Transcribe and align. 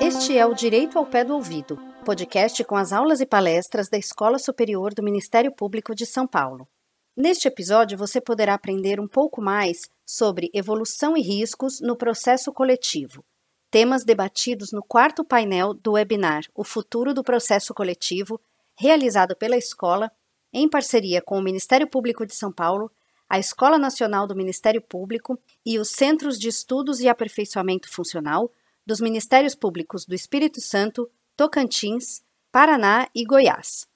Este 0.00 0.36
é 0.36 0.44
o 0.44 0.54
Direito 0.54 0.98
ao 0.98 1.06
Pé 1.06 1.24
do 1.24 1.34
Ouvido, 1.34 1.78
podcast 2.04 2.62
com 2.64 2.76
as 2.76 2.92
aulas 2.92 3.20
e 3.20 3.26
palestras 3.26 3.88
da 3.88 3.96
Escola 3.96 4.38
Superior 4.38 4.92
do 4.94 5.02
Ministério 5.02 5.52
Público 5.52 5.94
de 5.94 6.06
São 6.06 6.26
Paulo. 6.26 6.68
Neste 7.16 7.48
episódio, 7.48 7.98
você 7.98 8.20
poderá 8.20 8.54
aprender 8.54 9.00
um 9.00 9.08
pouco 9.08 9.42
mais 9.42 9.88
sobre 10.06 10.50
evolução 10.54 11.16
e 11.16 11.20
riscos 11.20 11.80
no 11.80 11.96
processo 11.96 12.52
coletivo, 12.52 13.24
temas 13.70 14.04
debatidos 14.04 14.72
no 14.72 14.82
quarto 14.82 15.24
painel 15.24 15.74
do 15.74 15.92
webinar 15.92 16.42
O 16.54 16.64
Futuro 16.64 17.14
do 17.14 17.22
Processo 17.22 17.72
Coletivo, 17.72 18.40
realizado 18.78 19.36
pela 19.36 19.56
escola 19.56 20.10
em 20.52 20.68
parceria 20.68 21.22
com 21.22 21.38
o 21.38 21.42
Ministério 21.42 21.88
Público 21.88 22.26
de 22.26 22.34
São 22.34 22.52
Paulo, 22.52 22.90
a 23.28 23.38
Escola 23.38 23.78
Nacional 23.78 24.26
do 24.26 24.34
Ministério 24.34 24.82
Público 24.82 25.38
e 25.64 25.78
os 25.78 25.90
Centros 25.90 26.38
de 26.38 26.48
Estudos 26.48 27.00
e 27.00 27.08
Aperfeiçoamento 27.08 27.88
Funcional 27.88 28.50
dos 28.84 29.00
Ministérios 29.00 29.54
Públicos 29.54 30.04
do 30.04 30.14
Espírito 30.14 30.60
Santo, 30.60 31.08
Tocantins, 31.36 32.22
Paraná 32.50 33.08
e 33.14 33.24
Goiás. 33.24 33.86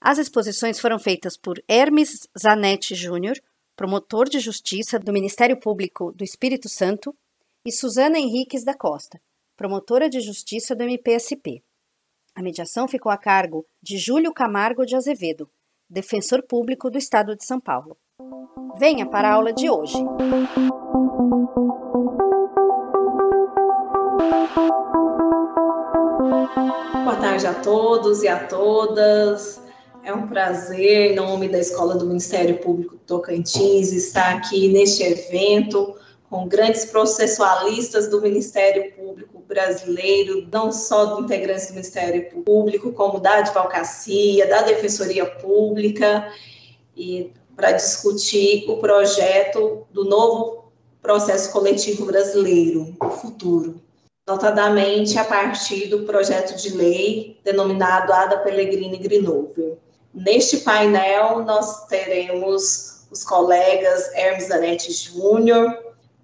As 0.00 0.18
exposições 0.18 0.80
foram 0.80 0.98
feitas 0.98 1.36
por 1.36 1.62
Hermes 1.68 2.26
Zanetti 2.36 2.94
Júnior, 2.94 3.40
promotor 3.76 4.28
de 4.28 4.40
justiça 4.40 4.98
do 4.98 5.12
Ministério 5.12 5.58
Público 5.60 6.10
do 6.12 6.24
Espírito 6.24 6.68
Santo, 6.68 7.14
e 7.64 7.70
Suzana 7.70 8.18
Henriques 8.18 8.64
da 8.64 8.74
Costa, 8.74 9.20
promotora 9.56 10.08
de 10.08 10.20
justiça 10.20 10.74
do 10.74 10.82
MPSP. 10.82 11.62
A 12.34 12.42
mediação 12.42 12.88
ficou 12.88 13.12
a 13.12 13.18
cargo 13.18 13.66
de 13.82 13.98
Júlio 13.98 14.32
Camargo 14.32 14.86
de 14.86 14.96
Azevedo, 14.96 15.50
defensor 15.90 16.44
público 16.46 16.88
do 16.88 16.96
Estado 16.96 17.34
de 17.34 17.44
São 17.44 17.60
Paulo. 17.60 17.96
Venha 18.78 19.04
para 19.04 19.28
a 19.28 19.34
aula 19.34 19.52
de 19.52 19.68
hoje. 19.68 19.98
Boa 27.02 27.16
tarde 27.20 27.46
a 27.46 27.54
todos 27.54 28.22
e 28.22 28.28
a 28.28 28.46
todas. 28.46 29.60
É 30.04 30.14
um 30.14 30.28
prazer, 30.28 31.10
em 31.10 31.14
nome 31.16 31.48
da 31.48 31.58
Escola 31.58 31.96
do 31.96 32.06
Ministério 32.06 32.58
Público 32.58 32.96
Tocantins, 32.98 33.92
estar 33.92 34.36
aqui 34.36 34.68
neste 34.68 35.02
evento 35.02 35.94
com 36.30 36.46
grandes 36.46 36.84
processualistas 36.86 38.08
do 38.08 38.22
Ministério 38.22 38.92
Público 38.94 39.39
brasileiro, 39.50 40.48
não 40.50 40.72
só 40.72 41.04
do 41.04 41.24
integrantes 41.24 41.66
do 41.66 41.74
Ministério 41.74 42.30
Público, 42.42 42.92
como 42.92 43.20
da 43.20 43.38
advocacia, 43.38 44.48
da 44.48 44.62
Defensoria 44.62 45.26
Pública, 45.26 46.32
e 46.96 47.32
para 47.54 47.72
discutir 47.72 48.64
o 48.70 48.78
projeto 48.78 49.86
do 49.90 50.04
novo 50.04 50.72
processo 51.02 51.52
coletivo 51.52 52.06
brasileiro, 52.06 52.96
o 53.02 53.10
futuro 53.10 53.82
notadamente 54.30 55.18
a 55.18 55.24
partir 55.24 55.88
do 55.88 56.04
projeto 56.04 56.56
de 56.56 56.76
lei 56.76 57.40
denominado 57.42 58.12
Ada 58.12 58.38
Pellegrini 58.38 58.96
Grinover. 58.96 59.76
Neste 60.14 60.58
painel, 60.58 61.40
nós 61.44 61.86
teremos 61.86 63.06
os 63.10 63.24
colegas 63.24 64.14
Hermes 64.14 64.46
Zanetti 64.46 64.92
Júnior, 64.92 65.76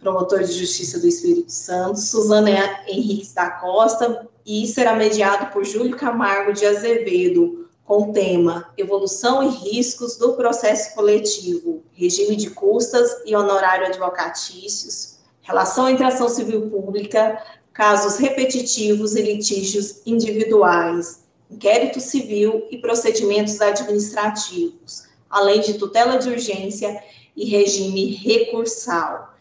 promotor 0.07 0.45
de 0.45 0.53
justiça 0.53 1.01
do 1.01 1.09
Espírito 1.09 1.51
Santo, 1.51 1.99
Suzana 1.99 2.49
Henriques 2.87 3.33
da 3.33 3.51
Costa, 3.51 4.29
e 4.47 4.65
será 4.69 4.95
mediado 4.95 5.53
por 5.53 5.65
Júlio 5.65 5.97
Camargo 5.97 6.53
de 6.53 6.65
Azevedo, 6.65 7.69
com 7.85 8.11
o 8.11 8.13
tema 8.13 8.73
Evolução 8.79 9.43
e 9.43 9.49
Riscos 9.49 10.17
do 10.17 10.35
Processo 10.35 10.95
Coletivo, 10.95 11.83
Regime 11.93 12.37
de 12.37 12.51
Custas 12.51 13.11
e 13.27 13.35
Honorário 13.35 13.87
Advocatícios, 13.87 15.17
Relação 15.43 15.89
entre 15.89 16.05
Ação 16.05 16.29
Civil 16.29 16.71
Pública, 16.71 17.43
casos 17.73 18.17
repetitivos 18.17 19.17
e 19.17 19.23
litígios 19.23 20.03
individuais, 20.07 21.25
inquérito 21.51 22.01
civil 22.01 22.65
e 22.71 22.79
procedimentos 22.79 23.61
administrativos, 23.61 25.03
além 25.29 25.61
de 25.61 25.75
tutela 25.75 26.17
de 26.17 26.29
urgência 26.29 27.03
e 27.37 27.45
regime 27.45 28.15
recursal. 28.15 29.36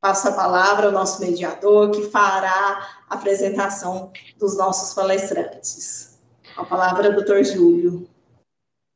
Passo 0.00 0.28
a 0.28 0.32
palavra 0.32 0.86
ao 0.86 0.92
nosso 0.92 1.20
mediador, 1.20 1.90
que 1.90 2.04
fará 2.10 2.88
a 3.08 3.14
apresentação 3.14 4.10
dos 4.38 4.56
nossos 4.56 4.94
palestrantes. 4.94 6.18
A 6.56 6.64
palavra, 6.64 7.12
doutor 7.12 7.44
Júlio. 7.44 8.08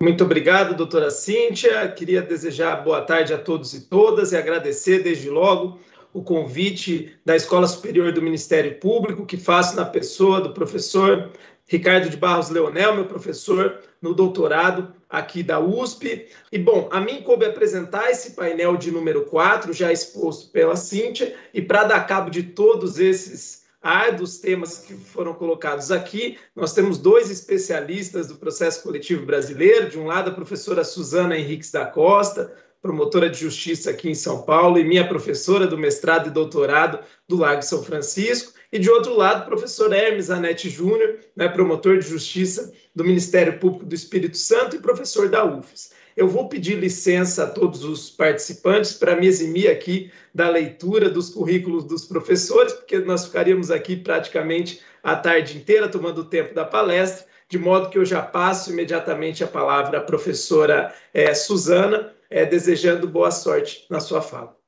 Muito 0.02 0.24
obrigado, 0.24 0.74
doutora 0.74 1.10
Cíntia. 1.10 1.86
Queria 1.92 2.22
desejar 2.22 2.82
boa 2.82 3.02
tarde 3.02 3.34
a 3.34 3.38
todos 3.38 3.74
e 3.74 3.82
todas 3.82 4.32
e 4.32 4.36
agradecer 4.36 5.02
desde 5.02 5.28
logo 5.28 5.78
o 6.14 6.22
convite 6.22 7.12
da 7.24 7.34
Escola 7.34 7.66
Superior 7.66 8.12
do 8.12 8.22
Ministério 8.22 8.78
Público, 8.78 9.26
que 9.26 9.36
faço 9.36 9.74
na 9.74 9.84
pessoa 9.84 10.40
do 10.40 10.54
professor 10.54 11.32
Ricardo 11.66 12.08
de 12.08 12.16
Barros 12.16 12.50
Leonel, 12.50 12.94
meu 12.94 13.06
professor 13.06 13.80
no 14.00 14.14
doutorado 14.14 14.94
aqui 15.10 15.42
da 15.42 15.58
USP. 15.58 16.28
E, 16.52 16.58
bom, 16.58 16.88
a 16.92 17.00
mim 17.00 17.22
coube 17.22 17.44
apresentar 17.44 18.10
esse 18.10 18.32
painel 18.32 18.76
de 18.76 18.92
número 18.92 19.24
4, 19.24 19.72
já 19.72 19.92
exposto 19.92 20.50
pela 20.52 20.76
Cíntia, 20.76 21.34
e 21.52 21.60
para 21.60 21.84
dar 21.84 22.06
cabo 22.06 22.30
de 22.30 22.44
todos 22.44 23.00
esses 23.00 23.64
árduos 23.82 24.38
temas 24.38 24.78
que 24.78 24.94
foram 24.94 25.34
colocados 25.34 25.90
aqui, 25.90 26.38
nós 26.54 26.72
temos 26.72 26.96
dois 26.96 27.30
especialistas 27.30 28.28
do 28.28 28.36
processo 28.36 28.82
coletivo 28.82 29.26
brasileiro, 29.26 29.90
de 29.90 29.98
um 29.98 30.06
lado 30.06 30.30
a 30.30 30.34
professora 30.34 30.84
Suzana 30.84 31.36
Henriques 31.36 31.70
da 31.70 31.84
Costa, 31.84 32.54
promotora 32.84 33.30
de 33.30 33.40
justiça 33.40 33.88
aqui 33.88 34.10
em 34.10 34.14
São 34.14 34.42
Paulo 34.42 34.78
e 34.78 34.84
minha 34.84 35.08
professora 35.08 35.66
do 35.66 35.78
mestrado 35.78 36.26
e 36.28 36.30
doutorado 36.30 36.98
do 37.26 37.34
Lago 37.34 37.62
São 37.62 37.82
Francisco, 37.82 38.52
e 38.70 38.78
de 38.78 38.90
outro 38.90 39.16
lado, 39.16 39.46
professor 39.46 39.90
Hermes 39.90 40.28
Anete 40.28 40.68
Júnior, 40.68 41.16
né, 41.34 41.48
promotor 41.48 41.96
de 41.96 42.06
justiça 42.06 42.74
do 42.94 43.02
Ministério 43.02 43.58
Público 43.58 43.86
do 43.86 43.94
Espírito 43.94 44.36
Santo 44.36 44.76
e 44.76 44.80
professor 44.80 45.30
da 45.30 45.46
UFES. 45.46 45.92
Eu 46.14 46.28
vou 46.28 46.46
pedir 46.46 46.74
licença 46.74 47.44
a 47.44 47.46
todos 47.46 47.84
os 47.84 48.10
participantes 48.10 48.92
para 48.92 49.16
me 49.16 49.26
eximir 49.26 49.70
aqui 49.70 50.12
da 50.34 50.50
leitura 50.50 51.08
dos 51.08 51.30
currículos 51.30 51.84
dos 51.84 52.04
professores, 52.04 52.74
porque 52.74 52.98
nós 52.98 53.24
ficaríamos 53.24 53.70
aqui 53.70 53.96
praticamente 53.96 54.82
a 55.02 55.16
tarde 55.16 55.56
inteira 55.56 55.88
tomando 55.88 56.18
o 56.18 56.24
tempo 56.26 56.52
da 56.52 56.66
palestra, 56.66 57.24
de 57.48 57.58
modo 57.58 57.88
que 57.88 57.96
eu 57.96 58.04
já 58.04 58.20
passo 58.20 58.70
imediatamente 58.70 59.42
a 59.42 59.46
palavra 59.46 59.98
à 59.98 60.00
professora 60.02 60.94
é, 61.14 61.32
Suzana, 61.32 62.12
é, 62.34 62.44
desejando 62.44 63.06
boa 63.06 63.30
sorte 63.30 63.86
na 63.88 64.00
sua 64.00 64.20
fala. 64.20 64.58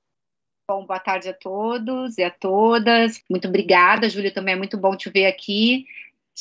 Bom, 0.70 0.86
boa 0.86 1.00
tarde 1.00 1.28
a 1.28 1.34
todos 1.34 2.16
e 2.16 2.22
a 2.22 2.30
todas. 2.30 3.20
Muito 3.28 3.48
obrigada, 3.48 4.08
Júlia, 4.08 4.32
também 4.32 4.54
é 4.54 4.56
muito 4.56 4.78
bom 4.78 4.96
te 4.96 5.10
ver 5.10 5.26
aqui. 5.26 5.84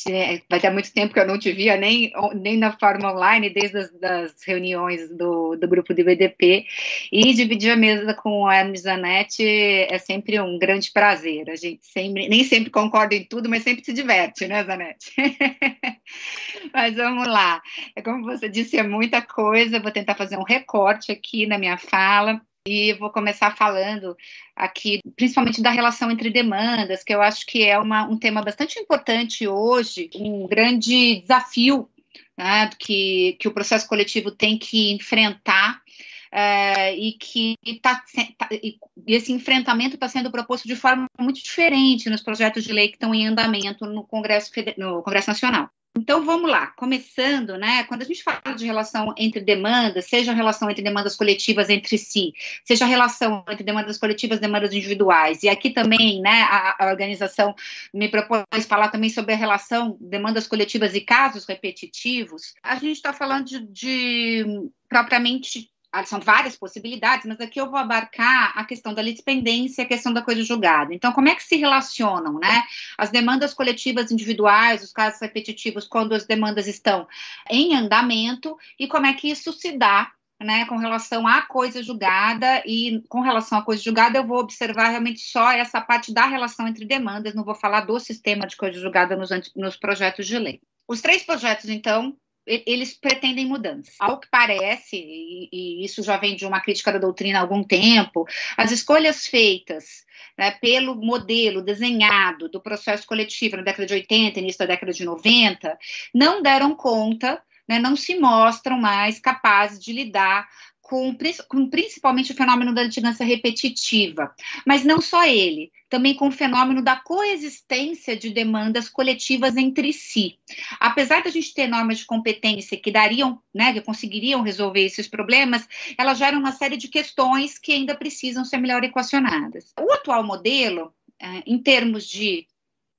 É, 0.08 0.42
vai 0.48 0.60
ter 0.60 0.70
muito 0.70 0.92
tempo 0.92 1.14
que 1.14 1.20
eu 1.20 1.26
não 1.26 1.38
te 1.38 1.52
via 1.52 1.76
nem, 1.76 2.12
nem 2.34 2.56
na 2.58 2.76
forma 2.78 3.12
online, 3.12 3.48
desde 3.50 3.78
as 3.78 3.90
das 3.98 4.42
reuniões 4.44 5.08
do, 5.16 5.56
do 5.56 5.66
grupo 5.66 5.94
de 5.94 6.04
BDP, 6.04 6.66
e 7.10 7.32
dividir 7.32 7.70
a 7.70 7.76
mesa 7.76 8.12
com 8.12 8.42
o 8.42 8.50
Hermes 8.50 8.82
Zanetti 8.82 9.44
é 9.44 9.98
sempre 9.98 10.38
um 10.40 10.58
grande 10.58 10.90
prazer. 10.92 11.48
A 11.48 11.56
gente 11.56 11.86
sempre, 11.86 12.28
nem 12.28 12.44
sempre 12.44 12.70
concorda 12.70 13.14
em 13.14 13.24
tudo, 13.24 13.48
mas 13.48 13.62
sempre 13.62 13.84
se 13.84 13.92
diverte, 13.92 14.46
né, 14.46 14.64
Zanetti? 14.64 15.12
mas 16.74 16.94
vamos 16.94 17.26
lá. 17.26 17.62
É 17.94 18.02
como 18.02 18.24
você 18.24 18.48
disse, 18.48 18.76
é 18.76 18.82
muita 18.82 19.22
coisa, 19.22 19.80
vou 19.80 19.90
tentar 19.90 20.14
fazer 20.14 20.36
um 20.36 20.44
recorte 20.44 21.10
aqui 21.10 21.46
na 21.46 21.58
minha 21.58 21.78
fala. 21.78 22.40
E 22.66 22.92
vou 22.94 23.10
começar 23.10 23.56
falando 23.56 24.16
aqui, 24.54 25.00
principalmente 25.14 25.62
da 25.62 25.70
relação 25.70 26.10
entre 26.10 26.30
demandas, 26.30 27.04
que 27.04 27.14
eu 27.14 27.22
acho 27.22 27.46
que 27.46 27.64
é 27.64 27.78
uma, 27.78 28.04
um 28.04 28.18
tema 28.18 28.42
bastante 28.42 28.78
importante 28.78 29.46
hoje, 29.46 30.10
um 30.16 30.48
grande 30.48 31.20
desafio 31.20 31.88
né, 32.36 32.68
que, 32.78 33.36
que 33.38 33.46
o 33.46 33.52
processo 33.52 33.88
coletivo 33.88 34.32
tem 34.32 34.58
que 34.58 34.92
enfrentar. 34.92 35.80
Uh, 36.26 36.92
e 36.98 37.12
que 37.12 37.54
tá, 37.80 38.02
tá, 38.36 38.48
e 38.50 38.78
esse 39.06 39.32
enfrentamento 39.32 39.94
está 39.94 40.08
sendo 40.08 40.30
proposto 40.30 40.66
de 40.66 40.74
forma 40.76 41.06
muito 41.18 41.42
diferente 41.42 42.10
nos 42.10 42.20
projetos 42.20 42.64
de 42.64 42.72
lei 42.72 42.88
que 42.88 42.96
estão 42.96 43.14
em 43.14 43.26
andamento 43.26 43.86
no 43.86 44.04
Congresso, 44.04 44.50
no 44.76 45.02
Congresso 45.02 45.30
Nacional. 45.30 45.70
Então 45.96 46.24
vamos 46.24 46.50
lá, 46.50 46.66
começando, 46.68 47.56
né? 47.56 47.84
Quando 47.84 48.02
a 48.02 48.04
gente 48.04 48.22
fala 48.22 48.54
de 48.54 48.66
relação 48.66 49.14
entre 49.16 49.40
demandas, 49.40 50.04
seja 50.04 50.32
a 50.32 50.34
relação 50.34 50.70
entre 50.70 50.84
demandas 50.84 51.16
coletivas 51.16 51.70
entre 51.70 51.96
si, 51.96 52.34
seja 52.64 52.84
a 52.84 52.88
relação 52.88 53.42
entre 53.48 53.64
demandas 53.64 53.96
coletivas 53.96 54.36
e 54.36 54.42
demandas 54.42 54.74
individuais, 54.74 55.42
e 55.42 55.48
aqui 55.48 55.70
também, 55.70 56.20
né, 56.20 56.42
a, 56.42 56.84
a 56.84 56.90
organização 56.90 57.54
me 57.94 58.08
propôs 58.08 58.66
falar 58.68 58.88
também 58.88 59.08
sobre 59.08 59.32
a 59.32 59.36
relação 59.36 59.96
demandas 59.98 60.46
coletivas 60.46 60.94
e 60.94 61.00
casos 61.00 61.46
repetitivos, 61.46 62.54
a 62.62 62.74
gente 62.74 62.96
está 62.96 63.14
falando 63.14 63.46
de, 63.46 63.60
de 63.66 64.70
propriamente 64.88 65.70
são 66.04 66.20
várias 66.20 66.56
possibilidades, 66.56 67.26
mas 67.26 67.40
aqui 67.40 67.60
eu 67.60 67.70
vou 67.70 67.78
abarcar 67.78 68.52
a 68.56 68.64
questão 68.64 68.92
da 68.92 69.02
litispendência 69.02 69.84
a 69.84 69.86
questão 69.86 70.12
da 70.12 70.22
coisa 70.22 70.42
julgada. 70.42 70.92
Então, 70.94 71.12
como 71.12 71.28
é 71.28 71.34
que 71.34 71.42
se 71.42 71.56
relacionam, 71.56 72.38
né, 72.38 72.64
as 72.98 73.10
demandas 73.10 73.54
coletivas 73.54 74.10
individuais, 74.10 74.82
os 74.82 74.92
casos 74.92 75.20
repetitivos, 75.20 75.86
quando 75.86 76.14
as 76.14 76.26
demandas 76.26 76.66
estão 76.66 77.06
em 77.50 77.74
andamento, 77.74 78.56
e 78.78 78.86
como 78.86 79.06
é 79.06 79.12
que 79.12 79.30
isso 79.30 79.52
se 79.52 79.72
dá 79.72 80.12
né, 80.40 80.66
com 80.66 80.76
relação 80.76 81.26
à 81.26 81.42
coisa 81.42 81.82
julgada, 81.82 82.62
e 82.66 83.02
com 83.08 83.20
relação 83.20 83.58
à 83.58 83.62
coisa 83.62 83.82
julgada, 83.82 84.18
eu 84.18 84.26
vou 84.26 84.38
observar 84.38 84.90
realmente 84.90 85.20
só 85.20 85.50
essa 85.52 85.80
parte 85.80 86.12
da 86.12 86.26
relação 86.26 86.68
entre 86.68 86.84
demandas, 86.84 87.34
não 87.34 87.44
vou 87.44 87.54
falar 87.54 87.82
do 87.82 87.98
sistema 87.98 88.46
de 88.46 88.56
coisa 88.56 88.78
julgada 88.78 89.16
nos, 89.16 89.30
nos 89.54 89.76
projetos 89.76 90.26
de 90.26 90.38
lei. 90.38 90.60
Os 90.86 91.00
três 91.00 91.22
projetos, 91.24 91.68
então, 91.68 92.16
eles 92.46 92.94
pretendem 92.94 93.46
mudança. 93.46 93.90
Ao 93.98 94.20
que 94.20 94.28
parece, 94.30 94.96
e, 94.96 95.48
e, 95.52 95.84
isso 95.84 96.02
já 96.02 96.16
vem 96.16 96.36
de 96.36 96.46
uma 96.46 96.60
crítica 96.60 96.92
da 96.92 96.98
doutrina 96.98 97.38
há 97.38 97.42
algum 97.42 97.64
tempo, 97.64 98.26
as 98.56 98.70
escolhas 98.70 99.26
feitas 99.26 100.04
né, 100.38 100.52
pelo 100.52 100.94
modelo 100.94 101.62
desenhado 101.62 102.48
do 102.48 102.60
processo 102.60 103.06
coletivo 103.06 103.56
na 103.56 103.62
década 103.62 103.86
de 103.86 103.94
80, 103.94 104.38
início 104.38 104.58
da 104.60 104.66
década 104.66 104.92
de 104.92 105.04
90, 105.04 105.76
não 106.14 106.42
deram 106.42 106.74
conta 106.74 107.42
né, 107.68 107.78
não 107.78 107.96
se 107.96 108.18
mostram 108.18 108.78
mais 108.78 109.18
capazes 109.18 109.82
de 109.82 109.92
lidar 109.92 110.48
com, 110.88 111.16
com, 111.48 111.68
principalmente 111.68 112.30
o 112.30 112.34
fenômeno 112.34 112.72
da 112.72 112.84
litigância 112.84 113.26
repetitiva, 113.26 114.32
mas 114.64 114.84
não 114.84 115.00
só 115.00 115.26
ele, 115.26 115.72
também 115.88 116.14
com 116.14 116.28
o 116.28 116.32
fenômeno 116.32 116.80
da 116.80 116.94
coexistência 116.94 118.16
de 118.16 118.30
demandas 118.30 118.88
coletivas 118.88 119.56
entre 119.56 119.92
si. 119.92 120.38
Apesar 120.78 121.24
da 121.24 121.30
gente 121.30 121.52
ter 121.52 121.66
normas 121.66 121.98
de 121.98 122.04
competência 122.04 122.78
que 122.78 122.92
dariam, 122.92 123.40
né, 123.52 123.72
que 123.72 123.80
conseguiriam 123.80 124.42
resolver 124.42 124.84
esses 124.84 125.08
problemas, 125.08 125.68
elas 125.98 126.18
geram 126.18 126.38
uma 126.38 126.52
série 126.52 126.76
de 126.76 126.86
questões 126.86 127.58
que 127.58 127.72
ainda 127.72 127.96
precisam 127.96 128.44
ser 128.44 128.58
melhor 128.58 128.84
equacionadas. 128.84 129.72
O 129.80 129.92
atual 129.92 130.22
modelo, 130.22 130.94
eh, 131.20 131.42
em 131.46 131.58
termos 131.58 132.06
de 132.06 132.46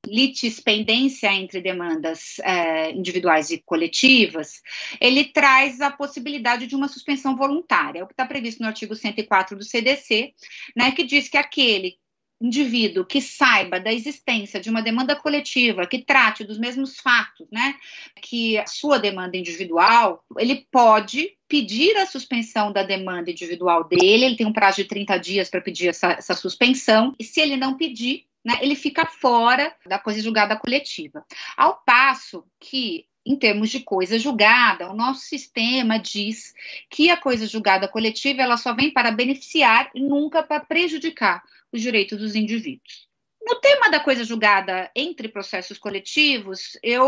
litispendência 0.06 1.32
entre 1.34 1.62
demandas 1.62 2.40
é, 2.40 2.92
individuais 2.92 3.50
e 3.50 3.58
coletivas, 3.58 4.62
ele 5.02 5.26
traz 5.26 5.82
a 5.82 5.92
possibilidade 5.92 6.68
de 6.68 6.76
uma 6.76 6.88
suspensão 6.88 7.36
voluntária, 7.36 8.04
o 8.04 8.08
que 8.08 8.14
está 8.14 8.26
previsto 8.26 8.62
no 8.62 8.68
artigo 8.68 8.96
104 8.96 9.58
do 9.58 9.64
CDC, 9.64 10.34
né, 10.76 10.92
que 10.92 11.04
diz 11.04 11.28
que 11.28 11.38
aquele 11.38 11.98
indivíduo 12.40 13.04
que 13.04 13.20
saiba 13.20 13.80
da 13.80 13.92
existência 13.92 14.60
de 14.60 14.70
uma 14.70 14.82
demanda 14.82 15.16
coletiva 15.16 15.88
que 15.88 16.04
trate 16.04 16.44
dos 16.44 16.60
mesmos 16.60 17.00
fatos, 17.00 17.48
né, 17.52 17.76
que 18.22 18.58
a 18.58 18.68
sua 18.68 19.00
demanda 19.00 19.36
individual, 19.36 20.24
ele 20.38 20.68
pode 20.72 21.32
pedir 21.48 21.96
a 21.98 22.06
suspensão 22.06 22.72
da 22.72 22.84
demanda 22.84 23.32
individual 23.32 23.84
dele, 23.84 24.26
ele 24.26 24.36
tem 24.36 24.46
um 24.46 24.54
prazo 24.54 24.78
de 24.78 24.86
30 24.86 25.18
dias 25.18 25.50
para 25.50 25.62
pedir 25.62 25.88
essa, 25.88 26.12
essa 26.12 26.36
suspensão, 26.36 27.16
e 27.20 27.24
se 27.24 27.42
ele 27.42 27.58
não 27.58 27.76
pedir, 27.76 28.26
né, 28.48 28.58
ele 28.62 28.76
fica 28.76 29.06
fora 29.06 29.76
da 29.86 30.00
coisa 30.00 30.22
julgada 30.22 30.56
coletiva. 30.56 31.26
Ao 31.58 31.84
passo 31.86 32.46
que 32.58 33.06
em 33.26 33.36
termos 33.36 33.70
de 33.70 33.82
coisa 33.82 34.18
julgada, 34.18 34.90
o 34.90 34.96
nosso 34.96 35.20
sistema 35.20 36.00
diz 36.00 36.54
que 36.90 37.10
a 37.10 37.18
coisa 37.18 37.46
julgada 37.46 37.90
coletiva 37.90 38.42
ela 38.42 38.56
só 38.56 38.74
vem 38.74 38.90
para 38.90 39.12
beneficiar 39.12 39.92
e 39.94 40.00
nunca 40.00 40.42
para 40.42 40.62
prejudicar 40.62 41.44
os 41.74 41.82
direitos 41.82 42.20
dos 42.20 42.36
indivíduos. 42.36 43.06
No 43.46 43.56
tema 43.56 43.90
da 43.90 44.00
coisa 44.00 44.24
julgada 44.24 44.90
entre 44.96 45.28
processos 45.28 45.78
coletivos, 45.78 46.80
eu, 46.82 47.06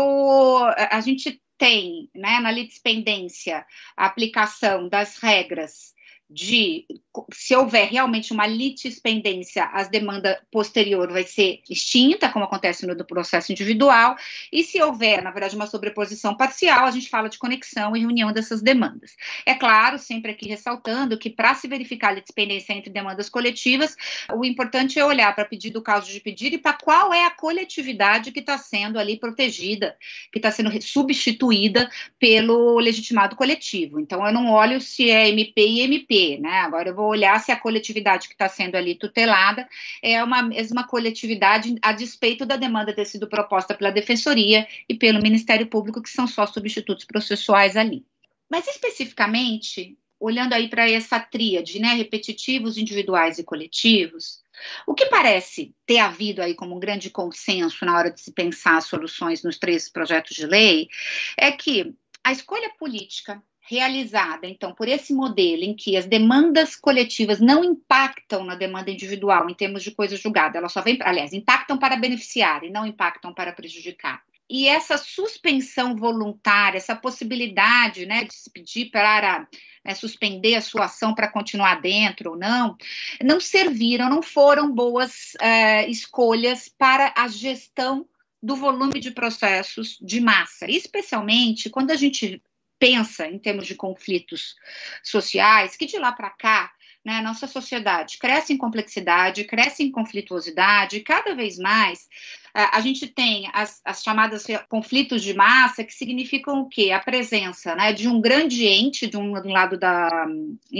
a 0.90 1.00
gente 1.00 1.40
tem 1.56 2.10
né, 2.14 2.38
na 2.40 2.50
litispendência 2.50 3.64
a 3.96 4.04
aplicação 4.04 4.90
das 4.90 5.16
regras 5.16 5.94
de 6.30 6.86
se 7.32 7.56
houver 7.56 7.88
realmente 7.88 8.32
uma 8.32 8.46
litispendência, 8.46 9.64
a 9.64 9.82
demanda 9.82 10.40
posterior 10.52 11.10
vai 11.10 11.24
ser 11.24 11.60
extinta, 11.68 12.28
como 12.28 12.44
acontece 12.44 12.86
no 12.86 13.04
processo 13.04 13.50
individual, 13.50 14.16
e 14.52 14.62
se 14.62 14.80
houver, 14.80 15.22
na 15.22 15.32
verdade, 15.32 15.56
uma 15.56 15.66
sobreposição 15.66 16.36
parcial, 16.36 16.86
a 16.86 16.90
gente 16.92 17.08
fala 17.08 17.28
de 17.28 17.36
conexão 17.36 17.96
e 17.96 18.00
reunião 18.00 18.32
dessas 18.32 18.62
demandas. 18.62 19.16
É 19.44 19.54
claro, 19.54 19.98
sempre 19.98 20.30
aqui 20.30 20.48
ressaltando 20.48 21.18
que 21.18 21.28
para 21.28 21.52
se 21.56 21.66
verificar 21.66 22.10
a 22.10 22.12
litispendência 22.12 22.72
entre 22.74 22.90
demandas 22.90 23.28
coletivas, 23.28 23.96
o 24.32 24.44
importante 24.44 24.98
é 24.98 25.04
olhar 25.04 25.34
para 25.34 25.44
pedido, 25.44 25.82
caso 25.82 26.12
de 26.12 26.20
pedido 26.20 26.54
e 26.54 26.58
para 26.58 26.74
qual 26.74 27.12
é 27.12 27.24
a 27.24 27.30
coletividade 27.30 28.30
que 28.30 28.38
está 28.38 28.56
sendo 28.56 29.00
ali 29.00 29.18
protegida, 29.18 29.96
que 30.30 30.38
está 30.38 30.52
sendo 30.52 30.70
substituída 30.80 31.90
pelo 32.20 32.78
legitimado 32.78 33.34
coletivo. 33.34 33.98
Então, 33.98 34.24
eu 34.24 34.32
não 34.32 34.48
olho 34.48 34.80
se 34.80 35.10
é 35.10 35.28
MP 35.28 35.66
e 35.66 35.80
MP, 35.80 36.19
né? 36.40 36.60
Agora 36.60 36.88
eu 36.88 36.94
vou 36.94 37.06
olhar 37.06 37.38
se 37.40 37.52
a 37.52 37.56
coletividade 37.56 38.28
que 38.28 38.34
está 38.34 38.48
sendo 38.48 38.76
ali 38.76 38.94
tutelada 38.94 39.68
é 40.02 40.22
uma 40.22 40.42
mesma 40.42 40.86
coletividade 40.86 41.76
a 41.82 41.92
despeito 41.92 42.44
da 42.46 42.56
demanda 42.56 42.94
ter 42.94 43.04
sido 43.04 43.28
proposta 43.28 43.74
pela 43.74 43.90
Defensoria 43.90 44.66
e 44.88 44.94
pelo 44.94 45.22
Ministério 45.22 45.66
Público, 45.66 46.02
que 46.02 46.10
são 46.10 46.26
só 46.26 46.46
substitutos 46.46 47.04
processuais 47.04 47.76
ali. 47.76 48.04
Mas 48.50 48.66
especificamente, 48.66 49.96
olhando 50.18 50.54
aí 50.54 50.68
para 50.68 50.90
essa 50.90 51.20
tríade, 51.20 51.78
né, 51.78 51.94
repetitivos, 51.94 52.76
individuais 52.76 53.38
e 53.38 53.44
coletivos, 53.44 54.40
o 54.86 54.94
que 54.94 55.06
parece 55.06 55.74
ter 55.86 55.98
havido 55.98 56.42
aí 56.42 56.54
como 56.54 56.76
um 56.76 56.80
grande 56.80 57.10
consenso 57.10 57.84
na 57.84 57.96
hora 57.96 58.10
de 58.10 58.20
se 58.20 58.32
pensar 58.32 58.80
soluções 58.82 59.42
nos 59.42 59.58
três 59.58 59.88
projetos 59.88 60.36
de 60.36 60.46
lei 60.46 60.88
é 61.36 61.50
que 61.50 61.94
a 62.22 62.32
escolha 62.32 62.70
política 62.78 63.42
realizada, 63.70 64.48
então, 64.48 64.74
por 64.74 64.88
esse 64.88 65.14
modelo 65.14 65.62
em 65.62 65.76
que 65.76 65.96
as 65.96 66.04
demandas 66.04 66.74
coletivas 66.74 67.38
não 67.38 67.62
impactam 67.62 68.42
na 68.42 68.56
demanda 68.56 68.90
individual 68.90 69.48
em 69.48 69.54
termos 69.54 69.84
de 69.84 69.92
coisa 69.92 70.16
julgada, 70.16 70.58
elas 70.58 70.72
só 70.72 70.82
vêm, 70.82 70.98
aliás, 71.02 71.32
impactam 71.32 71.78
para 71.78 71.94
beneficiar 71.94 72.64
e 72.64 72.70
não 72.70 72.84
impactam 72.84 73.32
para 73.32 73.52
prejudicar. 73.52 74.20
E 74.48 74.66
essa 74.66 74.98
suspensão 74.98 75.94
voluntária, 75.94 76.78
essa 76.78 76.96
possibilidade 76.96 78.06
né, 78.06 78.24
de 78.24 78.34
se 78.34 78.50
pedir 78.50 78.90
para 78.90 79.46
né, 79.84 79.94
suspender 79.94 80.56
a 80.56 80.60
sua 80.60 80.86
ação 80.86 81.14
para 81.14 81.30
continuar 81.30 81.80
dentro 81.80 82.30
ou 82.30 82.36
não, 82.36 82.76
não 83.22 83.38
serviram, 83.38 84.10
não 84.10 84.20
foram 84.20 84.68
boas 84.68 85.34
uh, 85.34 85.88
escolhas 85.88 86.68
para 86.68 87.14
a 87.16 87.28
gestão 87.28 88.04
do 88.42 88.56
volume 88.56 88.98
de 88.98 89.12
processos 89.12 89.96
de 90.02 90.20
massa, 90.20 90.68
especialmente 90.68 91.70
quando 91.70 91.92
a 91.92 91.96
gente 91.96 92.42
pensa 92.80 93.28
em 93.28 93.38
termos 93.38 93.66
de 93.66 93.76
conflitos 93.76 94.56
sociais, 95.04 95.76
que 95.76 95.86
de 95.86 95.98
lá 95.98 96.10
para 96.10 96.30
cá, 96.30 96.72
né, 97.04 97.20
nossa 97.22 97.46
sociedade 97.46 98.18
cresce 98.18 98.52
em 98.52 98.58
complexidade, 98.58 99.44
cresce 99.44 99.84
em 99.84 99.90
conflituosidade, 99.90 100.96
e 100.96 101.02
cada 101.02 101.34
vez 101.34 101.58
mais 101.58 102.08
a 102.52 102.80
gente 102.80 103.06
tem 103.06 103.48
as, 103.52 103.80
as, 103.84 104.02
chamadas 104.02 104.44
conflitos 104.68 105.22
de 105.22 105.34
massa, 105.34 105.84
que 105.84 105.94
significam 105.94 106.62
o 106.62 106.68
quê? 106.68 106.90
A 106.90 106.98
presença 106.98 107.76
né, 107.76 107.92
de 107.92 108.08
um 108.08 108.20
grande 108.20 108.66
ente, 108.66 109.06
de 109.06 109.16
um, 109.16 109.32
lado 109.32 109.78
da. 109.78 110.26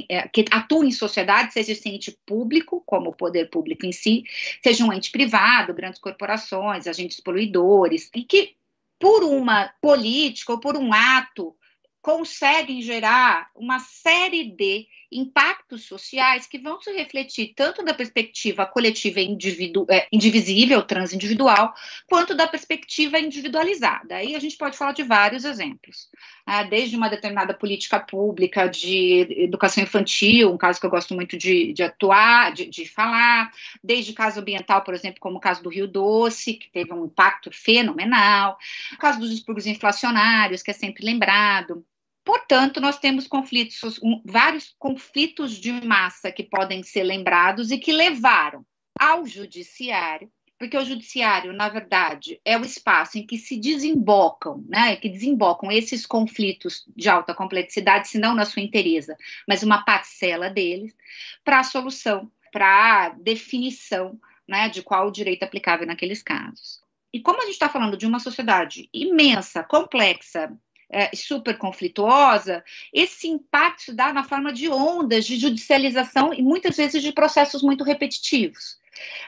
É, 0.08 0.26
que 0.29 0.44
atua 0.50 0.85
em 0.85 0.91
sociedade, 0.91 1.52
seja 1.52 1.73
esse 1.73 1.88
ente 1.88 2.19
público, 2.26 2.83
como 2.85 3.11
o 3.11 3.16
poder 3.16 3.50
público 3.50 3.87
em 3.87 3.92
si, 3.92 4.25
seja 4.62 4.85
um 4.85 4.92
ente 4.92 5.12
privado, 5.12 5.73
grandes 5.73 6.00
corporações, 6.00 6.88
agentes 6.88 7.21
poluidores, 7.21 8.11
e 8.14 8.25
que, 8.25 8.57
por 8.99 9.23
uma 9.23 9.73
política 9.80 10.52
ou 10.52 10.59
por 10.59 10.76
um 10.76 10.92
ato 10.92 11.54
conseguem 12.02 12.83
gerar 12.83 13.50
uma 13.54 13.78
série 13.78 14.50
de 14.54 14.87
impactos 15.12 15.85
sociais 15.85 16.47
que 16.47 16.59
vão 16.59 16.81
se 16.81 16.93
refletir 16.93 17.52
tanto 17.55 17.85
da 17.85 17.93
perspectiva 17.93 18.64
coletiva 18.64 19.21
individu 19.21 19.87
é, 19.90 20.07
indivisível, 20.12 20.83
transindividual, 20.83 21.75
quanto 22.07 22.35
da 22.35 22.47
perspectiva 22.47 23.19
individualizada. 23.19 24.17
Aí 24.17 24.35
a 24.37 24.38
gente 24.38 24.57
pode 24.57 24.76
falar 24.76 24.93
de 24.93 25.02
vários 25.02 25.45
exemplos, 25.45 26.09
né? 26.47 26.64
desde 26.64 26.97
uma 26.97 27.09
determinada 27.09 27.52
política 27.52 27.99
pública 27.99 28.69
de 28.69 29.26
educação 29.31 29.83
infantil, 29.83 30.52
um 30.52 30.59
caso 30.59 30.79
que 30.79 30.87
eu 30.87 30.90
gosto 30.90 31.14
muito 31.14 31.37
de, 31.37 31.73
de 31.73 31.83
atuar, 31.83 32.52
de, 32.52 32.67
de 32.67 32.87
falar, 32.87 33.50
desde 33.83 34.12
caso 34.12 34.40
ambiental, 34.40 34.83
por 34.83 34.95
exemplo, 34.95 35.21
como 35.21 35.38
o 35.38 35.40
caso 35.40 35.62
do 35.62 35.71
Rio 35.71 35.88
Doce, 35.88 36.55
que 36.55 36.71
teve 36.71 36.93
um 36.93 37.07
impacto 37.07 37.50
fenomenal, 37.52 38.57
o 38.93 38.99
caso 38.99 39.19
dos 39.19 39.33
expurgos 39.33 39.67
inflacionários, 39.67 40.62
que 40.62 40.71
é 40.71 40.75
sempre 40.75 41.05
lembrado, 41.05 41.85
Portanto, 42.25 42.81
nós 42.81 42.99
temos 42.99 43.27
conflitos, 43.27 43.99
vários 44.25 44.75
conflitos 44.79 45.53
de 45.53 45.73
massa 45.73 46.31
que 46.31 46.43
podem 46.43 46.83
ser 46.83 47.03
lembrados 47.03 47.71
e 47.71 47.79
que 47.79 47.93
levaram 47.93 48.65
ao 48.99 49.27
judiciário, 49.27 50.31
porque 50.59 50.77
o 50.77 50.85
judiciário, 50.85 51.55
na 51.55 51.71
verdade, 51.71 52.39
é 52.45 52.59
o 52.59 52.65
espaço 52.65 53.17
em 53.17 53.27
que 53.27 53.39
se 53.39 53.59
desembocam, 53.59 54.62
né, 54.69 54.95
que 54.97 55.09
desembocam 55.09 55.73
esses 55.73 56.05
conflitos 56.05 56.85
de 56.95 57.09
alta 57.09 57.35
complexidade, 57.35 58.09
se 58.09 58.19
não 58.19 58.35
na 58.35 58.45
sua 58.45 58.61
inteireza, 58.61 59.17
mas 59.49 59.62
uma 59.62 59.83
parcela 59.83 60.50
deles, 60.50 60.95
para 61.43 61.61
a 61.61 61.65
solução, 61.65 62.31
para 62.53 63.07
a 63.07 63.09
definição 63.09 64.21
né, 64.47 64.69
de 64.69 64.83
qual 64.83 65.09
o 65.09 65.12
direito 65.12 65.45
aplicável 65.45 65.87
naqueles 65.87 66.23
casos. 66.23 66.81
E 67.12 67.21
como 67.21 67.39
a 67.39 67.45
gente 67.47 67.55
está 67.55 67.69
falando 67.69 67.97
de 67.97 68.07
uma 68.07 68.21
sociedade 68.21 68.89
imensa, 68.93 69.65
complexa, 69.65 70.53
é, 70.90 71.14
super 71.14 71.56
conflituosa, 71.56 72.64
esse 72.92 73.28
impacto 73.28 73.82
se 73.82 73.92
dá 73.92 74.12
na 74.12 74.25
forma 74.25 74.52
de 74.52 74.68
ondas 74.68 75.25
de 75.25 75.37
judicialização 75.37 76.35
e 76.35 76.42
muitas 76.42 76.76
vezes 76.76 77.02
de 77.02 77.12
processos 77.12 77.62
muito 77.62 77.85
repetitivos. 77.85 78.78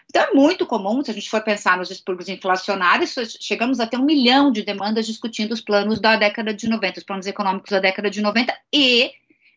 Então, 0.06 0.22
é 0.22 0.34
muito 0.34 0.66
comum, 0.66 1.02
se 1.02 1.10
a 1.10 1.14
gente 1.14 1.30
for 1.30 1.40
pensar 1.42 1.78
nos 1.78 1.90
expurgos 1.90 2.28
inflacionários, 2.28 3.14
chegamos 3.40 3.80
a 3.80 3.86
ter 3.86 3.96
um 3.96 4.04
milhão 4.04 4.52
de 4.52 4.62
demandas 4.62 5.06
discutindo 5.06 5.52
os 5.52 5.60
planos 5.60 6.00
da 6.00 6.16
década 6.16 6.52
de 6.52 6.68
90, 6.68 6.98
os 6.98 7.04
planos 7.04 7.26
econômicos 7.26 7.70
da 7.70 7.78
década 7.78 8.10
de 8.10 8.20
90 8.20 8.54
e 8.72 9.12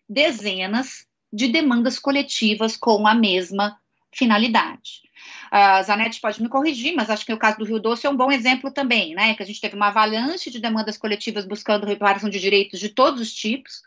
dezenas 0.08 1.06
de 1.34 1.48
demandas 1.48 2.00
coletivas 2.00 2.78
com 2.78 3.06
a 3.06 3.14
mesma 3.14 3.78
finalidade. 4.12 5.05
A 5.52 5.82
Zanetti 5.84 6.20
pode 6.20 6.42
me 6.42 6.50
corrigir, 6.50 6.94
mas 6.96 7.10
acho 7.10 7.26
que 7.26 7.34
o 7.34 7.38
caso 7.38 7.58
do 7.58 7.66
Rio 7.66 7.80
Doce 7.80 8.06
é 8.06 8.10
um 8.10 8.16
bom 8.16 8.32
exemplo 8.32 8.72
também, 8.72 9.14
né? 9.16 9.36
Que 9.36 9.44
a 9.44 9.46
gente 9.46 9.62
teve 9.62 9.76
uma 9.76 9.88
avalanche 9.88 10.52
de 10.52 10.60
demandas 10.60 10.98
coletivas 10.98 11.46
buscando 11.46 11.86
reparação 11.86 12.30
de 12.30 12.40
direitos 12.40 12.80
de 12.80 12.90
todos 12.90 13.22
os 13.22 13.34
tipos, 13.34 13.82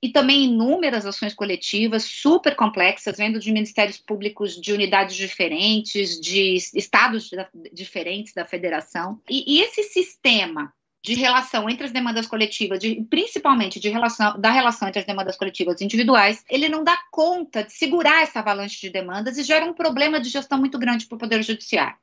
e 0.00 0.10
também 0.10 0.44
inúmeras 0.44 1.04
ações 1.04 1.34
coletivas 1.34 2.04
super 2.04 2.54
complexas, 2.54 3.16
vendo 3.16 3.40
de 3.40 3.52
ministérios 3.52 3.98
públicos 3.98 4.60
de 4.60 4.72
unidades 4.72 5.16
diferentes, 5.16 6.20
de 6.20 6.54
estados 6.74 7.30
diferentes 7.72 8.32
da 8.32 8.44
federação. 8.44 9.20
E, 9.28 9.56
e 9.56 9.60
esse 9.60 9.82
sistema 9.84 10.72
de 11.02 11.14
relação 11.14 11.68
entre 11.70 11.86
as 11.86 11.92
demandas 11.92 12.26
coletivas, 12.26 12.78
de, 12.78 13.06
principalmente 13.08 13.78
de 13.78 13.88
relação, 13.88 14.38
da 14.38 14.50
relação 14.50 14.88
entre 14.88 15.00
as 15.00 15.06
demandas 15.06 15.36
coletivas 15.36 15.80
individuais, 15.80 16.44
ele 16.50 16.68
não 16.68 16.82
dá 16.82 16.98
conta 17.10 17.62
de 17.62 17.72
segurar 17.72 18.22
essa 18.22 18.40
avalanche 18.40 18.80
de 18.80 18.90
demandas 18.90 19.38
e 19.38 19.42
gera 19.42 19.64
um 19.64 19.72
problema 19.72 20.20
de 20.20 20.28
gestão 20.28 20.58
muito 20.58 20.78
grande 20.78 21.06
para 21.06 21.16
o 21.16 21.18
Poder 21.18 21.42
Judiciário. 21.42 21.96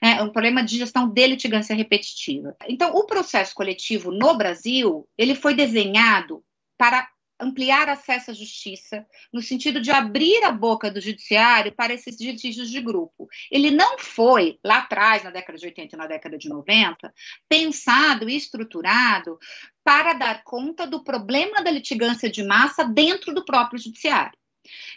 É 0.00 0.22
um 0.22 0.30
problema 0.30 0.62
de 0.62 0.78
gestão 0.78 1.08
de 1.08 1.26
litigância 1.26 1.74
repetitiva. 1.74 2.56
Então, 2.68 2.94
o 2.94 3.04
processo 3.04 3.54
coletivo 3.54 4.10
no 4.12 4.36
Brasil, 4.36 5.06
ele 5.18 5.34
foi 5.34 5.54
desenhado 5.54 6.42
para 6.78 7.08
ampliar 7.40 7.88
acesso 7.88 8.30
à 8.30 8.34
justiça, 8.34 9.06
no 9.32 9.40
sentido 9.40 9.80
de 9.80 9.90
abrir 9.90 10.42
a 10.44 10.50
boca 10.50 10.90
do 10.90 11.00
judiciário 11.00 11.72
para 11.72 11.94
esses 11.94 12.20
litígios 12.20 12.70
de 12.70 12.80
grupo. 12.80 13.28
Ele 13.50 13.70
não 13.70 13.98
foi, 13.98 14.58
lá 14.64 14.78
atrás, 14.78 15.22
na 15.22 15.30
década 15.30 15.58
de 15.58 15.66
80 15.66 15.94
e 15.94 15.98
na 15.98 16.06
década 16.06 16.36
de 16.36 16.48
90, 16.48 17.12
pensado 17.48 18.28
e 18.28 18.36
estruturado 18.36 19.38
para 19.84 20.12
dar 20.12 20.42
conta 20.42 20.86
do 20.86 21.02
problema 21.02 21.62
da 21.62 21.70
litigância 21.70 22.28
de 22.30 22.42
massa 22.42 22.84
dentro 22.84 23.32
do 23.32 23.44
próprio 23.44 23.80
judiciário. 23.80 24.36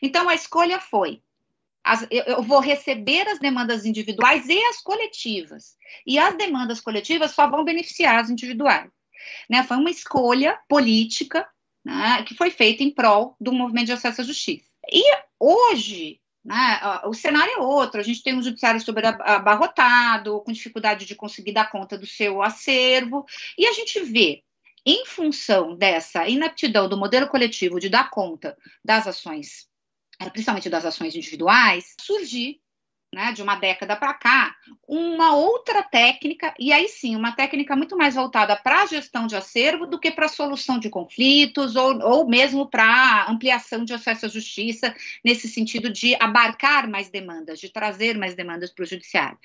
Então, 0.02 0.28
a 0.28 0.36
escolha 0.36 0.80
foi 0.80 1.22
as, 1.84 2.06
eu, 2.12 2.44
vou 2.44 2.60
receber 2.60 3.28
as 3.28 3.40
demandas 3.40 3.86
individuais 3.86 4.48
e 4.48 4.60
as 4.66 4.82
coletivas. 4.82 5.76
E 6.06 6.20
as 6.20 6.36
demandas 6.38 6.80
coletivas 6.80 7.32
só 7.32 7.50
vão 7.50 7.64
beneficiar 7.64 8.20
as 8.20 8.30
individuais. 8.30 8.90
Né? 9.50 9.64
Foi 9.64 9.78
uma 9.78 9.90
escolha 9.90 10.60
política 10.68 11.48
né, 11.84 12.24
que 12.24 12.36
foi 12.36 12.52
feita 12.52 12.84
em 12.84 12.92
prol 12.92 13.36
do 13.40 13.52
movimento 13.52 13.88
de 13.88 13.94
acesso 13.94 14.22
à 14.22 14.24
justiça. 14.24 14.66
E 14.92 15.04
hoje, 15.40 16.20
né, 16.44 16.80
o 17.06 17.14
cenário 17.14 17.54
é 17.54 17.58
outro, 17.58 18.00
a 18.00 18.04
gente 18.04 18.24
tem 18.24 18.36
um 18.36 18.44
judiciário 18.44 18.82
sobre 18.82 19.06
abarrotado, 19.06 20.42
com 20.42 20.52
dificuldade 20.52 21.06
de 21.06 21.16
conseguir 21.16 21.52
dar 21.52 21.70
conta 21.70 21.98
do 21.98 22.06
seu 22.06 22.42
acervo, 22.42 23.26
e 23.58 23.66
a 23.66 23.74
gente 23.74 24.00
vê, 24.02 24.44
em 24.86 25.06
função 25.06 25.76
dessa 25.76 26.28
inaptidão 26.28 26.90
do 26.90 26.98
modelo 26.98 27.28
coletivo 27.28 27.80
de 27.80 27.90
dar 27.90 28.10
conta 28.10 28.58
das 28.84 29.06
ações, 29.08 29.68
eh, 30.20 30.30
principalmente 30.30 30.70
das 30.70 30.86
ações 30.86 31.16
individuais, 31.16 31.96
surgir 32.00 32.60
né, 33.14 33.34
de 33.34 33.42
uma 33.42 33.56
década 33.56 33.96
para 33.96 34.14
cá, 34.14 34.56
uma 34.88 35.36
outra 35.36 35.84
técnica, 35.84 36.54
e 36.58 36.72
aí 36.72 36.88
sim, 36.88 37.16
uma 37.16 37.34
técnica 37.34 37.76
muito 37.76 37.98
mais 37.98 38.16
voltada 38.16 38.56
para 38.56 38.84
a 38.84 38.86
gestão 38.86 39.28
de 39.28 39.36
acervo 39.36 39.86
do 39.86 40.00
que 40.00 40.10
para 40.10 40.28
a 40.28 40.30
solução 40.30 40.80
de 40.80 40.90
conflitos, 40.90 41.76
ou, 41.76 42.00
ou 42.02 42.28
mesmo 42.28 42.70
para 42.70 43.26
ampliação 43.30 43.84
de 43.84 43.94
acesso 43.94 44.26
à 44.26 44.30
justiça, 44.30 44.96
nesse 45.26 45.50
sentido 45.50 45.90
de 45.90 46.16
abarcar 46.16 46.90
mais 46.90 47.10
demandas, 47.10 47.60
de 47.60 47.70
trazer 47.70 48.18
mais 48.18 48.34
demandas 48.34 48.72
para 48.72 48.84
o 48.84 48.88
judiciário. 48.88 49.38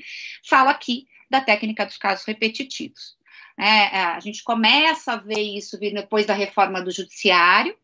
Falo 0.49 0.69
aqui 0.69 1.09
da 1.29 1.41
técnica 1.41 1.85
dos 1.85 1.99
casos 1.99 2.25
repetitivos. 2.25 3.17
É, 3.59 3.87
a 3.99 4.21
gente 4.21 4.45
começa 4.45 5.15
a 5.15 5.17
ver 5.17 5.41
isso 5.41 5.79
depois 5.79 6.27
da 6.27 6.35
reforma 6.35 6.81
do 6.81 6.91
judiciário, 6.91 7.75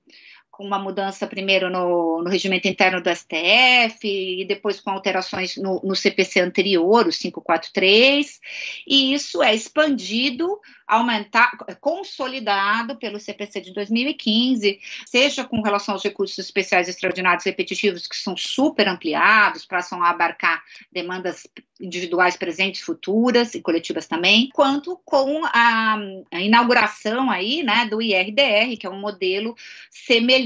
com 0.52 0.66
uma 0.66 0.78
mudança 0.78 1.26
primeiro 1.26 1.70
no, 1.70 2.22
no, 2.22 2.28
regimento 2.28 2.68
interno 2.68 3.00
do 3.00 3.08
STF 3.08 4.06
e 4.06 4.44
depois 4.44 4.78
com 4.78 4.90
alterações 4.90 5.56
no, 5.56 5.80
no, 5.82 5.96
CPC 5.96 6.40
anterior, 6.40 7.06
o 7.06 7.10
543, 7.10 8.38
e 8.86 9.14
isso 9.14 9.42
é 9.42 9.54
expandido, 9.54 10.60
aumentar, 10.86 11.56
consolidado 11.80 12.96
pelo 12.96 13.18
CPC 13.18 13.62
de 13.62 13.72
2015, 13.72 14.78
seja 15.06 15.42
com 15.42 15.62
relação 15.62 15.94
aos 15.94 16.04
recursos 16.04 16.38
especiais 16.38 16.86
extraordinários 16.86 17.46
repetitivos, 17.46 18.06
que 18.06 18.14
são 18.14 18.36
super 18.36 18.86
ampliados, 18.86 19.64
passam 19.64 20.02
a 20.02 20.10
abarcar 20.10 20.62
demandas 20.92 21.48
individuais 21.80 22.36
presentes, 22.36 22.82
futuras 22.82 23.54
e 23.54 23.62
coletivas 23.62 24.06
também, 24.06 24.50
quanto 24.52 25.00
com 25.04 25.44
a, 25.46 25.96
a 26.30 26.40
inauguração 26.40 27.30
aí, 27.30 27.62
né, 27.62 27.86
do 27.86 28.02
IRDR, 28.02 28.76
que 28.78 28.86
é 28.86 28.90
um 28.90 29.00
modelo 29.00 29.56
semelhante, 29.90 30.41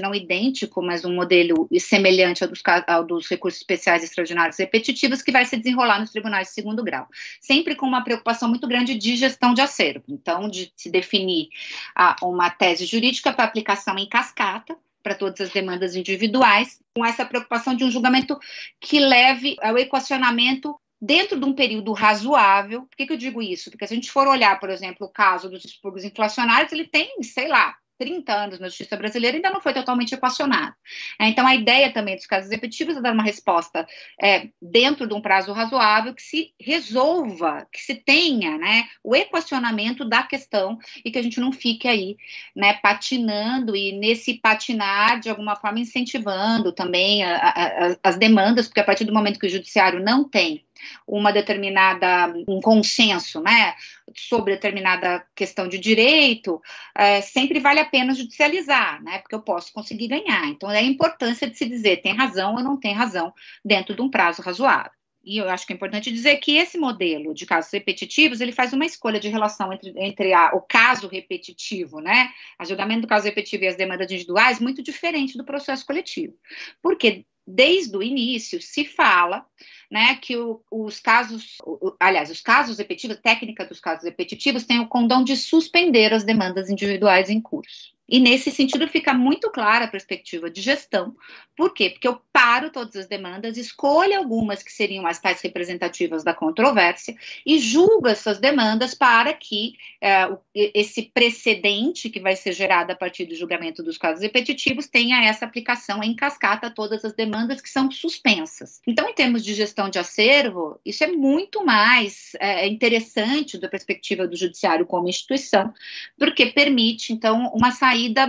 não 0.00 0.14
idênco, 0.14 0.82
mas 0.82 1.04
um 1.04 1.14
modelo 1.14 1.68
semelhante 1.78 2.42
ao 2.42 2.50
dos, 2.50 2.62
ao 2.86 3.04
dos 3.04 3.28
recursos 3.28 3.60
especiais 3.60 4.02
extraordinários 4.02 4.58
repetitivos, 4.58 5.22
que 5.22 5.32
vai 5.32 5.44
se 5.44 5.56
desenrolar 5.56 6.00
nos 6.00 6.10
tribunais 6.10 6.48
de 6.48 6.54
segundo 6.54 6.82
grau, 6.82 7.06
sempre 7.40 7.74
com 7.74 7.86
uma 7.86 8.02
preocupação 8.02 8.48
muito 8.48 8.66
grande 8.66 8.94
de 8.94 9.16
gestão 9.16 9.54
de 9.54 9.60
acervo, 9.60 10.04
então, 10.08 10.48
de 10.48 10.72
se 10.76 10.90
definir 10.90 11.48
a, 11.94 12.16
uma 12.22 12.50
tese 12.50 12.86
jurídica 12.86 13.32
para 13.32 13.44
aplicação 13.44 13.98
em 13.98 14.08
cascata, 14.08 14.76
para 15.02 15.14
todas 15.14 15.40
as 15.40 15.50
demandas 15.50 15.94
individuais, 15.94 16.80
com 16.94 17.04
essa 17.04 17.24
preocupação 17.24 17.74
de 17.74 17.84
um 17.84 17.90
julgamento 17.90 18.38
que 18.80 18.98
leve 18.98 19.56
ao 19.62 19.78
equacionamento 19.78 20.78
dentro 21.00 21.38
de 21.38 21.44
um 21.44 21.54
período 21.54 21.92
razoável. 21.92 22.82
Por 22.82 22.96
que, 22.96 23.06
que 23.06 23.12
eu 23.12 23.16
digo 23.16 23.40
isso? 23.40 23.70
Porque 23.70 23.86
se 23.86 23.94
a 23.94 23.96
gente 23.96 24.10
for 24.10 24.26
olhar, 24.26 24.58
por 24.58 24.70
exemplo, 24.70 25.06
o 25.06 25.10
caso 25.10 25.48
dos 25.48 25.64
expurgos 25.64 26.04
inflacionários, 26.04 26.72
ele 26.72 26.86
tem, 26.86 27.22
sei 27.22 27.48
lá, 27.48 27.76
30 27.98 28.32
anos 28.32 28.60
na 28.60 28.68
justiça 28.68 28.96
brasileira 28.96 29.36
ainda 29.36 29.50
não 29.50 29.60
foi 29.60 29.74
totalmente 29.74 30.14
equacionado. 30.14 30.74
É, 31.20 31.28
então, 31.28 31.46
a 31.46 31.54
ideia 31.54 31.92
também 31.92 32.16
dos 32.16 32.26
casos 32.26 32.50
repetitivos 32.50 32.96
é 32.96 33.00
dar 33.00 33.12
uma 33.12 33.22
resposta 33.22 33.86
é, 34.22 34.48
dentro 34.62 35.06
de 35.06 35.14
um 35.14 35.20
prazo 35.20 35.52
razoável 35.52 36.14
que 36.14 36.22
se 36.22 36.54
resolva, 36.60 37.66
que 37.72 37.80
se 37.80 37.94
tenha 37.96 38.56
né, 38.56 38.84
o 39.02 39.14
equacionamento 39.16 40.04
da 40.04 40.22
questão 40.22 40.78
e 41.04 41.10
que 41.10 41.18
a 41.18 41.22
gente 41.22 41.40
não 41.40 41.52
fique 41.52 41.88
aí 41.88 42.16
né, 42.54 42.74
patinando 42.74 43.74
e 43.74 43.92
nesse 43.92 44.34
patinar, 44.34 45.20
de 45.20 45.28
alguma 45.28 45.56
forma, 45.56 45.80
incentivando 45.80 46.72
também 46.72 47.24
a, 47.24 47.36
a, 47.36 47.48
a, 47.48 47.96
as 48.04 48.16
demandas, 48.16 48.68
porque 48.68 48.80
a 48.80 48.84
partir 48.84 49.04
do 49.04 49.12
momento 49.12 49.38
que 49.38 49.46
o 49.46 49.50
judiciário 49.50 50.02
não 50.02 50.28
tem 50.28 50.64
uma 51.06 51.32
determinada 51.32 52.32
um 52.46 52.60
consenso, 52.60 53.40
né, 53.40 53.74
sobre 54.16 54.54
determinada 54.54 55.24
questão 55.34 55.68
de 55.68 55.78
direito, 55.78 56.60
é, 56.96 57.20
sempre 57.20 57.60
vale 57.60 57.80
a 57.80 57.84
pena 57.84 58.14
judicializar, 58.14 59.02
né, 59.02 59.18
porque 59.18 59.34
eu 59.34 59.42
posso 59.42 59.72
conseguir 59.72 60.08
ganhar. 60.08 60.46
Então 60.48 60.70
é 60.70 60.78
a 60.78 60.82
importância 60.82 61.48
de 61.48 61.56
se 61.56 61.66
dizer 61.66 62.02
tem 62.02 62.14
razão 62.14 62.54
ou 62.54 62.62
não 62.62 62.76
tem 62.78 62.92
razão 62.92 63.32
dentro 63.64 63.94
de 63.94 64.02
um 64.02 64.10
prazo 64.10 64.42
razoável. 64.42 64.98
E 65.28 65.36
eu 65.36 65.50
acho 65.50 65.66
que 65.66 65.74
é 65.74 65.76
importante 65.76 66.10
dizer 66.10 66.36
que 66.36 66.56
esse 66.56 66.78
modelo 66.78 67.34
de 67.34 67.44
casos 67.44 67.70
repetitivos, 67.70 68.40
ele 68.40 68.50
faz 68.50 68.72
uma 68.72 68.86
escolha 68.86 69.20
de 69.20 69.28
relação 69.28 69.70
entre, 69.70 69.92
entre 69.96 70.32
a, 70.32 70.54
o 70.54 70.60
caso 70.62 71.06
repetitivo, 71.06 72.00
né, 72.00 72.30
a 72.58 72.64
julgamento 72.64 73.02
do 73.02 73.06
caso 73.06 73.26
repetitivo 73.26 73.64
e 73.64 73.68
as 73.68 73.76
demandas 73.76 74.10
individuais, 74.10 74.58
muito 74.58 74.82
diferente 74.82 75.36
do 75.36 75.44
processo 75.44 75.84
coletivo. 75.84 76.34
Porque 76.80 77.26
desde 77.46 77.94
o 77.94 78.02
início 78.02 78.60
se 78.62 78.86
fala 78.86 79.44
né, 79.90 80.16
que 80.16 80.36
o, 80.36 80.62
os 80.70 81.00
casos, 81.00 81.56
o, 81.64 81.94
aliás, 81.98 82.30
os 82.30 82.40
casos 82.40 82.78
repetitivos, 82.78 83.20
técnica 83.22 83.64
dos 83.64 83.80
casos 83.80 84.04
repetitivos 84.04 84.64
tem 84.64 84.80
o 84.80 84.88
condão 84.88 85.24
de 85.24 85.36
suspender 85.36 86.12
as 86.12 86.24
demandas 86.24 86.68
individuais 86.68 87.30
em 87.30 87.40
curso. 87.40 87.97
E 88.08 88.18
nesse 88.18 88.50
sentido 88.50 88.88
fica 88.88 89.12
muito 89.12 89.50
clara 89.50 89.84
a 89.84 89.88
perspectiva 89.88 90.50
de 90.50 90.62
gestão. 90.62 91.14
Por 91.54 91.74
quê? 91.74 91.90
Porque 91.90 92.08
eu 92.08 92.20
paro 92.32 92.70
todas 92.70 92.96
as 92.96 93.06
demandas, 93.06 93.58
escolho 93.58 94.16
algumas 94.16 94.62
que 94.62 94.72
seriam 94.72 95.06
as 95.06 95.18
tais 95.18 95.40
representativas 95.42 96.24
da 96.24 96.32
controvérsia 96.32 97.14
e 97.44 97.58
julgo 97.58 98.08
essas 98.08 98.38
demandas 98.38 98.94
para 98.94 99.34
que 99.34 99.74
é, 100.00 100.26
esse 100.54 101.02
precedente 101.02 102.08
que 102.08 102.20
vai 102.20 102.34
ser 102.34 102.52
gerado 102.52 102.92
a 102.92 102.96
partir 102.96 103.26
do 103.26 103.34
julgamento 103.34 103.82
dos 103.82 103.98
casos 103.98 104.22
repetitivos 104.22 104.86
tenha 104.86 105.24
essa 105.24 105.44
aplicação 105.44 106.02
em 106.02 106.14
cascata 106.14 106.68
a 106.68 106.70
todas 106.70 107.04
as 107.04 107.12
demandas 107.12 107.60
que 107.60 107.68
são 107.68 107.90
suspensas. 107.90 108.80
Então, 108.86 109.08
em 109.08 109.14
termos 109.14 109.44
de 109.44 109.52
gestão 109.52 109.90
de 109.90 109.98
acervo, 109.98 110.80
isso 110.84 111.04
é 111.04 111.08
muito 111.08 111.64
mais 111.64 112.32
é, 112.40 112.66
interessante 112.66 113.58
da 113.58 113.68
perspectiva 113.68 114.26
do 114.26 114.36
judiciário 114.36 114.86
como 114.86 115.08
instituição, 115.08 115.74
porque 116.16 116.46
permite, 116.46 117.12
então, 117.12 117.52
uma 117.52 117.70
saída 117.70 117.97
saída 117.98 118.28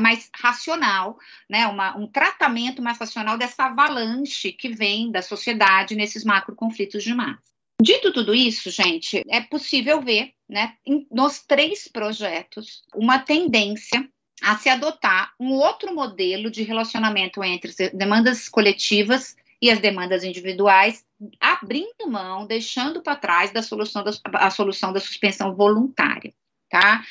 mais 0.00 0.30
racional, 0.34 1.18
né, 1.48 1.66
uma, 1.66 1.96
um 1.96 2.06
tratamento 2.06 2.80
mais 2.80 2.98
racional 2.98 3.36
dessa 3.36 3.64
avalanche 3.64 4.52
que 4.52 4.70
vem 4.70 5.10
da 5.10 5.20
sociedade 5.20 5.94
nesses 5.94 6.24
macro 6.24 6.54
conflitos 6.54 7.04
de 7.04 7.14
massa. 7.14 7.42
Dito 7.80 8.12
tudo 8.12 8.34
isso, 8.34 8.70
gente, 8.70 9.22
é 9.28 9.40
possível 9.40 10.00
ver, 10.00 10.32
né, 10.48 10.74
nos 11.10 11.40
três 11.40 11.88
projetos, 11.88 12.82
uma 12.94 13.18
tendência 13.18 14.08
a 14.40 14.56
se 14.56 14.68
adotar 14.68 15.32
um 15.38 15.52
outro 15.52 15.94
modelo 15.94 16.50
de 16.50 16.62
relacionamento 16.62 17.42
entre 17.44 17.70
as 17.70 17.92
demandas 17.92 18.48
coletivas 18.48 19.36
e 19.60 19.70
as 19.70 19.78
demandas 19.78 20.24
individuais, 20.24 21.04
abrindo 21.38 22.08
mão, 22.08 22.46
deixando 22.46 23.00
para 23.02 23.14
trás 23.14 23.52
da 23.52 23.62
solução 23.62 24.02
da, 24.02 24.10
a 24.34 24.50
solução 24.50 24.92
da 24.92 24.98
suspensão 24.98 25.54
voluntária, 25.54 26.34
tá? 26.68 27.04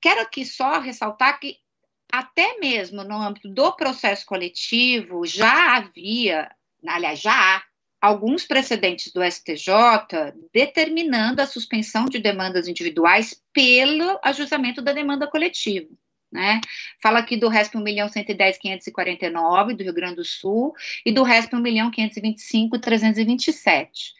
Quero 0.00 0.20
aqui 0.20 0.44
só 0.44 0.78
ressaltar 0.78 1.40
que 1.40 1.56
até 2.10 2.58
mesmo 2.58 3.04
no 3.04 3.20
âmbito 3.20 3.48
do 3.48 3.72
processo 3.72 4.24
coletivo, 4.24 5.26
já 5.26 5.76
havia, 5.76 6.50
aliás, 6.86 7.20
já 7.20 7.32
há 7.32 7.62
alguns 8.00 8.46
precedentes 8.46 9.12
do 9.12 9.22
STJ 9.22 10.32
determinando 10.52 11.42
a 11.42 11.46
suspensão 11.46 12.06
de 12.06 12.18
demandas 12.18 12.66
individuais 12.68 13.42
pelo 13.52 14.18
ajustamento 14.22 14.80
da 14.80 14.92
demanda 14.92 15.26
coletiva. 15.26 15.88
Né? 16.30 16.60
Fala 17.02 17.20
aqui 17.20 17.38
do 17.38 17.48
RESP 17.48 17.78
1.110.549 17.78 19.74
do 19.74 19.82
Rio 19.82 19.94
Grande 19.94 20.16
do 20.16 20.24
Sul 20.24 20.74
e 21.04 21.10
do 21.10 21.22
RESP 21.22 21.56
1.525.327. 21.56 24.12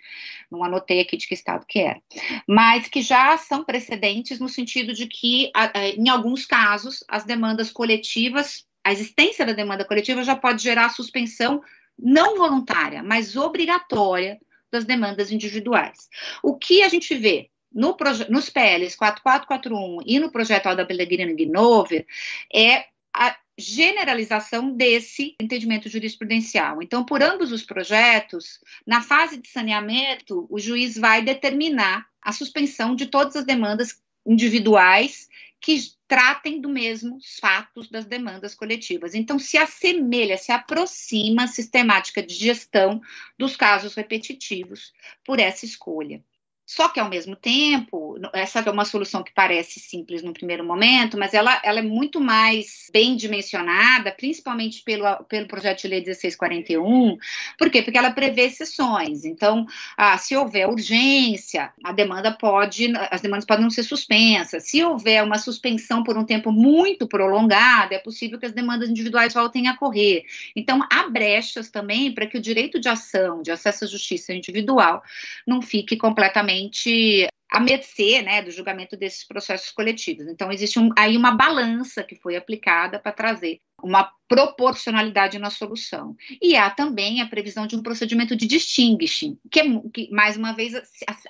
Não 0.51 0.65
anotei 0.65 1.01
aqui 1.01 1.17
de 1.17 1.27
que 1.27 1.35
estado 1.35 1.67
que 1.67 1.81
era. 1.81 2.01
Mas 2.47 2.89
que 2.89 3.03
já 3.03 3.37
são 3.37 3.65
precedentes 3.65 4.39
no 4.39 4.49
sentido 4.49 4.95
de 4.95 5.07
que, 5.07 5.51
em 5.97 6.09
alguns 6.09 6.47
casos, 6.47 7.05
as 7.09 7.25
demandas 7.25 7.71
coletivas, 7.71 8.65
a 8.83 8.93
existência 8.93 9.45
da 9.45 9.53
demanda 9.53 9.85
coletiva 9.85 10.25
já 10.25 10.35
pode 10.35 10.63
gerar 10.63 10.89
suspensão 10.89 11.63
não 11.99 12.37
voluntária, 12.37 13.03
mas 13.03 13.37
obrigatória 13.37 14.39
das 14.71 14.85
demandas 14.85 15.33
individuais. 15.33 16.09
O 16.43 16.57
que 16.57 16.83
a 16.83 16.89
gente 16.89 17.15
vê 17.15 17.51
no 17.73 17.97
nos 18.31 18.49
PLs 18.49 18.97
4441 18.97 19.99
e 20.07 20.19
no 20.19 20.31
projeto 20.31 20.69
Alda 20.69 20.87
Pellegrino 20.87 21.35
Gnover 21.35 22.07
é 22.55 22.87
a 23.13 23.37
generalização 23.59 24.71
desse 24.71 25.35
entendimento 25.41 25.89
jurisprudencial. 25.89 26.81
Então, 26.81 27.05
por 27.05 27.23
ambos 27.23 27.51
os 27.51 27.65
projetos, 27.65 28.61
na 28.87 29.03
fase 29.03 29.37
de 29.37 29.49
saneamento, 29.49 30.47
o 30.49 30.61
juiz 30.61 30.97
vai 30.97 31.23
determinar 31.23 32.07
a 32.23 32.31
suspensão 32.33 32.95
de 32.95 33.07
todas 33.07 33.35
as 33.35 33.45
demandas 33.45 34.01
individuais 34.25 35.29
que 35.61 35.77
tratem 36.07 36.61
do 36.61 36.69
mesmos 36.69 37.39
fatos 37.41 37.91
das 37.91 38.05
demandas 38.05 38.55
coletivas. 38.55 39.13
Então, 39.13 39.39
se 39.39 39.59
assemelha, 39.59 40.39
se 40.39 40.53
aproxima 40.53 41.45
a 41.45 41.49
sistemática 41.49 42.23
de 42.23 42.35
gestão 42.35 43.01
dos 43.37 43.57
casos 43.57 43.95
repetitivos 43.95 44.93
por 45.25 45.41
essa 45.41 45.65
escolha. 45.65 46.23
Só 46.69 46.87
que, 46.91 47.01
ao 47.01 47.09
mesmo 47.09 47.35
tempo, 47.35 48.21
essa 48.31 48.59
é 48.61 48.71
uma 48.71 48.85
solução 48.85 49.23
que 49.23 49.33
parece 49.33 49.81
simples 49.81 50.23
no 50.23 50.35
primeiro 50.35 50.63
momento, 50.63 51.17
mas 51.17 51.33
ela, 51.33 51.59
ela 51.65 51.79
é 51.79 51.83
muito 51.83 52.21
mais 52.21 52.91
bem 52.93 53.17
dimensionada, 53.17 54.13
principalmente 54.13 54.83
pelo, 54.83 55.25
pelo 55.25 55.49
projeto 55.49 55.81
de 55.81 55.89
lei 55.89 56.01
1641. 56.01 57.17
Por 57.57 57.71
quê? 57.71 57.81
Porque 57.81 57.97
ela 57.97 58.11
prevê 58.11 58.43
exceções. 58.43 59.25
Então, 59.25 59.65
ah, 59.97 60.19
se 60.19 60.37
houver 60.37 60.69
urgência, 60.69 61.73
a 61.83 61.91
demanda 61.91 62.33
pode, 62.33 62.93
as 63.11 63.23
demandas 63.23 63.47
podem 63.47 63.63
não 63.63 63.71
ser 63.71 63.83
suspensas. 63.85 64.65
Se 64.65 64.85
houver 64.85 65.25
uma 65.25 65.39
suspensão 65.39 66.03
por 66.03 66.19
um 66.19 66.25
tempo 66.25 66.53
muito 66.53 67.09
prolongado, 67.09 67.95
é 67.95 67.99
possível 67.99 68.39
que 68.39 68.45
as 68.45 68.53
demandas 68.53 68.91
individuais 68.91 69.33
voltem 69.33 69.69
a 69.69 69.77
correr. 69.77 70.27
Então, 70.55 70.87
há 70.93 71.09
brechas 71.09 71.71
também 71.71 72.13
para 72.13 72.27
que 72.27 72.37
o 72.37 72.43
direito 72.43 72.79
de 72.79 72.91
ação, 72.91 73.41
de 73.41 73.51
acesso 73.51 73.85
à 73.85 73.87
justiça 73.87 74.35
individual, 74.35 75.03
não 75.47 75.63
fique 75.63 75.97
completamente 75.97 76.58
realmente 76.59 77.29
a 77.51 77.61
mercê 77.61 78.21
né, 78.23 78.43
do 78.43 78.51
julgamento 78.51 78.97
desses 78.97 79.27
processos 79.27 79.71
coletivos. 79.71 80.27
Então, 80.27 80.53
existe 80.53 80.79
um, 80.79 80.91
aí 80.99 81.17
uma 81.17 81.31
balança 81.31 82.03
que 82.03 82.17
foi 82.17 82.37
aplicada 82.37 82.99
para 82.99 83.13
trazer 83.13 83.61
uma 83.83 84.13
proporcionalidade 84.29 85.39
na 85.39 85.49
solução. 85.49 86.15
E 86.43 86.55
há 86.55 86.69
também 86.69 87.23
a 87.23 87.27
previsão 87.27 87.67
de 87.67 87.75
um 87.75 87.83
procedimento 87.83 88.37
de 88.37 88.47
distinguishing, 88.47 89.39
que, 89.51 89.61
é, 89.61 89.65
que 89.93 90.11
mais 90.11 90.37
uma 90.37 90.53
vez, 90.53 90.75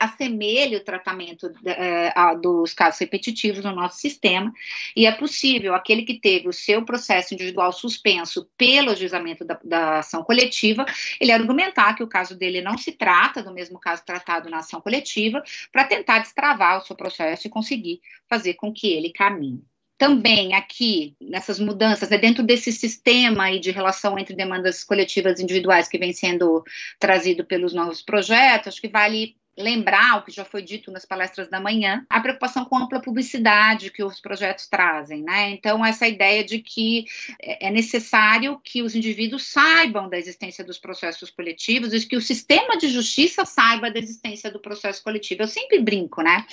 assemelha 0.01 0.79
o 0.79 0.85
tratamento 0.85 1.53
é, 1.65 2.13
a, 2.17 2.35
dos 2.35 2.75
casos 2.75 2.99
repetitivos 2.99 3.65
no 3.65 3.73
nosso 3.73 3.99
sistema, 4.01 4.53
e 4.97 5.07
é 5.07 5.13
possível 5.13 5.75
aquele 5.75 6.03
que 6.03 6.19
teve 6.19 6.49
o 6.49 6.53
seu 6.53 6.85
processo 6.85 7.35
individual 7.35 7.73
suspenso 7.73 8.49
pelo 8.57 8.91
ajuizamento 8.91 9.45
da, 9.45 9.61
da 9.63 9.99
ação 10.01 10.25
coletiva, 10.25 10.85
ele 11.21 11.31
argumentar 11.31 11.95
que 11.95 12.03
o 12.03 12.09
caso 12.09 12.37
dele 12.37 12.61
não 12.61 12.77
se 12.77 12.93
trata 12.93 13.43
do 13.43 13.55
mesmo 13.55 13.79
caso 13.79 14.05
tratado 14.05 14.51
na 14.51 14.59
ação 14.59 14.81
coletiva, 14.81 15.43
para 15.71 15.85
tentar 15.85 16.19
destravar 16.19 16.79
o 16.79 16.85
seu 16.85 16.97
processo 16.97 17.47
e 17.47 17.51
conseguir 17.51 18.01
fazer 18.29 18.55
com 18.55 18.73
que 18.73 18.89
ele 18.89 19.11
caminhe 19.11 19.63
também 19.99 20.55
aqui, 20.55 21.17
nessas 21.21 21.59
mudanças, 21.59 22.09
né, 22.09 22.17
dentro 22.17 22.45
desse 22.45 22.73
sistema 22.73 23.45
aí 23.45 23.59
de 23.59 23.73
relação 23.73 24.17
entre 24.17 24.35
demandas 24.35 24.85
coletivas 24.85 25.41
e 25.41 25.43
individuais 25.43 25.89
que 25.89 25.99
vem 25.99 26.13
sendo 26.13 26.63
trazido 27.01 27.45
pelos 27.45 27.75
novos 27.75 28.01
projetos, 28.01 28.69
acho 28.69 28.81
que 28.81 28.89
vale 28.89 29.37
lembrar 29.59 30.19
o 30.19 30.23
que 30.23 30.31
já 30.31 30.45
foi 30.45 30.63
dito 30.63 30.93
nas 30.93 31.05
palestras 31.05 31.51
da 31.51 31.61
manhã, 31.61 32.07
a 32.09 32.21
preocupação 32.21 32.65
com 32.65 32.77
a 32.77 32.85
ampla 32.85 33.03
publicidade 33.03 33.91
que 33.91 34.05
os 34.05 34.21
projetos 34.21 34.69
trazem, 34.69 35.23
né? 35.23 35.51
Então, 35.51 35.85
essa 35.85 36.07
ideia 36.07 36.45
de 36.45 36.61
que 36.61 37.07
é 37.41 37.69
necessário 37.71 38.61
que 38.63 38.83
os 38.83 38.95
indivíduos 38.95 39.49
saibam 39.49 40.09
da 40.09 40.17
existência 40.17 40.65
dos 40.65 40.79
processos 40.79 41.31
coletivos 41.31 41.93
e 41.93 42.07
que 42.07 42.17
o 42.17 42.23
sistema 42.23 42.79
de 42.79 42.89
justiça 42.89 43.45
saiba 43.45 43.91
da 43.91 43.99
existência 43.99 44.51
do 44.51 44.61
processo 44.61 45.03
coletivo. 45.03 45.43
Eu 45.43 45.49
sempre 45.49 45.81
brinco, 45.81 46.23
né? 46.23 46.47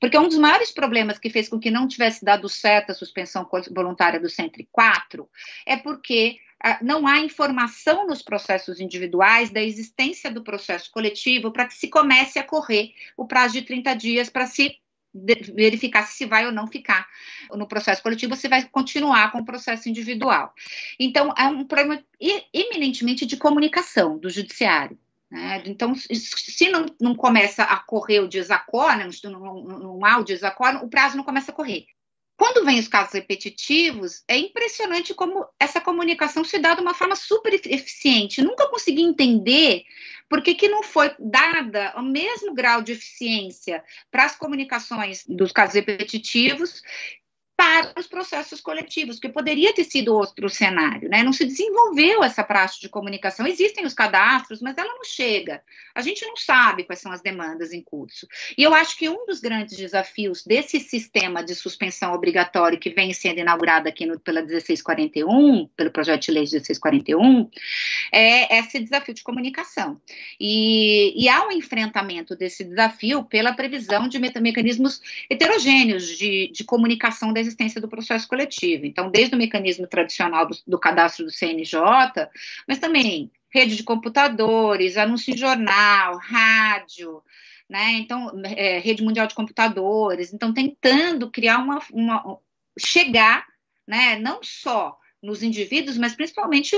Porque 0.00 0.18
um 0.18 0.28
dos 0.28 0.38
maiores 0.38 0.72
problemas 0.72 1.18
que 1.18 1.30
fez 1.30 1.48
com 1.48 1.60
que 1.60 1.70
não 1.70 1.86
tivesse 1.86 2.24
dado 2.24 2.48
certo 2.48 2.90
a 2.90 2.94
suspensão 2.94 3.48
voluntária 3.70 4.18
do 4.18 4.28
104 4.28 5.28
é 5.64 5.76
porque 5.76 6.38
não 6.82 7.06
há 7.06 7.18
informação 7.18 8.06
nos 8.06 8.22
processos 8.22 8.80
individuais 8.80 9.50
da 9.50 9.62
existência 9.62 10.30
do 10.30 10.42
processo 10.42 10.90
coletivo 10.90 11.52
para 11.52 11.66
que 11.66 11.74
se 11.74 11.88
comece 11.88 12.38
a 12.38 12.44
correr 12.44 12.92
o 13.16 13.26
prazo 13.26 13.54
de 13.54 13.62
30 13.62 13.94
dias 13.94 14.28
para 14.28 14.46
se 14.46 14.76
verificar 15.54 16.06
se 16.06 16.26
vai 16.26 16.46
ou 16.46 16.52
não 16.52 16.66
ficar 16.66 17.06
no 17.52 17.66
processo 17.66 18.02
coletivo, 18.02 18.36
você 18.36 18.48
vai 18.48 18.68
continuar 18.68 19.32
com 19.32 19.38
o 19.38 19.44
processo 19.44 19.88
individual. 19.88 20.52
Então, 20.98 21.32
é 21.36 21.44
um 21.44 21.64
problema 21.64 22.02
eminentemente 22.52 23.24
de 23.24 23.36
comunicação 23.36 24.18
do 24.18 24.28
judiciário. 24.28 24.98
Né? 25.30 25.62
Então, 25.66 25.94
se 25.94 26.70
não, 26.70 26.86
não, 27.00 27.14
começa 27.14 27.62
a 27.62 27.76
correr 27.78 28.20
o 28.20 28.28
desacordo, 28.28 29.10
não, 29.24 29.30
não, 29.30 29.78
não 29.78 30.04
há 30.04 30.18
o 30.18 30.24
desacordo, 30.24 30.84
o 30.84 30.88
prazo 30.88 31.16
não 31.16 31.24
começa 31.24 31.50
a 31.50 31.54
correr. 31.54 31.86
Quando 32.38 32.64
vem 32.64 32.78
os 32.78 32.86
casos 32.86 33.14
repetitivos, 33.14 34.22
é 34.28 34.38
impressionante 34.38 35.12
como 35.12 35.44
essa 35.58 35.80
comunicação 35.80 36.44
se 36.44 36.56
dá 36.60 36.72
de 36.72 36.80
uma 36.80 36.94
forma 36.94 37.16
super 37.16 37.52
eficiente. 37.52 38.40
Nunca 38.40 38.70
consegui 38.70 39.02
entender 39.02 39.82
por 40.28 40.40
que, 40.40 40.54
que 40.54 40.68
não 40.68 40.84
foi 40.84 41.10
dada 41.18 41.92
o 41.96 42.02
mesmo 42.02 42.54
grau 42.54 42.80
de 42.80 42.92
eficiência 42.92 43.82
para 44.08 44.24
as 44.24 44.36
comunicações 44.36 45.24
dos 45.26 45.50
casos 45.50 45.74
repetitivos 45.74 46.80
para 47.68 48.00
os 48.00 48.06
processos 48.06 48.60
coletivos, 48.60 49.16
porque 49.16 49.28
poderia 49.28 49.74
ter 49.74 49.84
sido 49.84 50.14
outro 50.14 50.48
cenário, 50.48 51.08
né? 51.08 51.22
Não 51.22 51.32
se 51.32 51.44
desenvolveu 51.44 52.24
essa 52.24 52.42
prática 52.42 52.80
de 52.80 52.88
comunicação. 52.88 53.46
Existem 53.46 53.84
os 53.84 53.92
cadastros, 53.92 54.62
mas 54.62 54.78
ela 54.78 54.94
não 54.94 55.04
chega. 55.04 55.62
A 55.94 56.00
gente 56.00 56.24
não 56.24 56.36
sabe 56.36 56.84
quais 56.84 57.00
são 57.00 57.12
as 57.12 57.20
demandas 57.20 57.72
em 57.72 57.82
curso. 57.82 58.26
E 58.56 58.62
eu 58.62 58.72
acho 58.72 58.96
que 58.96 59.08
um 59.08 59.26
dos 59.26 59.40
grandes 59.40 59.76
desafios 59.76 60.44
desse 60.44 60.80
sistema 60.80 61.44
de 61.44 61.54
suspensão 61.54 62.14
obrigatório 62.14 62.78
que 62.78 62.90
vem 62.90 63.12
sendo 63.12 63.40
inaugurado 63.40 63.88
aqui 63.88 64.06
no, 64.06 64.18
pela 64.18 64.40
1641, 64.40 65.68
pelo 65.76 65.90
projeto 65.90 66.22
de 66.22 66.30
lei 66.30 66.42
1641, 66.42 67.50
é 68.10 68.58
esse 68.58 68.80
desafio 68.80 69.12
de 69.12 69.22
comunicação. 69.22 70.00
E, 70.40 71.12
e 71.22 71.28
há 71.28 71.46
um 71.46 71.52
enfrentamento 71.52 72.34
desse 72.34 72.64
desafio 72.64 73.24
pela 73.24 73.52
previsão 73.52 74.08
de 74.08 74.18
mecanismos 74.18 75.02
heterogêneos 75.28 76.16
de, 76.16 76.50
de 76.52 76.64
comunicação 76.64 77.32
das 77.32 77.48
existência 77.48 77.57
do 77.80 77.88
processo 77.88 78.26
coletivo. 78.28 78.86
Então, 78.86 79.10
desde 79.10 79.34
o 79.34 79.38
mecanismo 79.38 79.86
tradicional 79.86 80.46
do, 80.46 80.56
do 80.66 80.78
cadastro 80.78 81.24
do 81.24 81.30
CNJ, 81.30 81.80
mas 82.66 82.78
também 82.78 83.30
rede 83.50 83.76
de 83.76 83.82
computadores, 83.82 84.96
anúncio 84.96 85.34
em 85.34 85.36
jornal, 85.36 86.16
rádio, 86.18 87.22
né? 87.68 87.92
Então, 87.94 88.32
é, 88.44 88.78
rede 88.78 89.02
mundial 89.02 89.26
de 89.26 89.34
computadores. 89.34 90.32
Então, 90.32 90.52
tentando 90.52 91.30
criar 91.30 91.58
uma, 91.58 91.80
uma 91.92 92.38
chegar, 92.78 93.46
né? 93.86 94.18
Não 94.18 94.40
só 94.42 94.96
nos 95.22 95.42
indivíduos, 95.42 95.98
mas 95.98 96.14
principalmente 96.14 96.76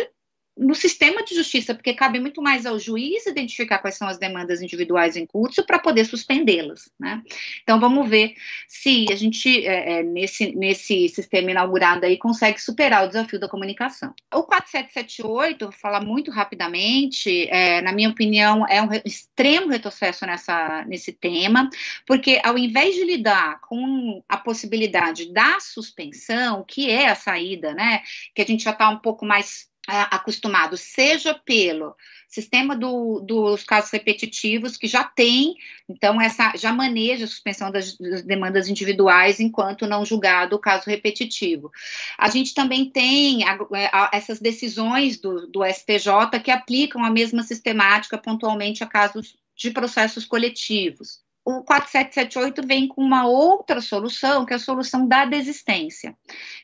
no 0.56 0.74
sistema 0.74 1.24
de 1.24 1.34
justiça, 1.34 1.74
porque 1.74 1.94
cabe 1.94 2.20
muito 2.20 2.42
mais 2.42 2.66
ao 2.66 2.78
juiz 2.78 3.24
identificar 3.26 3.78
quais 3.78 3.96
são 3.96 4.06
as 4.06 4.18
demandas 4.18 4.60
individuais 4.60 5.16
em 5.16 5.24
curso 5.24 5.64
para 5.64 5.78
poder 5.78 6.04
suspendê-las. 6.04 6.90
Né? 6.98 7.22
Então, 7.62 7.80
vamos 7.80 8.08
ver 8.08 8.34
se 8.68 9.06
a 9.10 9.16
gente, 9.16 9.66
é, 9.66 10.00
é, 10.00 10.02
nesse, 10.02 10.54
nesse 10.54 11.08
sistema 11.08 11.50
inaugurado 11.50 12.04
aí, 12.04 12.18
consegue 12.18 12.60
superar 12.60 13.04
o 13.04 13.08
desafio 13.08 13.40
da 13.40 13.48
comunicação. 13.48 14.12
O 14.34 14.42
4778, 14.42 15.64
vou 15.64 15.72
falar 15.72 16.02
muito 16.04 16.30
rapidamente, 16.30 17.48
é, 17.48 17.80
na 17.80 17.92
minha 17.92 18.10
opinião, 18.10 18.66
é 18.68 18.82
um 18.82 18.88
extremo 19.04 19.68
retrocesso 19.68 20.26
nessa, 20.26 20.84
nesse 20.86 21.12
tema, 21.12 21.70
porque 22.06 22.40
ao 22.44 22.58
invés 22.58 22.94
de 22.94 23.04
lidar 23.04 23.60
com 23.60 24.22
a 24.28 24.36
possibilidade 24.36 25.32
da 25.32 25.58
suspensão, 25.58 26.64
que 26.66 26.90
é 26.90 27.08
a 27.08 27.14
saída, 27.14 27.72
né, 27.72 28.02
que 28.34 28.42
a 28.42 28.46
gente 28.46 28.64
já 28.64 28.72
está 28.72 28.88
um 28.90 28.98
pouco 28.98 29.24
mais 29.24 29.69
acostumado, 30.10 30.76
seja 30.76 31.34
pelo 31.34 31.94
sistema 32.28 32.76
do, 32.76 33.20
dos 33.20 33.64
casos 33.64 33.90
repetitivos, 33.90 34.76
que 34.76 34.86
já 34.86 35.02
tem, 35.02 35.56
então, 35.88 36.20
essa 36.20 36.52
já 36.56 36.72
maneja 36.72 37.24
a 37.24 37.28
suspensão 37.28 37.72
das, 37.72 37.96
das, 37.98 38.22
demandas 38.22 38.68
individuais 38.68 39.40
enquanto 39.40 39.86
não 39.86 40.04
julgado 40.04 40.54
o 40.54 40.60
caso 40.60 40.88
repetitivo. 40.88 41.72
A 42.16 42.28
gente 42.30 42.54
também 42.54 42.88
tem 42.88 43.42
a, 43.44 43.58
a, 43.92 44.10
essas 44.12 44.38
decisões 44.38 45.18
do, 45.18 45.48
do 45.48 45.64
STJ 45.64 46.38
que 46.42 46.52
aplicam 46.52 47.04
a 47.04 47.10
mesma 47.10 47.42
sistemática 47.42 48.16
pontualmente 48.16 48.84
a 48.84 48.86
casos 48.86 49.36
de 49.56 49.70
processos 49.70 50.24
coletivos 50.24 51.20
o 51.58 51.64
4778 51.64 52.66
vem 52.66 52.88
com 52.88 53.02
uma 53.02 53.26
outra 53.26 53.80
solução, 53.80 54.44
que 54.44 54.52
é 54.52 54.56
a 54.56 54.60
solução 54.60 55.06
da 55.06 55.24
desistência. 55.24 56.16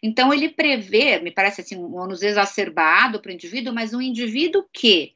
Então, 0.03 0.33
ele 0.33 0.49
prevê, 0.49 1.18
me 1.20 1.31
parece 1.31 1.61
assim, 1.61 1.77
um 1.77 1.96
ônus 1.96 2.22
exacerbado 2.22 3.20
para 3.20 3.31
o 3.31 3.35
indivíduo, 3.35 3.75
mas 3.75 3.94
um 3.94 4.01
indivíduo 4.01 4.64
que 4.72 5.12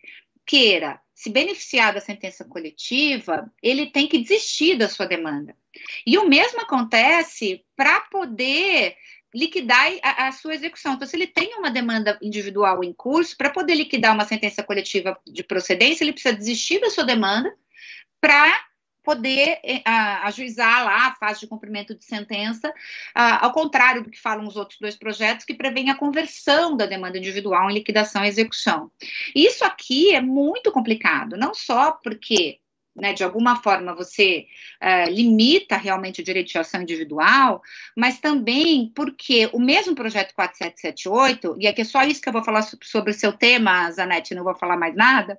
queira 0.47 1.01
se 1.15 1.29
beneficiar 1.29 1.93
da 1.93 2.01
sentença 2.01 2.45
coletiva, 2.45 3.53
ele 3.63 3.91
tem 3.91 4.09
que 4.09 4.19
desistir 4.19 4.77
da 4.77 4.89
sua 4.89 5.05
demanda. 5.05 5.55
E 6.07 6.17
o 6.17 6.27
mesmo 6.27 6.63
acontece 6.63 7.63
para 7.77 8.01
poder 8.01 8.97
liquidar 9.35 9.87
a, 10.03 10.29
a, 10.29 10.33
sua 10.33 10.55
execução. 10.55 10.95
Então, 10.95 11.07
se 11.07 11.15
ele 11.15 11.27
tem 11.27 11.57
uma 11.57 11.71
demanda 11.71 12.19
individual 12.23 12.83
em 12.83 12.93
curso, 12.93 13.37
para 13.37 13.51
poder 13.51 13.75
liquidar 13.75 14.15
uma 14.15 14.25
sentença 14.25 14.63
coletiva 14.63 15.19
de 15.27 15.45
procedência, 15.45 16.05
ele 16.05 16.13
precisa 16.13 16.35
desistir 16.35 16.81
da 16.81 16.91
sua 16.91 17.05
demanda 17.05 17.55
para 18.21 18.70
poder 19.03 19.59
eh, 19.63 19.83
ajuizar 20.23 20.85
lá 20.85 21.09
a 21.09 21.15
fase 21.15 21.41
de 21.41 21.47
cumprimento 21.47 21.95
de 21.95 22.05
sentença, 22.05 22.73
ao 23.15 23.53
contrário 23.53 24.03
do 24.03 24.11
que 24.11 24.21
falam 24.21 24.47
os 24.47 24.57
outros 24.57 24.79
dois 24.79 24.97
projetos, 24.97 25.45
que 25.45 25.55
prevêem 25.55 25.91
a 25.91 25.95
conversão 25.95 26.77
da 26.77 26.87
demanda 26.87 27.19
individual 27.19 27.71
em 27.71 27.75
liquidação 27.75 28.25
e 28.25 28.29
execução. 28.29 28.91
Isso 29.35 29.65
aqui 29.65 30.15
é 30.15 30.21
muito 30.21 30.71
complicado, 30.71 31.37
não 31.37 31.55
só 31.55 31.93
porque 31.93 32.59
né, 32.95 33.13
de 33.13 33.23
alguma 33.23 33.57
forma 33.63 33.95
você 33.95 34.47
uh, 34.83 35.11
limita 35.11 35.77
realmente 35.77 36.21
o 36.21 36.25
direito 36.25 36.51
de 36.51 36.59
ação 36.59 36.83
individual, 36.83 37.63
mas 37.97 38.19
também 38.19 38.91
porque 38.95 39.49
o 39.53 39.61
mesmo 39.61 39.95
projeto 39.95 40.35
4778, 40.35 41.57
e 41.59 41.67
aqui 41.67 41.83
é 41.83 41.85
só 41.85 42.03
isso 42.03 42.21
que 42.21 42.29
eu 42.29 42.33
vou 42.33 42.45
falar 42.45 42.63
sobre 42.83 43.11
o 43.11 43.15
seu 43.15 43.33
tema, 43.33 43.91
Zanetti, 43.91 44.35
não 44.35 44.45
vou 44.45 44.55
falar 44.55 44.77
mais 44.77 44.95
nada, 44.95 45.39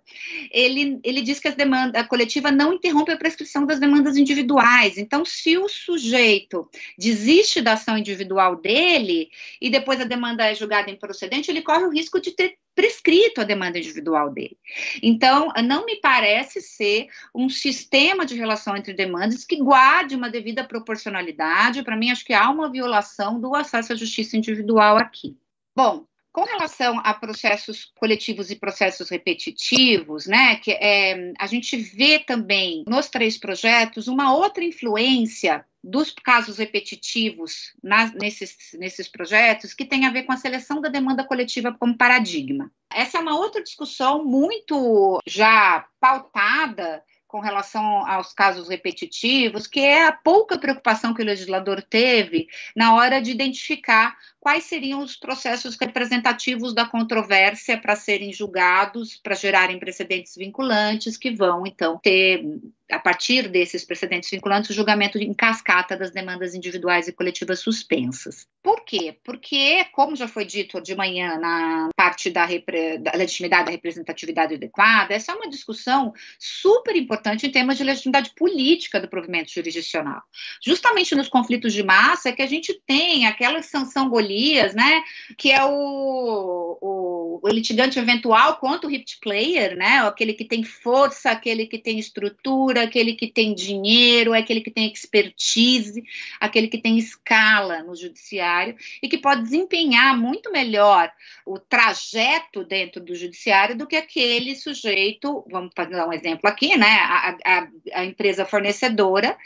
ele, 0.52 1.00
ele 1.04 1.22
diz 1.22 1.40
que 1.40 1.48
as 1.48 1.56
demandas, 1.56 2.02
a 2.02 2.08
coletiva 2.08 2.52
não 2.52 2.74
interrompe 2.74 3.12
a 3.12 3.18
prescrição 3.18 3.66
das 3.66 3.80
demandas 3.80 4.18
individuais. 4.18 4.98
Então, 4.98 5.26
se 5.26 5.58
o 5.58 5.68
sujeito 5.68 6.70
desiste 6.98 7.62
da 7.62 7.74
ação 7.74 7.98
individual 7.98 8.56
dele 8.56 9.30
e 9.62 9.70
depois 9.70 10.00
a 10.00 10.06
demanda 10.06 10.46
é 10.46 10.56
julgada 10.56 10.90
improcedente, 10.90 11.52
ele 11.52 11.62
corre 11.62 11.86
o 11.86 11.92
risco 11.92 12.20
de 12.20 12.32
ter 12.32 12.58
prescrito 12.76 13.42
a 13.42 13.44
demanda 13.44 13.78
individual 13.78 14.32
dele. 14.32 14.58
Então, 15.02 15.52
não 15.64 15.86
me 15.86 15.98
parece 15.98 16.62
ser 16.62 17.08
um 17.36 17.50
sistema 17.50 18.26
de 18.26 18.36
relação 18.36 18.76
entre 18.76 18.94
demandas 18.94 19.46
que 19.46 19.58
guarde 19.58 20.16
uma 20.16 20.30
devida 20.30 20.64
proporcionalidade. 20.64 21.84
Para 21.84 21.98
mim, 21.98 22.12
acho 22.12 22.26
que 22.26 22.34
há 22.34 22.50
uma 22.50 22.72
violação 22.72 23.40
do 23.40 23.54
acesso 23.56 23.94
à 23.94 23.96
justiça 23.96 24.38
individual 24.38 24.98
aqui. 24.98 25.38
Bom, 25.76 26.06
com 26.32 26.44
relação 26.44 27.00
a 27.04 27.14
processos 27.14 27.92
coletivos 27.96 28.50
e 28.50 28.56
processos 28.56 29.10
repetitivos, 29.10 30.28
né, 30.28 30.56
que 30.58 30.72
é, 30.72 31.34
a 31.38 31.48
gente 31.48 31.76
vê 31.78 32.20
também 32.20 32.84
nos 32.88 33.10
três 33.10 33.38
projetos 33.38 34.08
uma 34.08 34.34
outra 34.34 34.64
influência 34.64 35.66
dos 35.84 36.12
casos 36.12 36.58
repetitivos 36.58 37.74
nas, 37.84 38.14
nesses, 38.14 38.56
nesses 38.76 39.08
projetos 39.08 39.74
que 39.74 39.86
tem 39.86 40.06
a 40.06 40.12
ver 40.12 40.24
com 40.24 40.32
a 40.32 40.38
seleção 40.38 40.80
da 40.80 40.90
demanda 40.90 41.24
coletiva 41.24 41.76
como 41.78 41.98
paradigma. 41.98 42.72
Essa 42.94 43.18
é 43.18 43.22
uma 43.22 43.38
outra 43.38 43.64
discussão 43.64 44.24
muito 44.24 45.20
já 45.26 45.88
pautada 46.00 47.04
com 47.32 47.40
relação 47.40 48.06
aos 48.06 48.34
casos 48.34 48.68
repetitivos, 48.68 49.66
que 49.66 49.80
é 49.80 50.06
a 50.06 50.12
pouca 50.12 50.60
preocupação 50.60 51.14
que 51.14 51.22
o 51.22 51.26
legislador 51.26 51.82
teve 51.82 52.48
na 52.76 52.94
hora 52.94 53.22
de 53.22 53.32
identificar 53.32 54.18
quais 54.38 54.66
seriam 54.66 55.02
os 55.02 55.16
processos 55.16 55.78
representativos 55.80 56.74
da 56.74 56.86
controvérsia 56.86 57.80
para 57.80 57.96
serem 57.96 58.34
julgados, 58.34 59.16
para 59.16 59.34
gerarem 59.34 59.80
precedentes 59.80 60.36
vinculantes, 60.36 61.16
que 61.16 61.32
vão, 61.32 61.66
então, 61.66 61.98
ter 62.04 62.44
a 62.92 63.00
partir 63.00 63.48
desses 63.48 63.86
precedentes 63.86 64.30
vinculantes, 64.30 64.70
o 64.70 64.74
julgamento 64.74 65.18
em 65.18 65.34
cascata 65.34 65.96
das 65.96 66.12
demandas 66.12 66.54
individuais 66.54 67.08
e 67.08 67.14
coletivas 67.14 67.60
suspensas. 67.60 68.48
Por 68.62 68.86
quê? 68.86 69.18
Porque, 69.24 69.86
como 69.92 70.16
já 70.16 70.28
foi 70.28 70.46
dito 70.46 70.80
de 70.82 70.96
manhã 70.96 71.38
na 71.40 71.90
parte 71.96 72.30
da, 72.30 72.46
da 72.46 73.18
legitimidade 73.18 73.66
da 73.66 73.72
representatividade 73.72 74.54
adequada, 74.54 75.14
essa 75.14 75.32
é 75.32 75.36
uma 75.36 75.50
discussão 75.50 76.14
super 76.38 76.96
importante 76.96 77.48
em 77.48 77.52
termos 77.52 77.78
de 77.78 77.84
legitimidade 77.84 78.32
política 78.36 79.00
do 79.00 79.08
provimento 79.08 79.52
jurisdicional. 79.52 80.22
Justamente 80.64 81.16
nos 81.16 81.28
conflitos 81.28 81.74
de 81.74 81.82
massa 81.82 82.30
é 82.30 82.32
que 82.32 82.42
a 82.42 82.48
gente 82.48 82.80
tem 82.86 83.26
aquela 83.26 83.62
sanção 83.64 84.10
Golias, 84.10 84.76
né, 84.76 85.02
que 85.38 85.52
é 85.52 85.64
o, 85.64 86.78
o, 86.82 87.40
o 87.42 87.50
litigante 87.50 87.98
eventual 87.98 88.58
contra 88.58 88.88
o 88.88 88.92
hip 88.92 89.06
player, 89.22 89.76
né, 89.76 90.00
aquele 90.06 90.34
que 90.34 90.46
tem 90.46 90.64
força, 90.64 91.32
aquele 91.32 91.66
que 91.66 91.78
tem 91.78 91.98
estrutura, 91.98 92.81
aquele 92.82 93.14
que 93.14 93.28
tem 93.28 93.54
dinheiro, 93.54 94.34
é 94.34 94.40
aquele 94.40 94.62
que 94.62 94.72
tem 94.72 94.92
expertise, 94.92 96.04
aquele 96.40 96.68
que 96.68 96.78
tem 96.78 96.98
escala 96.98 97.84
no 97.84 97.96
judiciário 97.96 98.76
e 99.02 99.08
que 99.08 99.18
pode 99.18 99.44
desempenhar 99.44 100.18
muito 100.18 100.52
melhor 100.52 101.12
o 101.46 101.60
trajeto 101.60 102.64
dentro 102.64 103.02
do 103.02 103.16
judiciário 103.16 103.78
do 103.78 103.88
que 103.88 103.96
aquele 103.96 104.56
sujeito, 104.56 105.46
vamos 105.50 105.72
dar 105.76 106.08
um 106.08 106.14
exemplo 106.14 106.50
aqui, 106.50 106.78
né? 106.78 106.98
A, 107.02 107.38
a, 107.46 107.68
a 107.94 108.06
empresa 108.06 108.46
fornecedora 108.46 109.38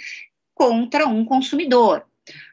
contra 0.53 1.05
um 1.05 1.25
consumidor. 1.25 2.05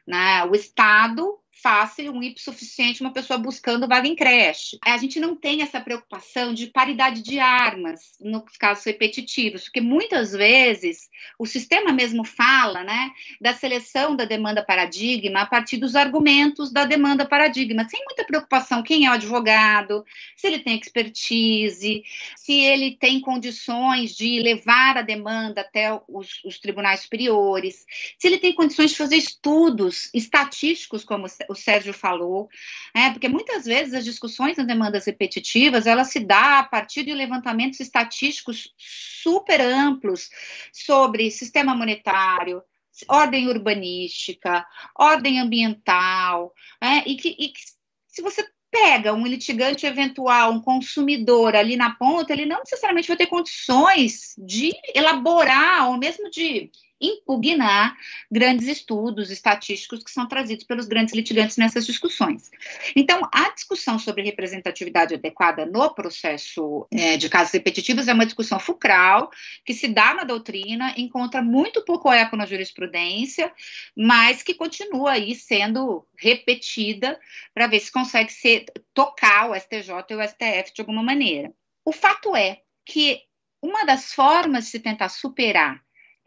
Né? 0.05 0.43
O 0.45 0.53
Estado 0.53 1.39
fácil, 1.63 2.11
um 2.11 2.21
IP 2.21 2.41
suficiente, 2.41 2.99
uma 2.99 3.13
pessoa 3.13 3.39
buscando 3.39 3.87
vaga 3.87 4.05
em 4.05 4.15
creche. 4.15 4.77
A 4.83 4.97
gente 4.97 5.17
não 5.17 5.33
tem 5.33 5.61
essa 5.61 5.79
preocupação 5.79 6.53
de 6.53 6.67
paridade 6.67 7.21
de 7.21 7.39
armas 7.39 8.11
nos 8.19 8.57
casos 8.59 8.83
repetitivos, 8.83 9.63
porque 9.63 9.79
muitas 9.79 10.33
vezes 10.33 11.09
o 11.39 11.45
sistema 11.45 11.93
mesmo 11.93 12.25
fala, 12.25 12.83
né, 12.83 13.11
da 13.39 13.53
seleção 13.53 14.13
da 14.13 14.25
demanda 14.25 14.61
paradigma 14.61 15.41
a 15.41 15.45
partir 15.45 15.77
dos 15.77 15.95
argumentos 15.95 16.69
da 16.69 16.83
demanda 16.83 17.25
paradigma, 17.25 17.87
sem 17.87 18.03
muita 18.03 18.25
preocupação 18.25 18.83
quem 18.83 19.05
é 19.05 19.09
o 19.09 19.13
advogado, 19.13 20.03
se 20.35 20.47
ele 20.47 20.59
tem 20.59 20.77
expertise, 20.77 22.03
se 22.35 22.59
ele 22.59 22.97
tem 22.97 23.21
condições 23.21 24.15
de 24.15 24.41
levar 24.41 24.97
a 24.97 25.01
demanda 25.01 25.61
até 25.61 25.97
os, 26.09 26.43
os 26.43 26.59
tribunais 26.59 27.01
superiores, 27.01 27.85
se 28.19 28.27
ele 28.27 28.37
tem 28.37 28.53
condições 28.53 28.91
de 28.91 28.97
fazer 28.97 29.15
estudos 29.15 30.09
estatísticos, 30.13 31.05
como 31.05 31.25
Sérgio 31.55 31.93
falou, 31.93 32.49
né? 32.95 33.11
porque 33.11 33.27
muitas 33.27 33.65
vezes 33.65 33.93
as 33.93 34.05
discussões 34.05 34.57
nas 34.57 34.67
demandas 34.67 35.05
repetitivas, 35.05 35.85
ela 35.85 36.03
se 36.03 36.19
dá 36.19 36.59
a 36.59 36.63
partir 36.63 37.03
de 37.03 37.13
levantamentos 37.13 37.79
estatísticos 37.79 38.73
super 38.77 39.61
amplos 39.61 40.29
sobre 40.71 41.31
sistema 41.31 41.75
monetário, 41.75 42.61
ordem 43.07 43.47
urbanística, 43.47 44.65
ordem 44.97 45.39
ambiental, 45.39 46.53
né? 46.81 47.03
e, 47.05 47.15
que, 47.15 47.29
e 47.29 47.49
que 47.49 47.61
se 48.07 48.21
você 48.21 48.45
pega 48.73 49.13
um 49.13 49.27
litigante 49.27 49.85
eventual, 49.85 50.51
um 50.51 50.59
consumidor 50.59 51.55
ali 51.55 51.75
na 51.75 51.93
ponta, 51.95 52.33
ele 52.33 52.47
não 52.47 52.59
necessariamente 52.59 53.07
vai 53.07 53.15
ter 53.15 53.27
condições 53.27 54.33
de 54.35 54.73
elaborar 54.95 55.89
ou 55.89 55.97
mesmo 55.97 56.29
de 56.31 56.71
impugnar 57.03 57.95
grandes 58.31 58.67
estudos 58.67 59.29
estatísticos 59.29 60.03
que 60.03 60.09
são 60.09 60.27
trazidos 60.27 60.63
pelos 60.63 60.87
grandes 60.87 61.13
litigantes 61.13 61.57
nessas 61.57 61.85
discussões. 61.85 62.49
Então, 62.95 63.21
a 63.31 63.51
discussão 63.51 63.99
sobre 63.99 64.23
representatividade 64.23 65.13
adequada 65.13 65.65
no 65.65 65.93
processo 65.93 66.87
é, 66.89 67.17
de 67.17 67.27
casos 67.27 67.51
repetitivos 67.51 68.07
é 68.07 68.13
uma 68.13 68.25
discussão 68.25 68.59
fulcral 68.59 69.29
que 69.65 69.73
se 69.73 69.87
dá 69.87 70.13
na 70.13 70.23
doutrina, 70.23 70.93
encontra 70.97 71.41
muito 71.41 71.83
pouco 71.83 72.11
eco 72.11 72.37
na 72.37 72.45
jurisprudência, 72.45 73.51
mas 73.95 74.41
que 74.41 74.53
continua 74.53 75.11
aí 75.11 75.35
sendo 75.35 76.07
repetida 76.17 77.19
para 77.53 77.67
ver 77.67 77.81
se 77.81 77.91
consegue 77.91 78.31
ser, 78.31 78.65
tocar 78.93 79.49
o 79.49 79.55
STJ 79.55 79.91
e 80.09 80.15
o 80.15 80.27
STF 80.27 80.73
de 80.73 80.81
alguma 80.81 81.03
maneira. 81.03 81.51
O 81.83 81.91
fato 81.91 82.35
é 82.35 82.61
que 82.85 83.21
uma 83.61 83.85
das 83.85 84.13
formas 84.13 84.65
de 84.65 84.71
se 84.71 84.79
tentar 84.79 85.09
superar 85.09 85.82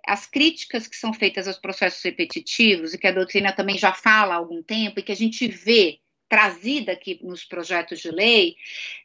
as 0.06 0.26
críticas 0.26 0.86
que 0.86 0.96
são 0.96 1.12
feitas 1.12 1.48
aos 1.48 1.58
processos 1.58 2.02
repetitivos, 2.02 2.94
e 2.94 2.98
que 2.98 3.06
a 3.06 3.12
doutrina 3.12 3.52
também 3.52 3.76
já 3.76 3.92
fala 3.92 4.34
há 4.34 4.38
algum 4.38 4.62
tempo, 4.62 5.00
e 5.00 5.02
que 5.02 5.12
a 5.12 5.16
gente 5.16 5.48
vê 5.48 5.98
trazida 6.28 6.92
aqui 6.92 7.18
nos 7.22 7.44
projetos 7.44 8.00
de 8.00 8.10
lei, 8.10 8.56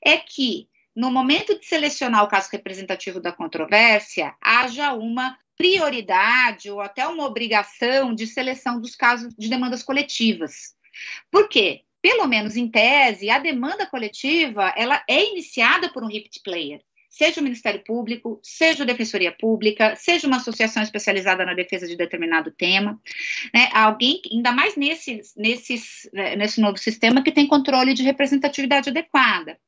é 0.04 0.18
que, 0.18 0.68
no 0.96 1.12
momento 1.12 1.58
de 1.60 1.66
selecionar 1.66 2.24
o 2.24 2.28
caso 2.28 2.50
representativo 2.52 3.20
da 3.20 3.32
controvérsia, 3.32 4.36
haja 4.42 4.94
uma 4.94 5.38
prioridade 5.58 6.70
ou 6.70 6.82
até 6.82 7.08
uma 7.08 7.26
obrigação 7.26 8.14
de 8.14 8.26
seleção 8.26 8.80
dos 8.80 8.96
casos 8.96 9.34
de 9.38 9.50
demandas 9.50 9.84
coletivas. 9.84 10.76
Por 11.30 11.48
quê? 11.48 11.84
pelo 12.02 12.28
menos 12.28 12.58
em 12.58 12.68
tese, 12.68 13.30
a 13.30 13.38
demanda 13.38 13.86
coletiva 13.86 14.74
ela 14.76 15.04
é 15.08 15.24
iniciada 15.30 15.92
por 15.94 16.04
um 16.04 16.08
repeat 16.08 16.42
player 16.44 16.82
seja 17.12 17.42
o 17.42 17.44
Ministério 17.44 17.84
Público, 17.84 18.40
seja 18.42 18.84
a 18.84 18.86
Defensoria 18.86 19.36
Pública, 19.38 19.96
seja 19.98 20.26
uma 20.26 20.38
associação 20.38 20.82
especializada 20.82 21.46
na 21.46 21.54
defesa 21.54 21.86
de 21.86 21.98
determinado 21.98 22.50
tema, 22.52 23.00
né, 23.54 23.70
alguém, 23.74 24.22
ainda 24.32 24.54
mais 24.54 24.78
nesse, 24.78 25.22
né, 26.14 26.36
nesse 26.38 26.62
novo 26.62 26.78
sistema 26.78 27.22
que 27.22 27.32
tem 27.32 27.46
controle 27.46 27.94
de 27.94 28.02
representatividade 28.02 28.90
adequada. 28.90 29.60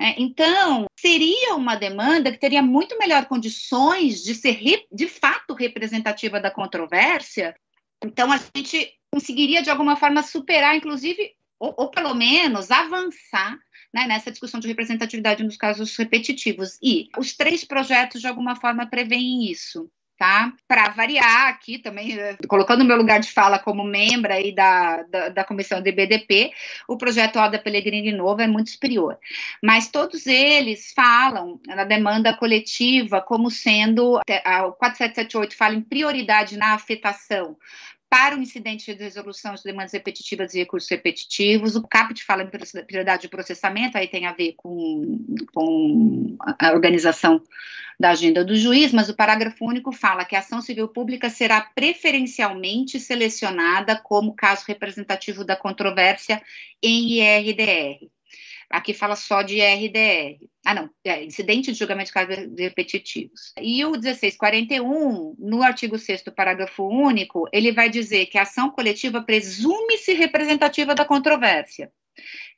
É, 0.00 0.14
então, 0.22 0.86
seria 0.96 1.56
uma 1.56 1.74
demanda 1.74 2.30
que 2.30 2.38
teria 2.38 2.62
muito 2.62 2.96
melhor 2.96 3.26
condições 3.26 4.22
de 4.22 4.32
ser 4.32 4.86
de 4.92 5.08
fato 5.08 5.54
representativa 5.54 6.38
da 6.38 6.52
controvérsia. 6.52 7.56
Então, 8.04 8.30
a 8.30 8.38
gente 8.54 8.94
conseguiria, 9.12 9.60
de 9.60 9.70
alguma 9.70 9.96
forma, 9.96 10.22
superar, 10.22 10.76
inclusive, 10.76 11.32
ou, 11.58 11.74
ou 11.76 11.90
pelo 11.90 12.14
menos 12.14 12.70
avançar 12.70 13.58
né, 13.92 14.06
nessa 14.06 14.30
discussão 14.30 14.60
de 14.60 14.68
representatividade 14.68 15.42
nos 15.42 15.56
casos 15.56 15.96
repetitivos. 15.96 16.78
E 16.82 17.08
os 17.16 17.36
três 17.36 17.64
projetos, 17.64 18.20
de 18.20 18.26
alguma 18.26 18.56
forma, 18.56 18.86
preveem 18.86 19.50
isso. 19.50 19.90
Tá? 20.16 20.52
Para 20.66 20.88
variar 20.88 21.46
aqui 21.46 21.78
também, 21.78 22.18
eh, 22.18 22.36
colocando 22.48 22.80
o 22.80 22.84
meu 22.84 22.96
lugar 22.96 23.20
de 23.20 23.30
fala 23.30 23.56
como 23.56 23.84
membro 23.84 24.32
aí 24.32 24.52
da, 24.52 25.04
da, 25.04 25.28
da 25.28 25.44
comissão 25.44 25.80
do 25.80 25.88
IBDP, 25.88 26.50
o 26.88 26.98
projeto 26.98 27.38
Oda 27.38 27.56
Pellegrini 27.56 28.10
Novo 28.10 28.42
é 28.42 28.48
muito 28.48 28.70
superior. 28.70 29.16
Mas 29.62 29.92
todos 29.92 30.26
eles 30.26 30.92
falam 30.92 31.60
na 31.68 31.84
demanda 31.84 32.36
coletiva 32.36 33.20
como 33.20 33.48
sendo, 33.48 34.16
o 34.16 34.72
4778 34.72 35.56
fala 35.56 35.76
em 35.76 35.82
prioridade 35.82 36.56
na 36.56 36.74
afetação 36.74 37.56
para 38.10 38.36
o 38.36 38.40
incidente 38.40 38.94
de 38.94 39.02
resolução 39.02 39.54
de 39.54 39.62
demandas 39.62 39.92
repetitivas 39.92 40.54
e 40.54 40.58
recursos 40.58 40.88
repetitivos. 40.90 41.76
O 41.76 41.86
CAPT 41.86 42.24
fala 42.24 42.42
em 42.42 42.84
prioridade 42.84 43.22
de 43.22 43.28
processamento, 43.28 43.98
aí 43.98 44.08
tem 44.08 44.26
a 44.26 44.32
ver 44.32 44.54
com, 44.56 45.24
com 45.52 46.36
a 46.58 46.72
organização 46.72 47.42
da 48.00 48.10
agenda 48.10 48.44
do 48.44 48.56
juiz, 48.56 48.92
mas 48.92 49.08
o 49.08 49.16
parágrafo 49.16 49.64
único 49.64 49.92
fala 49.92 50.24
que 50.24 50.36
a 50.36 50.38
ação 50.38 50.60
civil 50.62 50.88
pública 50.88 51.28
será 51.28 51.60
preferencialmente 51.60 53.00
selecionada 53.00 53.96
como 53.96 54.34
caso 54.34 54.64
representativo 54.66 55.44
da 55.44 55.56
controvérsia 55.56 56.40
em 56.82 57.18
IRDR. 57.18 58.08
Aqui 58.70 58.92
fala 58.92 59.16
só 59.16 59.40
de 59.40 59.60
RDR. 59.62 60.46
Ah, 60.64 60.74
não, 60.74 60.90
é 61.02 61.24
incidente 61.24 61.72
de 61.72 61.78
julgamento 61.78 62.08
de 62.08 62.12
casos 62.12 62.36
repetitivos. 62.58 63.54
E 63.58 63.82
o 63.84 63.92
1641, 63.92 65.36
no 65.38 65.62
artigo 65.62 65.98
6 65.98 66.24
parágrafo 66.36 66.84
único, 66.84 67.48
ele 67.50 67.72
vai 67.72 67.88
dizer 67.88 68.26
que 68.26 68.36
a 68.36 68.42
ação 68.42 68.70
coletiva 68.70 69.22
presume-se 69.22 70.12
representativa 70.12 70.94
da 70.94 71.06
controvérsia, 71.06 71.90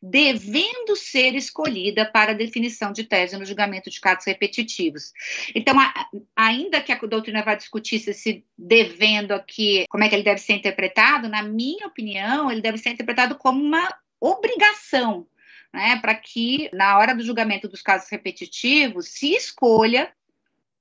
devendo 0.02 0.96
ser 0.96 1.36
escolhida 1.36 2.04
para 2.04 2.34
definição 2.34 2.92
de 2.92 3.04
tese 3.04 3.38
no 3.38 3.44
julgamento 3.44 3.88
de 3.88 4.00
casos 4.00 4.24
repetitivos. 4.24 5.12
Então, 5.54 5.78
a, 5.78 5.94
ainda 6.34 6.80
que 6.80 6.90
a 6.90 6.96
doutrina 6.96 7.44
vá 7.44 7.54
discutir 7.54 8.00
se 8.00 8.10
esse 8.10 8.44
devendo 8.58 9.30
aqui, 9.30 9.84
como 9.88 10.02
é 10.02 10.08
que 10.08 10.16
ele 10.16 10.24
deve 10.24 10.40
ser 10.40 10.54
interpretado, 10.54 11.28
na 11.28 11.44
minha 11.44 11.86
opinião, 11.86 12.50
ele 12.50 12.60
deve 12.60 12.78
ser 12.78 12.90
interpretado 12.90 13.36
como 13.36 13.62
uma 13.62 13.88
obrigação 14.20 15.28
né, 15.72 15.98
para 16.00 16.14
que, 16.14 16.68
na 16.72 16.98
hora 16.98 17.14
do 17.14 17.22
julgamento 17.22 17.68
dos 17.68 17.82
casos 17.82 18.08
repetitivos, 18.10 19.08
se 19.08 19.34
escolha 19.34 20.12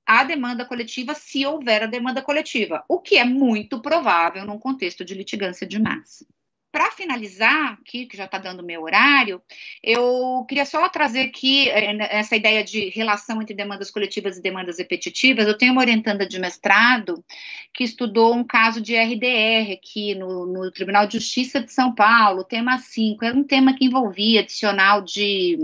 a 0.06 0.24
demanda 0.24 0.64
coletiva 0.64 1.14
se 1.14 1.46
houver 1.46 1.84
a 1.84 1.86
demanda 1.86 2.20
coletiva, 2.20 2.84
o 2.88 3.00
que 3.00 3.16
é 3.16 3.24
muito 3.24 3.80
provável 3.80 4.44
num 4.44 4.58
contexto 4.58 5.04
de 5.04 5.14
litigância 5.14 5.66
de 5.66 5.78
massa. 5.78 6.26
Para 6.72 6.92
finalizar, 6.92 7.72
aqui, 7.72 8.06
que 8.06 8.16
já 8.16 8.26
está 8.26 8.38
dando 8.38 8.62
meu 8.62 8.82
horário, 8.82 9.42
eu 9.82 10.44
queria 10.48 10.64
só 10.64 10.88
trazer 10.88 11.22
aqui 11.22 11.68
eh, 11.68 11.96
essa 12.16 12.36
ideia 12.36 12.62
de 12.62 12.90
relação 12.90 13.42
entre 13.42 13.56
demandas 13.56 13.90
coletivas 13.90 14.38
e 14.38 14.42
demandas 14.42 14.78
repetitivas. 14.78 15.48
Eu 15.48 15.58
tenho 15.58 15.72
uma 15.72 15.80
orientanda 15.80 16.24
de 16.24 16.38
mestrado 16.38 17.24
que 17.74 17.82
estudou 17.82 18.36
um 18.36 18.44
caso 18.44 18.80
de 18.80 18.96
RDR 18.96 19.72
aqui 19.72 20.14
no, 20.14 20.46
no 20.46 20.70
Tribunal 20.70 21.08
de 21.08 21.14
Justiça 21.18 21.60
de 21.60 21.72
São 21.72 21.92
Paulo, 21.92 22.44
tema 22.44 22.78
5. 22.78 23.24
Era 23.24 23.36
um 23.36 23.44
tema 23.44 23.74
que 23.74 23.86
envolvia 23.86 24.40
adicional 24.40 25.02
de, 25.02 25.58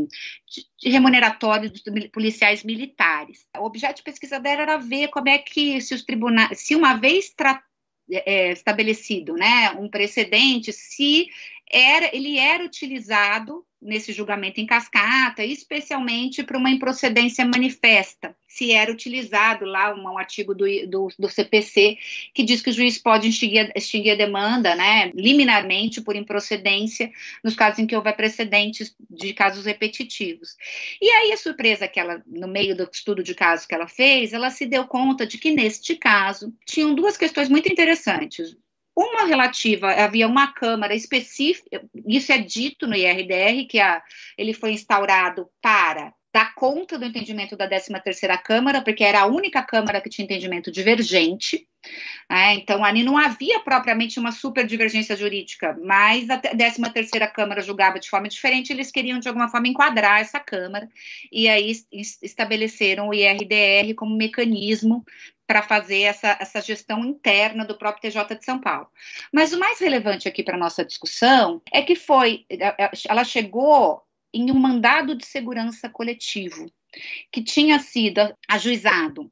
de, 0.51 0.66
de 0.81 0.88
remuneratório 0.88 1.71
dos 1.71 1.83
policiais 2.12 2.64
militares. 2.64 3.47
O 3.57 3.64
objeto 3.64 3.99
de 3.99 4.03
pesquisa 4.03 4.40
dela 4.40 4.62
era 4.62 4.77
ver 4.77 5.07
como 5.09 5.29
é 5.29 5.38
que, 5.38 5.81
se 5.81 5.95
os 5.95 6.03
tribunais, 6.03 6.59
se 6.61 6.75
uma 6.75 6.95
vez 6.95 7.31
tratado 7.31 7.76
é, 8.11 8.53
estabelecido, 8.53 9.35
né, 9.35 9.71
um 9.73 9.88
precedente, 9.88 10.73
se 10.73 11.27
era, 11.71 12.14
ele 12.14 12.38
era 12.38 12.64
utilizado 12.64 13.66
nesse 13.87 14.12
julgamento 14.12 14.61
em 14.61 14.66
cascata, 14.66 15.44
especialmente 15.44 16.42
para 16.42 16.59
uma 16.59 16.70
improcedência 16.70 17.44
manifesta, 17.46 18.37
se 18.49 18.72
era 18.72 18.90
utilizado 18.90 19.64
lá 19.64 19.94
um, 19.94 20.18
artigo 20.18 20.55
do, 20.55 20.66
do, 20.88 21.09
do, 21.18 21.29
CPC 21.29 21.96
que 22.35 22.42
diz 22.42 22.61
que 22.61 22.70
o 22.70 22.72
juiz 22.72 22.99
pode 22.99 23.29
extinguir, 23.29 23.70
extinguir 23.77 24.12
a 24.12 24.16
demanda, 24.16 24.75
né, 24.75 25.12
liminarmente 25.14 26.01
por 26.01 26.16
improcedência, 26.16 27.11
nos 27.44 27.55
casos 27.55 27.79
em 27.79 27.87
que 27.87 27.94
houver 27.94 28.16
precedentes 28.16 28.94
de 29.09 29.33
casos 29.33 29.64
repetitivos. 29.64 30.57
E 31.01 31.09
aí 31.09 31.33
a 31.33 31.37
surpresa 31.37 31.87
que 31.87 32.01
ela, 32.01 32.22
no 32.27 32.49
meio 32.49 32.77
do 32.77 32.88
estudo 32.92 33.22
de 33.22 33.35
casos 33.35 33.66
que 33.66 33.75
ela 33.75 33.87
fez, 33.87 34.33
ela 34.33 34.51
se 34.51 34.66
deu 34.66 34.87
conta 34.87 35.27
de 35.27 35.38
que 35.38 35.53
neste 35.53 35.94
caso 35.94 36.53
tinham 36.66 36.94
duas 36.94 37.16
questões 37.16 37.49
muito 37.49 37.70
interessantes. 37.70 38.57
Uma 38.96 39.26
relativa, 39.26 39.90
havia 39.92 40.26
uma 40.26 40.54
Câmara 40.54 40.94
específica, 40.94 41.82
isso 42.06 42.32
é 42.32 42.38
dito 42.38 42.87
no 42.87 42.96
IRDR, 42.96 43.66
que 43.68 43.78
a, 43.78 44.02
ele 44.38 44.54
foi 44.54 44.72
instaurado 44.72 45.50
para 45.61 46.14
dar 46.37 46.54
conta 46.54 46.98
do 46.98 47.04
entendimento 47.04 47.56
da 47.56 47.66
13ª 47.66 48.37
Câmara, 48.42 48.82
porque 48.82 49.02
era 49.02 49.20
a 49.20 49.26
única 49.26 49.62
Câmara 49.62 50.02
que 50.02 50.11
tinha 50.11 50.24
entendimento 50.24 50.70
divergente, 50.70 51.66
né? 52.28 52.54
então 52.54 52.85
ali 52.85 53.02
não 53.02 53.16
havia 53.16 53.61
propriamente 53.61 54.18
uma 54.18 54.32
super 54.32 54.66
divergência 54.66 55.16
jurídica, 55.16 55.78
mas 55.82 56.28
a 56.28 56.38
13ª 56.38 57.30
Câmara 57.32 57.62
julgava 57.62 57.98
de 57.98 58.11
forma 58.11 58.28
diferente, 58.28 58.70
eles 58.70 58.90
queriam 58.90 59.18
de 59.18 59.28
alguma 59.28 59.48
forma 59.48 59.68
enquadrar 59.68 60.20
essa 60.20 60.38
Câmara, 60.38 60.88
e 61.32 61.48
aí 61.48 61.72
estabeleceram 62.22 63.09
o 63.09 63.14
IRDR 63.14 63.94
como 63.94 64.14
mecanismo 64.14 65.04
para 65.46 65.62
fazer 65.62 66.02
essa, 66.02 66.37
essa 66.40 66.61
gestão 66.61 67.04
interna 67.04 67.64
do 67.64 67.78
próprio 67.78 68.11
TJ 68.11 68.37
de 68.37 68.44
São 68.44 68.61
Paulo. 68.61 68.88
Mas 69.32 69.52
o 69.52 69.59
mais 69.59 69.78
relevante 69.78 70.28
aqui 70.28 70.42
para 70.42 70.59
nossa 70.59 70.85
discussão 70.85 71.62
é 71.72 71.82
que 71.82 71.94
foi, 71.94 72.44
é, 72.50 72.85
é, 72.85 72.90
ela 73.09 73.24
chegou 73.24 74.02
em 74.35 74.50
um 74.50 74.59
mandado 74.59 75.14
de 75.14 75.24
segurança 75.24 75.88
coletivo, 75.88 76.70
que 77.30 77.42
tinha 77.42 77.78
sido 77.78 78.20
ajuizado 78.48 79.30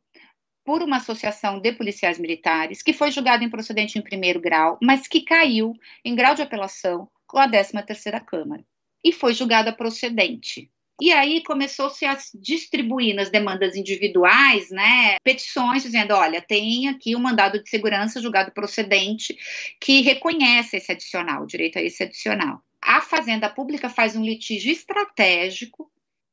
por 0.65 0.83
uma 0.83 0.97
associação 0.97 1.61
de 1.61 1.73
policiais 1.73 2.19
militares, 2.19 2.83
que 2.83 2.93
foi 2.93 3.11
julgado 3.11 3.45
improcedente 3.45 3.99
em 3.99 4.03
primeiro 4.03 4.41
grau, 4.41 4.79
mas 4.83 5.07
que 5.07 5.21
caiu 5.21 5.75
em 6.05 6.15
grau 6.15 6.35
de 6.35 6.43
apelação 6.43 7.09
com 7.27 7.39
a 7.39 7.49
13ª 7.49 8.25
Câmara, 8.25 8.65
e 9.05 9.13
foi 9.13 9.35
julgada 9.35 9.73
procedente. 9.75 10.71
E 11.01 11.13
aí 11.13 11.43
começou-se 11.43 12.05
a 12.05 12.17
distribuir 12.35 13.17
nas 13.17 13.29
demandas 13.29 13.75
individuais, 13.75 14.71
né, 14.71 15.17
petições 15.25 15.83
dizendo, 15.83 16.15
olha, 16.15 16.41
tem 16.41 16.89
aqui 16.89 17.17
um 17.17 17.21
mandado 17.21 17.61
de 17.63 17.69
segurança 17.69 18.21
julgado 18.21 18.53
procedente 18.53 19.37
que 19.81 20.03
reconhece 20.03 20.77
esse 20.77 20.93
adicional, 20.93 21.43
o 21.43 21.47
direito 21.47 21.79
a 21.79 21.83
esse 21.83 22.05
adicional. 22.05 22.63
A 22.81 23.01
Fazenda 23.01 23.51
Pública 23.51 23.89
faz 23.89 24.15
um 24.15 24.25
litígio 24.25 24.71
estratégico, 24.71 25.91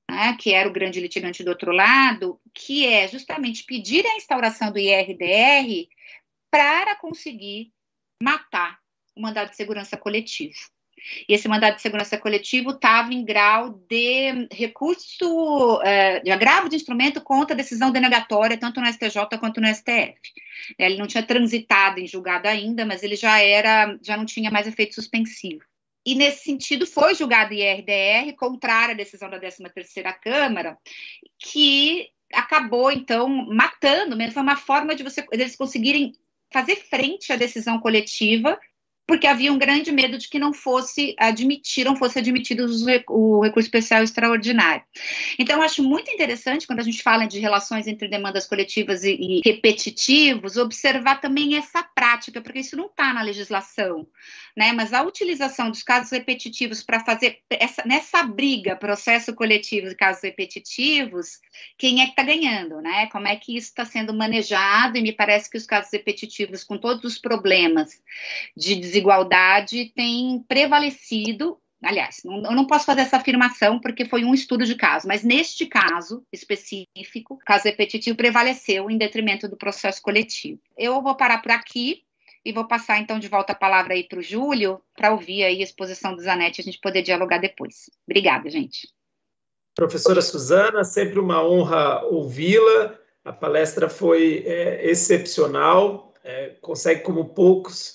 né, 0.10 0.38
que 0.40 0.54
era 0.54 0.70
o 0.70 0.74
grande 0.74 1.00
litigante 1.00 1.44
do 1.44 1.50
outro 1.50 1.72
lado, 1.72 2.40
que 2.54 2.86
é 2.86 3.08
justamente 3.08 3.64
pedir 3.64 4.06
a 4.06 4.16
instauração 4.16 4.72
do 4.72 4.78
IRDR 4.78 5.88
para 6.52 6.96
conseguir 6.98 7.72
matar 8.22 8.80
o 9.16 9.22
mandado 9.22 9.50
de 9.50 9.56
segurança 9.56 9.98
coletivo. 9.98 10.54
E 11.28 11.34
esse 11.34 11.48
mandado 11.48 11.76
de 11.76 11.82
segurança 11.82 12.18
coletivo 12.18 12.72
estava 12.72 13.14
em 13.14 13.26
grau 13.26 13.70
de 13.90 14.48
recurso, 14.52 15.82
é, 15.84 16.20
de 16.20 16.30
agravo 16.32 16.70
de 16.70 16.76
instrumento 16.76 17.22
contra 17.22 17.54
a 17.54 17.58
decisão 17.58 17.92
denegatória, 17.92 18.58
tanto 18.58 18.80
no 18.80 18.88
STJ 18.88 19.38
quanto 19.40 19.60
no 19.60 19.68
STF. 19.68 20.20
Ele 20.78 20.98
não 20.98 21.08
tinha 21.08 21.24
transitado 21.24 22.00
em 22.00 22.08
julgado 22.08 22.48
ainda, 22.48 22.86
mas 22.86 23.04
ele 23.04 23.16
já 23.16 23.40
era, 23.42 23.98
já 24.02 24.16
não 24.16 24.26
tinha 24.26 24.52
mais 24.52 24.68
efeito 24.68 24.96
suspensivo. 24.96 25.64
E 26.06 26.16
nesse 26.16 26.44
sentido 26.44 26.88
foi 26.88 27.14
julgado 27.14 27.54
IRDR, 27.54 28.36
contrário 28.36 28.94
à 28.94 28.98
decisão 28.98 29.30
da 29.30 29.40
13ª 29.40 30.14
Câmara, 30.20 30.78
que 31.38 32.10
acabou 32.34 32.92
então 32.92 33.28
matando, 33.28 34.16
mesmo 34.16 34.34
foi 34.34 34.44
uma 34.44 34.56
forma 34.56 34.96
de 34.96 35.04
você 35.04 35.26
eles 35.32 35.56
conseguirem 35.56 36.14
fazer 36.52 36.76
frente 36.76 37.32
à 37.32 37.36
decisão 37.36 37.80
coletiva 37.80 38.60
porque 39.08 39.28
havia 39.28 39.52
um 39.52 39.58
grande 39.58 39.92
medo 39.92 40.18
de 40.18 40.30
que 40.30 40.40
não 40.40 40.54
fosse 40.54 41.16
admitir, 41.20 41.86
não 41.86 41.96
fosse 41.96 42.20
admitido 42.20 42.66
o 43.10 43.42
recurso 43.42 43.68
especial 43.68 44.04
extraordinário. 44.04 44.84
Então, 45.38 45.62
acho 45.62 45.84
muito 45.84 46.10
interessante, 46.12 46.66
quando 46.66 46.80
a 46.80 46.84
gente 46.84 47.02
fala 47.04 47.26
de 47.26 47.40
relações 47.40 47.88
entre 47.88 48.08
demandas 48.08 48.48
coletivas 48.48 49.04
e, 49.04 49.12
e 49.20 49.42
repetitivos, 49.44 50.58
observar 50.58 51.20
também 51.20 51.58
essa 51.58 51.84
prática, 51.84 52.42
porque 52.42 52.60
isso 52.60 52.78
não 52.78 52.86
está 52.86 53.14
na 53.14 53.22
legislação, 53.22 54.08
né? 54.56 54.72
Mas 54.72 54.94
a 54.94 55.02
utilização 55.02 55.70
dos 55.70 55.84
casos 55.84 56.12
repetitivos 56.12 56.84
para 56.84 57.04
fazer 57.04 57.40
essa, 57.50 57.84
nessa 57.86 58.24
briga, 58.24 58.76
processo 58.76 59.34
coletivo 59.34 59.90
de 59.90 59.96
casos 59.96 60.24
repetitivos, 60.24 61.40
quem 61.78 62.02
é 62.02 62.06
que 62.06 62.12
está 62.12 62.24
ganhando, 62.24 62.82
né? 62.82 63.08
Como 63.08 63.28
é 63.28 63.36
que 63.36 63.58
isso 63.58 63.70
está 63.70 63.86
sendo 63.86 64.14
manejado? 64.14 64.98
E 64.98 65.02
me 65.02 65.12
parece 65.12 65.50
que 65.50 65.58
os 65.58 65.66
casos 65.66 65.92
repetitivos, 65.92 66.64
com 66.64 66.78
todos 66.78 67.04
os 67.04 67.18
problemas 67.18 68.02
de 68.56 68.76
desigualdade, 68.92 69.92
têm 69.96 70.44
prevalecido 70.48 71.58
aliás, 71.84 72.22
não, 72.24 72.44
eu 72.44 72.52
não 72.52 72.68
posso 72.68 72.86
fazer 72.86 73.02
essa 73.02 73.18
afirmação 73.18 73.80
porque 73.80 74.06
foi 74.06 74.24
um 74.24 74.34
estudo 74.34 74.66
de 74.66 74.76
caso, 74.76 75.08
mas 75.08 75.24
neste 75.24 75.66
caso 75.66 76.24
específico, 76.32 77.40
caso 77.46 77.66
repetitivo 77.66 78.16
prevaleceu 78.16 78.90
em 78.90 78.98
detrimento 78.98 79.48
do 79.48 79.58
processo 79.58 80.02
coletivo. 80.02 80.60
Eu 80.78 81.02
vou 81.02 81.16
parar 81.16 81.42
por 81.42 81.52
aqui 81.52 82.04
e 82.46 82.52
vou 82.52 82.68
passar 82.68 83.00
então 83.00 83.20
de 83.20 83.28
volta 83.28 83.54
a 83.54 83.56
palavra 83.56 83.94
aí 83.94 84.04
para 84.04 84.20
o 84.20 84.24
Júlio, 84.24 84.82
para 84.96 85.12
ouvir 85.12 85.44
aí 85.44 85.60
a 85.60 85.64
exposição 85.64 86.16
do 86.16 86.22
Zanetti 86.22 86.60
e 86.60 86.62
a 86.62 86.66
gente 86.66 86.80
poder 86.80 87.02
dialogar 87.02 87.40
depois. 87.40 87.90
Obrigada, 88.08 88.50
gente. 88.50 88.88
Professora 89.76 90.22
Suzana, 90.22 90.84
sempre 90.84 91.20
uma 91.20 91.44
honra 91.44 92.04
ouvi-la. 92.06 92.96
A 93.24 93.32
palestra 93.32 93.88
foi 93.88 94.44
é, 94.46 94.90
excepcional, 94.90 96.14
é, 96.24 96.56
consegue, 96.60 97.02
como 97.02 97.30
poucos, 97.30 97.94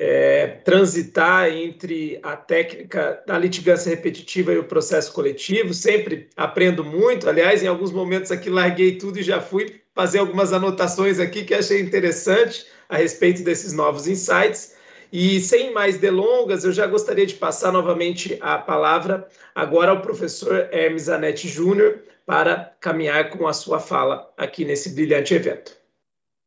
é, 0.00 0.46
transitar 0.64 1.50
entre 1.50 2.20
a 2.22 2.36
técnica 2.36 3.20
da 3.26 3.36
litigância 3.36 3.90
repetitiva 3.90 4.52
e 4.52 4.58
o 4.58 4.62
processo 4.62 5.12
coletivo. 5.12 5.74
Sempre 5.74 6.28
aprendo 6.36 6.84
muito. 6.84 7.28
Aliás, 7.28 7.64
em 7.64 7.66
alguns 7.66 7.90
momentos 7.90 8.30
aqui 8.30 8.48
larguei 8.48 8.96
tudo 8.96 9.18
e 9.18 9.24
já 9.24 9.40
fui 9.40 9.80
fazer 9.92 10.20
algumas 10.20 10.52
anotações 10.52 11.18
aqui 11.18 11.42
que 11.42 11.52
achei 11.52 11.80
interessante 11.80 12.64
a 12.88 12.96
respeito 12.96 13.42
desses 13.42 13.72
novos 13.72 14.06
insights. 14.06 14.76
E 15.12 15.40
sem 15.40 15.72
mais 15.72 15.98
delongas, 15.98 16.62
eu 16.62 16.70
já 16.70 16.86
gostaria 16.86 17.26
de 17.26 17.34
passar 17.34 17.72
novamente 17.72 18.38
a 18.40 18.56
palavra 18.56 19.26
agora 19.52 19.90
ao 19.90 20.00
professor 20.00 20.68
Hermes 20.70 21.08
Anete 21.08 21.48
Júnior 21.48 21.98
para 22.24 22.72
caminhar 22.78 23.30
com 23.30 23.48
a 23.48 23.52
sua 23.52 23.80
fala 23.80 24.32
aqui 24.36 24.64
nesse 24.64 24.90
brilhante 24.90 25.34
evento. 25.34 25.76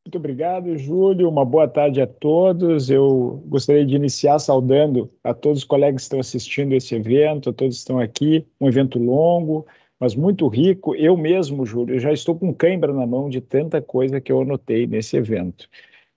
Muito 0.04 0.18
obrigado, 0.18 0.76
Júlio. 0.78 1.30
Uma 1.30 1.46
boa 1.46 1.68
tarde 1.68 2.02
a 2.02 2.08
todos. 2.08 2.90
Eu 2.90 3.44
gostaria 3.46 3.86
de 3.86 3.96
iniciar 3.96 4.40
saudando 4.40 5.14
a 5.24 5.32
todos 5.32 5.60
os 5.60 5.64
colegas 5.64 6.02
que 6.02 6.02
estão 6.02 6.20
assistindo 6.20 6.74
esse 6.74 6.96
evento, 6.96 7.52
a 7.52 7.54
todos 7.54 7.76
que 7.76 7.82
estão 7.82 8.00
aqui. 8.00 8.48
Um 8.60 8.68
evento 8.68 8.98
longo, 8.98 9.66
mas 10.00 10.16
muito 10.16 10.48
rico. 10.48 10.96
Eu 10.96 11.16
mesmo, 11.16 11.68
Júlio, 11.68 12.00
já 12.00 12.12
estou 12.12 12.36
com 12.36 12.52
cãibra 12.52 12.92
na 12.92 13.06
mão 13.06 13.30
de 13.30 13.40
tanta 13.40 13.80
coisa 13.80 14.20
que 14.20 14.32
eu 14.32 14.42
anotei 14.42 14.88
nesse 14.88 15.18
evento. 15.18 15.70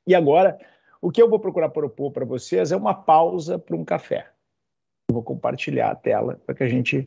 E 0.06 0.14
agora, 0.14 0.58
o 1.02 1.10
que 1.10 1.20
eu 1.20 1.28
vou 1.28 1.38
procurar 1.38 1.68
propor 1.68 2.10
para 2.10 2.24
vocês 2.24 2.72
é 2.72 2.76
uma 2.76 2.94
pausa 2.94 3.58
para 3.58 3.76
um 3.76 3.84
café. 3.84 4.26
Vou 5.12 5.22
compartilhar 5.22 5.90
a 5.90 5.94
tela 5.94 6.40
para 6.46 6.54
que 6.54 6.62
a 6.62 6.68
gente 6.68 7.06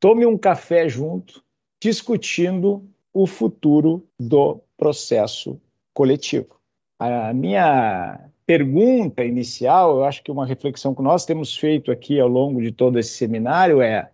tome 0.00 0.24
um 0.24 0.38
café 0.38 0.88
junto, 0.88 1.44
discutindo 1.82 2.88
o 3.12 3.26
futuro 3.26 4.08
do 4.18 4.62
processo 4.78 5.60
coletivo. 5.94 6.56
A 6.98 7.32
minha 7.32 8.28
pergunta 8.44 9.24
inicial, 9.24 9.96
eu 9.96 10.04
acho 10.04 10.22
que 10.22 10.30
uma 10.30 10.44
reflexão 10.44 10.94
que 10.94 11.02
nós 11.02 11.24
temos 11.24 11.56
feito 11.56 11.90
aqui 11.90 12.20
ao 12.20 12.28
longo 12.28 12.60
de 12.60 12.72
todo 12.72 12.98
esse 12.98 13.10
seminário 13.16 13.80
é: 13.80 14.10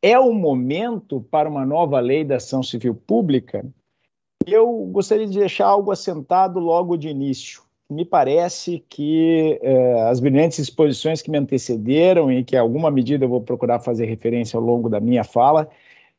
é 0.00 0.18
o 0.18 0.32
momento 0.32 1.20
para 1.30 1.48
uma 1.48 1.66
nova 1.66 1.98
lei 1.98 2.24
da 2.24 2.36
ação 2.36 2.62
civil 2.62 2.94
pública? 2.94 3.66
Eu 4.46 4.68
gostaria 4.92 5.26
de 5.26 5.38
deixar 5.38 5.66
algo 5.66 5.90
assentado 5.90 6.60
logo 6.60 6.96
de 6.96 7.08
início 7.08 7.62
me 7.92 8.04
parece 8.04 8.84
que 8.88 9.58
eh, 9.62 10.00
as 10.08 10.18
brilhantes 10.18 10.58
exposições 10.58 11.22
que 11.22 11.30
me 11.30 11.38
antecederam 11.38 12.32
e 12.32 12.42
que, 12.42 12.56
em 12.56 12.58
alguma 12.58 12.90
medida, 12.90 13.24
eu 13.24 13.28
vou 13.28 13.40
procurar 13.40 13.80
fazer 13.80 14.06
referência 14.06 14.56
ao 14.56 14.64
longo 14.64 14.88
da 14.88 14.98
minha 14.98 15.22
fala, 15.22 15.68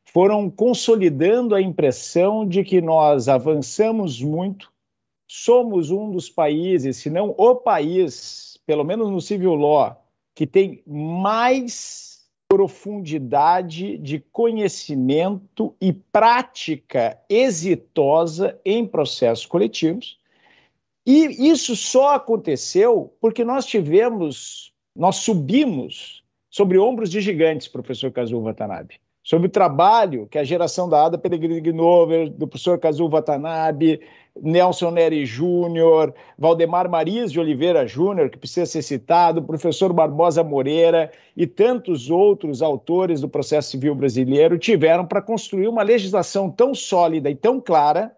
foram 0.04 0.48
consolidando 0.48 1.54
a 1.54 1.60
impressão 1.60 2.46
de 2.46 2.62
que 2.62 2.80
nós 2.80 3.28
avançamos 3.28 4.22
muito, 4.22 4.72
somos 5.26 5.90
um 5.90 6.10
dos 6.10 6.28
países, 6.28 6.96
se 6.96 7.10
não 7.10 7.34
o 7.36 7.54
país, 7.54 8.58
pelo 8.66 8.84
menos 8.84 9.10
no 9.10 9.20
civil 9.20 9.54
law, 9.54 10.04
que 10.34 10.46
tem 10.46 10.82
mais 10.86 12.24
profundidade 12.48 13.98
de 13.98 14.20
conhecimento 14.20 15.74
e 15.80 15.92
prática 15.92 17.18
exitosa 17.28 18.60
em 18.64 18.86
processos 18.86 19.46
coletivos 19.46 20.18
e 21.06 21.50
isso 21.50 21.76
só 21.76 22.14
aconteceu 22.14 23.14
porque 23.20 23.44
nós 23.44 23.66
tivemos, 23.66 24.72
nós 24.96 25.16
subimos 25.16 26.24
sobre 26.50 26.78
ombros 26.78 27.10
de 27.10 27.20
gigantes, 27.20 27.68
professor 27.68 28.10
Kazuo 28.10 28.42
Watanabe. 28.42 28.94
Sobre 29.22 29.48
o 29.48 29.50
trabalho 29.50 30.26
que 30.26 30.38
a 30.38 30.44
geração 30.44 30.88
da 30.88 31.06
Ada 31.06 31.18
Pellegrini 31.18 31.60
Gnover, 31.60 32.30
do 32.30 32.46
professor 32.46 32.78
Kazuo 32.78 33.08
Watanabe, 33.08 34.00
Nelson 34.40 34.90
Neri 34.90 35.24
Júnior, 35.24 36.12
Valdemar 36.36 36.88
Mariz 36.88 37.30
de 37.30 37.38
Oliveira 37.38 37.86
Júnior, 37.86 38.30
que 38.30 38.38
precisa 38.38 38.66
ser 38.66 38.82
citado, 38.82 39.42
professor 39.42 39.92
Barbosa 39.92 40.42
Moreira 40.42 41.12
e 41.36 41.46
tantos 41.46 42.10
outros 42.10 42.60
autores 42.60 43.20
do 43.20 43.28
processo 43.28 43.70
civil 43.70 43.94
brasileiro 43.94 44.58
tiveram 44.58 45.06
para 45.06 45.22
construir 45.22 45.68
uma 45.68 45.82
legislação 45.82 46.50
tão 46.50 46.74
sólida 46.74 47.30
e 47.30 47.34
tão 47.34 47.60
clara 47.60 48.14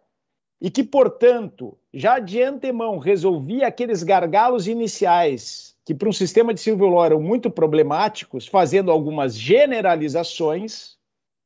e 0.60 0.70
que, 0.70 0.82
portanto, 0.82 1.76
já 1.92 2.18
de 2.18 2.42
antemão 2.42 2.98
resolvia 2.98 3.66
aqueles 3.66 4.02
gargalos 4.02 4.66
iniciais 4.66 5.76
que 5.86 5.94
para 5.94 6.08
um 6.08 6.12
sistema 6.12 6.52
de 6.52 6.60
civil 6.60 6.88
law 6.88 7.04
eram 7.04 7.20
muito 7.20 7.48
problemáticos, 7.48 8.48
fazendo 8.48 8.90
algumas 8.90 9.38
generalizações, 9.38 10.96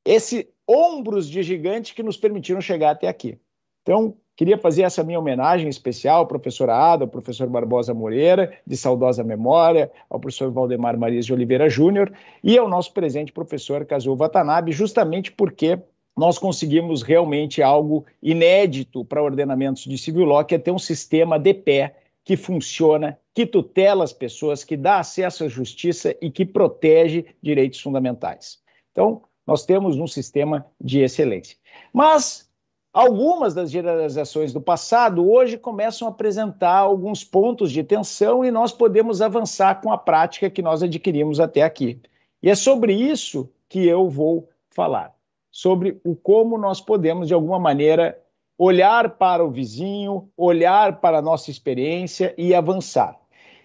esse 0.03 0.49
ombros 0.67 1.29
de 1.29 1.43
gigante 1.43 1.95
que 1.95 2.03
nos 2.03 2.17
permitiram 2.17 2.61
chegar 2.61 2.93
até 2.93 3.07
aqui. 3.07 3.39
Então, 3.83 4.17
queria 4.41 4.57
fazer 4.57 4.85
essa 4.85 5.05
minha 5.05 5.19
homenagem 5.19 5.69
especial 5.69 6.21
ao 6.21 6.27
professor 6.27 6.71
Ada, 6.71 7.05
ao 7.05 7.09
professor 7.09 7.47
Barbosa 7.47 7.93
Moreira, 7.93 8.51
de 8.67 8.75
saudosa 8.75 9.23
memória, 9.23 9.91
ao 10.09 10.19
professor 10.19 10.51
Valdemar 10.51 10.97
Marias 10.97 11.27
de 11.27 11.35
Oliveira 11.35 11.69
Júnior 11.69 12.11
e 12.43 12.57
ao 12.57 12.67
nosso 12.67 12.91
presente 12.95 13.33
professor 13.33 13.85
Kazuo 13.85 14.17
Watanabe, 14.17 14.73
justamente 14.73 15.31
porque 15.31 15.79
nós 16.17 16.39
conseguimos 16.39 17.03
realmente 17.03 17.61
algo 17.61 18.07
inédito 18.23 19.05
para 19.05 19.23
ordenamentos 19.23 19.85
de 19.85 19.99
civil 19.99 20.25
law, 20.25 20.43
que 20.43 20.55
é 20.55 20.59
ter 20.59 20.71
um 20.71 20.79
sistema 20.79 21.39
de 21.39 21.53
pé 21.53 21.97
que 22.25 22.35
funciona, 22.35 23.19
que 23.35 23.45
tutela 23.45 24.05
as 24.05 24.15
pessoas, 24.15 24.65
que 24.65 24.75
dá 24.75 25.01
acesso 25.01 25.45
à 25.45 25.49
justiça 25.49 26.17
e 26.19 26.31
que 26.31 26.47
protege 26.47 27.27
direitos 27.43 27.79
fundamentais. 27.79 28.59
Então, 28.91 29.21
nós 29.47 29.67
temos 29.67 29.99
um 29.99 30.07
sistema 30.07 30.65
de 30.81 31.01
excelência. 31.01 31.59
Mas 31.93 32.50
algumas 32.93 33.55
das 33.55 33.71
generalizações 33.71 34.53
do 34.53 34.61
passado 34.61 35.31
hoje 35.31 35.57
começam 35.57 36.09
a 36.09 36.11
apresentar 36.11 36.79
alguns 36.79 37.25
pontos 37.25 37.71
de 37.71 37.83
tensão 37.83 38.45
e 38.45 38.51
nós 38.51 38.73
podemos 38.73 39.23
avançar 39.23 39.81
com 39.81 39.93
a 39.93 39.99
prática 39.99 40.51
que 40.51 40.63
nós 40.63 40.83
adquirimos 40.83 41.41
até 41.41 41.63
aqui. 41.63 42.01
E 42.43 42.51
é 42.51 42.55
sobre 42.55 42.93
isso 42.95 43.51
que 43.69 43.87
eu 43.87 44.09
vou 44.09 44.49
falar 44.71 45.15
sobre 45.51 46.01
o 46.05 46.15
como 46.15 46.57
nós 46.57 46.81
podemos, 46.81 47.29
de 47.29 47.35
alguma 47.35 47.59
maneira, 47.59 48.19
olhar 48.57 49.17
para 49.17 49.45
o 49.45 49.51
vizinho, 49.51 50.29
olhar 50.37 51.01
para 51.01 51.19
a 51.19 51.23
nossa 51.23 51.51
experiência 51.51 52.35
e 52.37 52.55
avançar. 52.55 53.19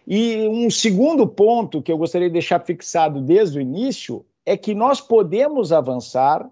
E 0.07 0.47
um 0.47 0.69
segundo 0.69 1.27
ponto 1.27 1.81
que 1.81 1.91
eu 1.91 1.97
gostaria 1.97 2.27
de 2.27 2.33
deixar 2.33 2.59
fixado 2.59 3.21
desde 3.21 3.57
o 3.57 3.61
início 3.61 4.25
é 4.45 4.55
que 4.55 4.73
nós 4.73 5.01
podemos 5.01 5.71
avançar, 5.71 6.47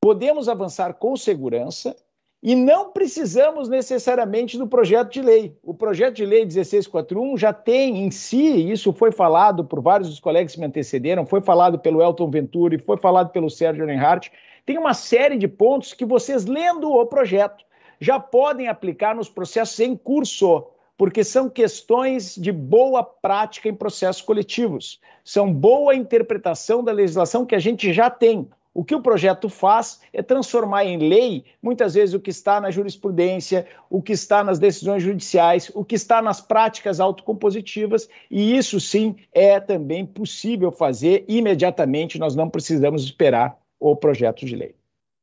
podemos 0.00 0.48
avançar 0.48 0.94
com 0.94 1.16
segurança 1.16 1.94
e 2.42 2.54
não 2.54 2.90
precisamos 2.90 3.68
necessariamente 3.68 4.56
do 4.56 4.66
projeto 4.66 5.12
de 5.12 5.20
lei. 5.20 5.54
O 5.62 5.74
projeto 5.74 6.16
de 6.16 6.24
lei 6.24 6.40
1641 6.40 7.36
já 7.36 7.52
tem 7.52 7.98
em 7.98 8.10
si, 8.10 8.70
isso 8.70 8.92
foi 8.94 9.12
falado 9.12 9.64
por 9.64 9.82
vários 9.82 10.08
dos 10.08 10.20
colegas 10.20 10.54
que 10.54 10.60
me 10.60 10.66
antecederam, 10.66 11.26
foi 11.26 11.42
falado 11.42 11.78
pelo 11.78 12.02
Elton 12.02 12.30
Venturi, 12.30 12.78
foi 12.78 12.96
falado 12.96 13.30
pelo 13.30 13.50
Sérgio 13.50 13.84
Reinhardt, 13.84 14.32
tem 14.64 14.78
uma 14.78 14.94
série 14.94 15.36
de 15.36 15.46
pontos 15.46 15.92
que 15.92 16.04
vocês, 16.04 16.46
lendo 16.46 16.90
o 16.90 17.06
projeto, 17.06 17.64
já 18.00 18.18
podem 18.18 18.68
aplicar 18.68 19.14
nos 19.14 19.28
processos 19.28 19.78
em 19.80 19.94
curso, 19.94 20.66
porque 20.96 21.22
são 21.22 21.48
questões 21.48 22.34
de 22.34 22.52
boa 22.52 23.02
prática 23.02 23.68
em 23.68 23.74
processos 23.74 24.22
coletivos. 24.22 25.00
São 25.24 25.52
boa 25.52 25.94
interpretação 25.94 26.82
da 26.82 26.92
legislação 26.92 27.44
que 27.44 27.54
a 27.54 27.58
gente 27.58 27.92
já 27.92 28.08
tem. 28.08 28.48
O 28.72 28.84
que 28.84 28.94
o 28.94 29.02
projeto 29.02 29.48
faz 29.48 30.00
é 30.12 30.22
transformar 30.22 30.84
em 30.84 30.96
lei, 30.96 31.44
muitas 31.60 31.94
vezes, 31.94 32.14
o 32.14 32.20
que 32.20 32.30
está 32.30 32.60
na 32.60 32.70
jurisprudência, 32.70 33.66
o 33.88 34.00
que 34.00 34.12
está 34.12 34.44
nas 34.44 34.60
decisões 34.60 35.02
judiciais, 35.02 35.70
o 35.74 35.84
que 35.84 35.96
está 35.96 36.22
nas 36.22 36.40
práticas 36.40 37.00
autocompositivas, 37.00 38.08
e 38.30 38.56
isso 38.56 38.78
sim 38.78 39.16
é 39.32 39.58
também 39.58 40.06
possível 40.06 40.70
fazer 40.70 41.24
imediatamente, 41.26 42.18
nós 42.18 42.36
não 42.36 42.48
precisamos 42.48 43.02
esperar 43.02 43.58
o 43.80 43.96
projeto 43.96 44.46
de 44.46 44.54
lei. 44.54 44.76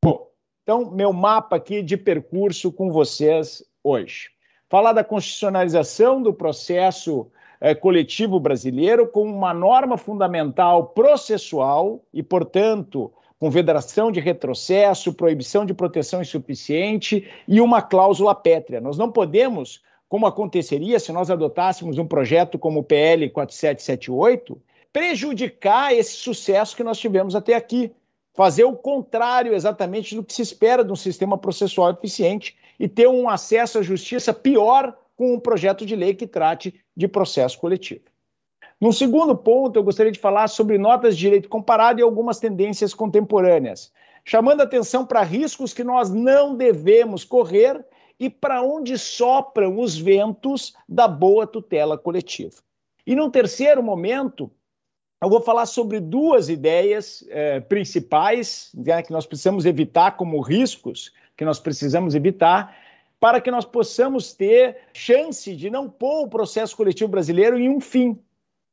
Bom, 0.03 0.29
então, 0.63 0.91
meu 0.91 1.13
mapa 1.13 1.55
aqui 1.55 1.81
de 1.81 1.95
percurso 1.95 2.71
com 2.71 2.91
vocês 2.91 3.63
hoje. 3.81 4.29
Falar 4.69 4.91
da 4.91 5.03
constitucionalização 5.03 6.21
do 6.21 6.33
processo 6.33 7.31
eh, 7.61 7.73
coletivo 7.73 8.37
brasileiro 8.37 9.07
com 9.07 9.23
uma 9.23 9.53
norma 9.53 9.97
fundamental 9.97 10.87
processual 10.87 12.03
e, 12.13 12.21
portanto, 12.21 13.13
com 13.39 13.49
vedação 13.49 14.11
de 14.11 14.19
retrocesso, 14.19 15.13
proibição 15.13 15.65
de 15.65 15.73
proteção 15.73 16.21
insuficiente 16.21 17.27
e 17.47 17.61
uma 17.61 17.81
cláusula 17.81 18.33
pétrea. 18.33 18.81
Nós 18.81 18.97
não 18.97 19.11
podemos, 19.11 19.81
como 20.09 20.25
aconteceria 20.25 20.99
se 20.99 21.11
nós 21.11 21.29
adotássemos 21.29 21.97
um 21.97 22.07
projeto 22.07 22.57
como 22.57 22.79
o 22.79 22.83
PL 22.83 23.29
4778, 23.29 24.59
prejudicar 24.91 25.93
esse 25.93 26.13
sucesso 26.13 26.75
que 26.75 26.83
nós 26.83 26.97
tivemos 26.97 27.35
até 27.35 27.53
aqui. 27.53 27.91
Fazer 28.33 28.63
o 28.63 28.75
contrário 28.75 29.53
exatamente 29.53 30.15
do 30.15 30.23
que 30.23 30.33
se 30.33 30.41
espera 30.41 30.83
de 30.83 30.91
um 30.91 30.95
sistema 30.95 31.37
processual 31.37 31.91
eficiente 31.91 32.55
e 32.79 32.87
ter 32.87 33.07
um 33.07 33.27
acesso 33.27 33.79
à 33.79 33.81
justiça 33.81 34.33
pior 34.33 34.95
com 35.15 35.33
um 35.33 35.39
projeto 35.39 35.85
de 35.85 35.95
lei 35.95 36.13
que 36.13 36.27
trate 36.27 36.75
de 36.95 37.07
processo 37.07 37.59
coletivo. 37.59 38.01
Num 38.79 38.91
segundo 38.91 39.35
ponto, 39.35 39.77
eu 39.77 39.83
gostaria 39.83 40.11
de 40.11 40.19
falar 40.19 40.47
sobre 40.47 40.77
notas 40.77 41.15
de 41.15 41.21
direito 41.21 41.49
comparado 41.49 41.99
e 41.99 42.03
algumas 42.03 42.39
tendências 42.39 42.93
contemporâneas, 42.93 43.91
chamando 44.23 44.61
atenção 44.61 45.05
para 45.05 45.23
riscos 45.23 45.73
que 45.73 45.83
nós 45.83 46.11
não 46.11 46.55
devemos 46.55 47.23
correr 47.23 47.83
e 48.19 48.29
para 48.29 48.61
onde 48.61 48.97
sopram 48.97 49.79
os 49.79 49.97
ventos 49.97 50.75
da 50.87 51.07
boa 51.07 51.47
tutela 51.47 51.97
coletiva. 51.97 52.55
E 53.05 53.15
num 53.15 53.31
terceiro 53.31 53.81
momento, 53.81 54.51
eu 55.23 55.29
vou 55.29 55.41
falar 55.41 55.65
sobre 55.65 55.99
duas 55.99 56.47
ideias 56.47 57.25
eh, 57.29 57.59
principais 57.61 58.71
né, 58.75 59.01
que 59.01 59.11
nós 59.11 59.25
precisamos 59.25 59.65
evitar 59.65 60.17
como 60.17 60.39
riscos 60.39 61.11
que 61.35 61.45
nós 61.45 61.59
precisamos 61.59 62.13
evitar 62.13 62.75
para 63.19 63.41
que 63.41 63.49
nós 63.49 63.65
possamos 63.65 64.33
ter 64.33 64.77
chance 64.93 65.55
de 65.55 65.69
não 65.69 65.89
pôr 65.89 66.25
o 66.25 66.29
processo 66.29 66.77
coletivo 66.77 67.09
brasileiro 67.09 67.57
em 67.57 67.69
um 67.69 67.79
fim, 67.79 68.19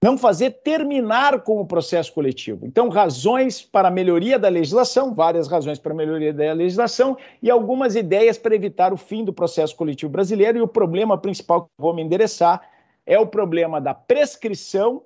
não 0.02 0.18
fazer 0.18 0.50
terminar 0.62 1.40
com 1.42 1.60
o 1.60 1.66
processo 1.66 2.12
coletivo. 2.12 2.66
Então, 2.66 2.90
razões 2.90 3.62
para 3.62 3.90
melhoria 3.90 4.38
da 4.38 4.50
legislação, 4.50 5.14
várias 5.14 5.48
razões 5.48 5.78
para 5.78 5.94
melhoria 5.94 6.32
da 6.32 6.52
legislação 6.52 7.16
e 7.42 7.50
algumas 7.50 7.96
ideias 7.96 8.36
para 8.36 8.54
evitar 8.54 8.92
o 8.92 8.98
fim 8.98 9.24
do 9.24 9.32
processo 9.32 9.74
coletivo 9.74 10.12
brasileiro. 10.12 10.58
E 10.58 10.60
o 10.60 10.68
problema 10.68 11.16
principal 11.16 11.62
que 11.62 11.70
vou 11.78 11.94
me 11.94 12.02
endereçar 12.02 12.60
é 13.06 13.18
o 13.18 13.26
problema 13.26 13.80
da 13.80 13.94
prescrição, 13.94 15.02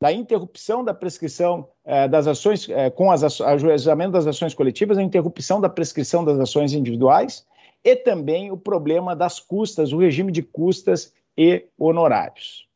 da 0.00 0.12
interrupção 0.12 0.84
da 0.84 0.94
prescrição 0.94 1.68
eh, 1.84 2.06
das 2.06 2.28
ações, 2.28 2.68
eh, 2.68 2.90
com 2.90 3.10
as 3.10 3.40
ajuizamento 3.40 4.12
das 4.12 4.26
ações 4.26 4.54
coletivas, 4.54 4.98
a 4.98 5.02
interrupção 5.02 5.60
da 5.60 5.68
prescrição 5.68 6.24
das 6.24 6.38
ações 6.38 6.72
individuais 6.72 7.44
e 7.82 7.96
também 7.96 8.52
o 8.52 8.56
problema 8.56 9.16
das 9.16 9.40
custas, 9.40 9.92
o 9.92 9.98
regime 9.98 10.30
de 10.30 10.42
custas 10.42 11.12
e 11.36 11.64
honorários. 11.76 12.67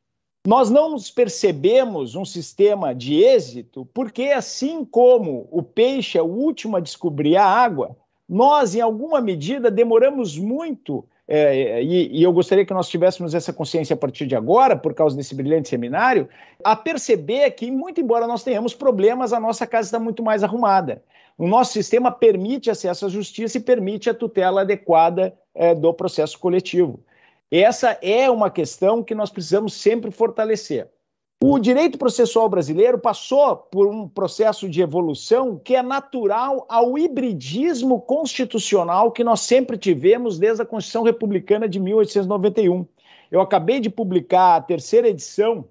Nós 0.44 0.70
não 0.70 0.90
nos 0.90 1.08
percebemos 1.08 2.16
um 2.16 2.24
sistema 2.24 2.92
de 2.92 3.22
êxito 3.22 3.86
porque, 3.94 4.24
assim 4.24 4.84
como 4.84 5.48
o 5.52 5.62
peixe 5.62 6.18
é 6.18 6.22
o 6.22 6.26
último 6.26 6.76
a 6.76 6.80
descobrir 6.80 7.36
a 7.36 7.46
água, 7.46 7.96
nós, 8.28 8.74
em 8.74 8.80
alguma 8.80 9.20
medida, 9.20 9.70
demoramos 9.70 10.36
muito, 10.36 11.04
é, 11.28 11.80
e, 11.80 12.18
e, 12.18 12.22
eu 12.24 12.32
gostaria 12.32 12.66
que 12.66 12.74
nós 12.74 12.88
tivéssemos 12.88 13.34
essa 13.34 13.52
consciência 13.52 13.94
a 13.94 13.96
partir 13.96 14.26
de 14.26 14.34
agora, 14.34 14.76
por 14.76 14.92
causa 14.94 15.16
desse 15.16 15.34
brilhante 15.34 15.68
seminário, 15.68 16.28
a 16.64 16.74
perceber 16.74 17.48
que, 17.52 17.70
muito 17.70 18.00
embora 18.00 18.26
nós 18.26 18.42
tenhamos 18.42 18.74
problemas, 18.74 19.32
a 19.32 19.38
nossa 19.38 19.64
casa 19.64 19.86
está 19.86 19.98
muito 20.00 20.24
mais 20.24 20.42
arrumada. 20.42 21.04
O 21.38 21.46
nosso 21.46 21.72
sistema 21.72 22.10
permite 22.10 22.68
acesso 22.68 23.06
à 23.06 23.08
justiça 23.08 23.58
e 23.58 23.60
permite 23.60 24.10
a 24.10 24.14
tutela 24.14 24.62
adequada 24.62 25.32
é, 25.54 25.72
do 25.72 25.92
processo 25.94 26.38
coletivo. 26.38 27.00
Essa 27.52 27.98
é 28.00 28.30
uma 28.30 28.50
questão 28.50 29.02
que 29.02 29.14
nós 29.14 29.28
precisamos 29.28 29.74
sempre 29.74 30.10
fortalecer. 30.10 30.88
O 31.44 31.58
direito 31.58 31.98
processual 31.98 32.48
brasileiro 32.48 32.98
passou 32.98 33.54
por 33.56 33.86
um 33.86 34.08
processo 34.08 34.70
de 34.70 34.80
evolução 34.80 35.58
que 35.58 35.76
é 35.76 35.82
natural 35.82 36.64
ao 36.66 36.96
hibridismo 36.96 38.00
constitucional 38.00 39.12
que 39.12 39.22
nós 39.22 39.40
sempre 39.40 39.76
tivemos 39.76 40.38
desde 40.38 40.62
a 40.62 40.64
Constituição 40.64 41.02
Republicana 41.02 41.68
de 41.68 41.78
1891. 41.78 42.86
Eu 43.30 43.42
acabei 43.42 43.80
de 43.80 43.90
publicar 43.90 44.56
a 44.56 44.62
terceira 44.62 45.08
edição 45.08 45.66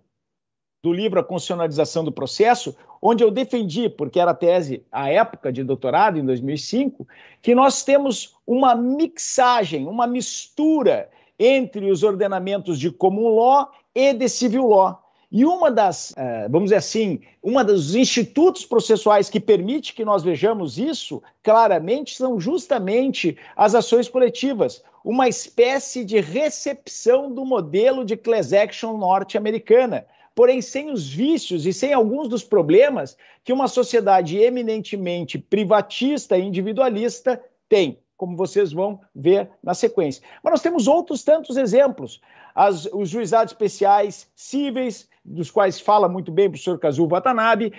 do 0.83 0.93
livro 0.93 1.19
A 1.19 1.23
Constitucionalização 1.23 2.03
do 2.03 2.11
Processo, 2.11 2.75
onde 3.01 3.23
eu 3.23 3.31
defendi, 3.31 3.89
porque 3.89 4.19
era 4.19 4.35
tese 4.35 4.85
à 4.91 5.09
época 5.09 5.51
de 5.51 5.63
doutorado, 5.63 6.19
em 6.19 6.25
2005, 6.25 7.07
que 7.41 7.55
nós 7.55 7.83
temos 7.83 8.35
uma 8.45 8.75
mixagem, 8.75 9.87
uma 9.87 10.05
mistura 10.05 11.09
entre 11.43 11.89
os 11.89 12.03
ordenamentos 12.03 12.79
de 12.79 12.91
common 12.91 13.29
law 13.29 13.71
e 13.95 14.13
de 14.13 14.29
civil 14.29 14.67
law. 14.67 15.01
E 15.31 15.43
uma 15.43 15.71
das, 15.71 16.13
eh, 16.15 16.47
vamos 16.49 16.65
dizer 16.65 16.75
assim, 16.75 17.21
uma 17.41 17.63
dos 17.63 17.95
institutos 17.95 18.63
processuais 18.65 19.29
que 19.29 19.39
permite 19.39 19.93
que 19.95 20.05
nós 20.05 20.21
vejamos 20.21 20.77
isso 20.77 21.23
claramente 21.41 22.15
são 22.15 22.39
justamente 22.39 23.37
as 23.55 23.73
ações 23.73 24.07
coletivas, 24.07 24.83
uma 25.03 25.27
espécie 25.27 26.05
de 26.05 26.19
recepção 26.19 27.33
do 27.33 27.43
modelo 27.43 28.05
de 28.05 28.15
class 28.15 28.53
action 28.53 28.97
norte-americana, 28.97 30.05
porém 30.35 30.61
sem 30.61 30.91
os 30.91 31.09
vícios 31.09 31.65
e 31.65 31.73
sem 31.73 31.91
alguns 31.91 32.27
dos 32.27 32.43
problemas 32.43 33.17
que 33.43 33.53
uma 33.53 33.67
sociedade 33.67 34.37
eminentemente 34.37 35.39
privatista 35.39 36.37
e 36.37 36.45
individualista 36.45 37.41
tem 37.67 37.97
como 38.21 38.37
vocês 38.37 38.71
vão 38.71 39.01
ver 39.15 39.49
na 39.63 39.73
sequência. 39.73 40.21
Mas 40.43 40.51
nós 40.51 40.61
temos 40.61 40.87
outros 40.87 41.23
tantos 41.23 41.57
exemplos. 41.57 42.21
As, 42.53 42.85
os 42.93 43.09
juizados 43.09 43.51
especiais 43.51 44.29
cíveis, 44.35 45.09
dos 45.25 45.49
quais 45.49 45.81
fala 45.81 46.07
muito 46.07 46.31
bem 46.31 46.45
o 46.45 46.51
professor 46.51 46.77
Kazuo 46.77 47.07
Watanabe, 47.07 47.73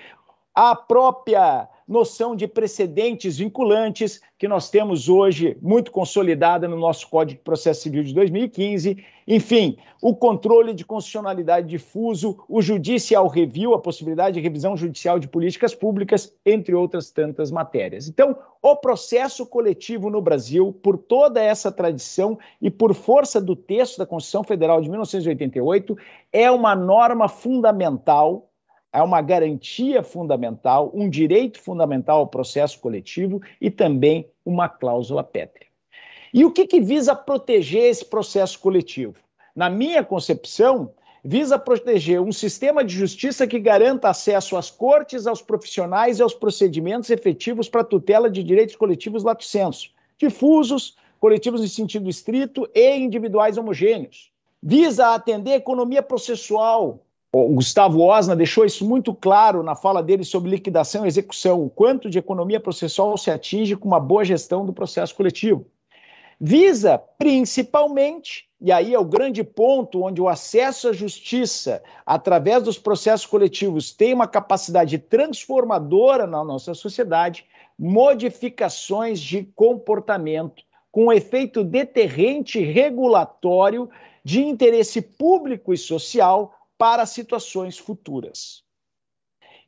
a 0.52 0.74
própria 0.74 1.68
noção 1.92 2.34
de 2.34 2.48
precedentes 2.48 3.36
vinculantes 3.36 4.20
que 4.38 4.48
nós 4.48 4.70
temos 4.70 5.08
hoje 5.08 5.56
muito 5.60 5.92
consolidada 5.92 6.66
no 6.66 6.76
nosso 6.76 7.08
Código 7.08 7.38
de 7.38 7.44
Processo 7.44 7.82
Civil 7.82 8.02
de 8.02 8.14
2015, 8.14 8.96
enfim, 9.28 9.76
o 10.00 10.16
controle 10.16 10.74
de 10.74 10.84
constitucionalidade 10.84 11.68
difuso, 11.68 12.42
o 12.48 12.60
judicial 12.60 13.28
review, 13.28 13.74
a 13.74 13.78
possibilidade 13.78 14.34
de 14.34 14.40
revisão 14.40 14.76
judicial 14.76 15.18
de 15.18 15.28
políticas 15.28 15.74
públicas, 15.74 16.34
entre 16.44 16.74
outras 16.74 17.10
tantas 17.10 17.52
matérias. 17.52 18.08
Então, 18.08 18.36
o 18.60 18.74
processo 18.74 19.46
coletivo 19.46 20.10
no 20.10 20.20
Brasil, 20.20 20.72
por 20.82 20.96
toda 20.96 21.40
essa 21.40 21.70
tradição 21.70 22.38
e 22.60 22.70
por 22.70 22.94
força 22.94 23.40
do 23.40 23.54
texto 23.54 23.98
da 23.98 24.06
Constituição 24.06 24.42
Federal 24.42 24.80
de 24.80 24.88
1988, 24.88 25.96
é 26.32 26.50
uma 26.50 26.74
norma 26.74 27.28
fundamental 27.28 28.48
é 28.92 29.02
uma 29.02 29.22
garantia 29.22 30.02
fundamental, 30.02 30.90
um 30.94 31.08
direito 31.08 31.60
fundamental 31.60 32.18
ao 32.18 32.26
processo 32.26 32.78
coletivo 32.78 33.40
e 33.60 33.70
também 33.70 34.28
uma 34.44 34.68
cláusula 34.68 35.24
pétrea. 35.24 35.66
E 36.34 36.44
o 36.44 36.50
que, 36.50 36.66
que 36.66 36.80
visa 36.80 37.14
proteger 37.14 37.84
esse 37.84 38.04
processo 38.04 38.58
coletivo? 38.58 39.14
Na 39.54 39.68
minha 39.68 40.02
concepção, 40.02 40.92
visa 41.24 41.58
proteger 41.58 42.20
um 42.20 42.32
sistema 42.32 42.84
de 42.84 42.94
justiça 42.94 43.46
que 43.46 43.58
garanta 43.58 44.08
acesso 44.08 44.56
às 44.56 44.70
cortes, 44.70 45.26
aos 45.26 45.42
profissionais 45.42 46.18
e 46.18 46.22
aos 46.22 46.34
procedimentos 46.34 47.10
efetivos 47.10 47.68
para 47.68 47.84
tutela 47.84 48.30
de 48.30 48.42
direitos 48.42 48.76
coletivos 48.76 49.22
lato 49.22 49.44
sensu, 49.44 49.90
difusos, 50.18 50.96
coletivos 51.20 51.62
em 51.62 51.68
sentido 51.68 52.10
estrito 52.10 52.68
e 52.74 52.96
individuais 52.96 53.56
homogêneos. 53.56 54.32
Visa 54.62 55.14
atender 55.14 55.52
a 55.52 55.56
economia 55.56 56.02
processual, 56.02 57.04
o 57.34 57.48
Gustavo 57.54 58.02
Osna 58.02 58.36
deixou 58.36 58.62
isso 58.62 58.86
muito 58.86 59.14
claro 59.14 59.62
na 59.62 59.74
fala 59.74 60.02
dele 60.02 60.22
sobre 60.22 60.50
liquidação 60.50 61.04
e 61.04 61.08
execução, 61.08 61.64
o 61.64 61.70
quanto 61.70 62.10
de 62.10 62.18
economia 62.18 62.60
processual 62.60 63.16
se 63.16 63.30
atinge 63.30 63.74
com 63.74 63.88
uma 63.88 63.98
boa 63.98 64.22
gestão 64.22 64.66
do 64.66 64.72
processo 64.72 65.14
coletivo. 65.14 65.66
Visa 66.38 66.98
principalmente, 67.16 68.48
e 68.60 68.70
aí 68.70 68.92
é 68.92 68.98
o 68.98 69.04
grande 69.04 69.42
ponto 69.42 70.02
onde 70.02 70.20
o 70.20 70.28
acesso 70.28 70.88
à 70.88 70.92
justiça 70.92 71.82
através 72.04 72.62
dos 72.64 72.78
processos 72.78 73.24
coletivos 73.24 73.92
tem 73.92 74.12
uma 74.12 74.26
capacidade 74.26 74.98
transformadora 74.98 76.26
na 76.26 76.44
nossa 76.44 76.74
sociedade, 76.74 77.46
modificações 77.78 79.18
de 79.20 79.44
comportamento 79.54 80.62
com 80.90 81.10
efeito 81.10 81.64
deterrente 81.64 82.60
regulatório 82.60 83.88
de 84.22 84.42
interesse 84.44 85.00
público 85.00 85.72
e 85.72 85.78
social 85.78 86.54
para 86.82 87.06
situações 87.06 87.78
futuras. 87.78 88.64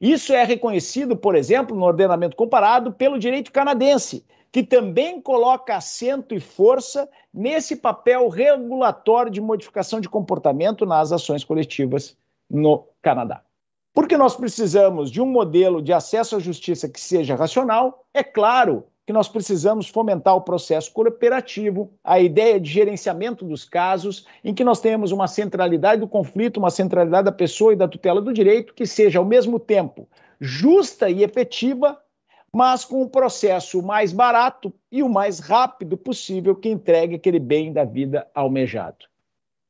Isso 0.01 0.33
é 0.33 0.43
reconhecido, 0.43 1.17
por 1.17 1.37
exemplo, 1.37 1.77
no 1.77 1.85
ordenamento 1.85 2.35
comparado 2.35 2.93
pelo 2.93 3.21
direito 3.21 3.53
canadense, 3.53 4.27
que 4.51 4.65
também 4.65 5.21
coloca 5.21 5.77
acento 5.77 6.35
e 6.35 6.41
força 6.41 7.09
nesse 7.33 7.77
papel 7.77 8.29
regulatório 8.29 9.31
de 9.31 9.41
modificação 9.41 10.01
de 10.01 10.09
comportamento 10.09 10.85
nas 10.85 11.13
ações 11.13 11.45
coletivas 11.45 12.19
no 12.51 12.89
Canadá. 13.01 13.45
Porque 13.93 14.17
nós 14.17 14.35
precisamos 14.35 15.09
de 15.09 15.23
um 15.23 15.27
modelo 15.27 15.81
de 15.81 15.93
acesso 15.93 16.35
à 16.35 16.41
justiça 16.41 16.89
que 16.89 17.01
seja 17.01 17.37
racional, 17.37 18.05
é 18.13 18.25
claro 18.25 18.89
que 19.07 19.13
nós 19.13 19.29
precisamos 19.29 19.89
fomentar 19.89 20.35
o 20.35 20.41
processo 20.41 20.91
cooperativo, 20.93 21.93
a 22.03 22.19
ideia 22.19 22.59
de 22.59 22.71
gerenciamento 22.71 23.45
dos 23.45 23.65
casos, 23.65 24.27
em 24.43 24.55
que 24.55 24.65
nós 24.65 24.81
tenhamos 24.81 25.13
uma 25.13 25.29
centralidade 25.29 26.01
do 26.01 26.09
conflito, 26.09 26.57
uma 26.57 26.71
centralidade 26.71 27.27
da 27.27 27.33
pessoa 27.33 27.73
e 27.73 27.77
da 27.77 27.87
tutela 27.87 28.21
do 28.21 28.33
direito, 28.33 28.73
que 28.73 28.87
seja 28.87 29.19
ao 29.19 29.25
mesmo 29.25 29.59
tempo 29.59 30.09
justa 30.41 31.09
e 31.09 31.23
efetiva, 31.23 31.99
mas 32.53 32.85
com 32.85 33.03
um 33.03 33.09
processo 33.09 33.83
mais 33.83 34.13
barato 34.13 34.73
e 34.91 35.03
o 35.03 35.09
mais 35.09 35.39
rápido 35.39 35.97
possível 35.97 36.55
que 36.55 36.69
entregue 36.69 37.17
aquele 37.17 37.39
bem 37.39 37.73
da 37.73 37.85
vida 37.85 38.27
almejado. 38.35 39.07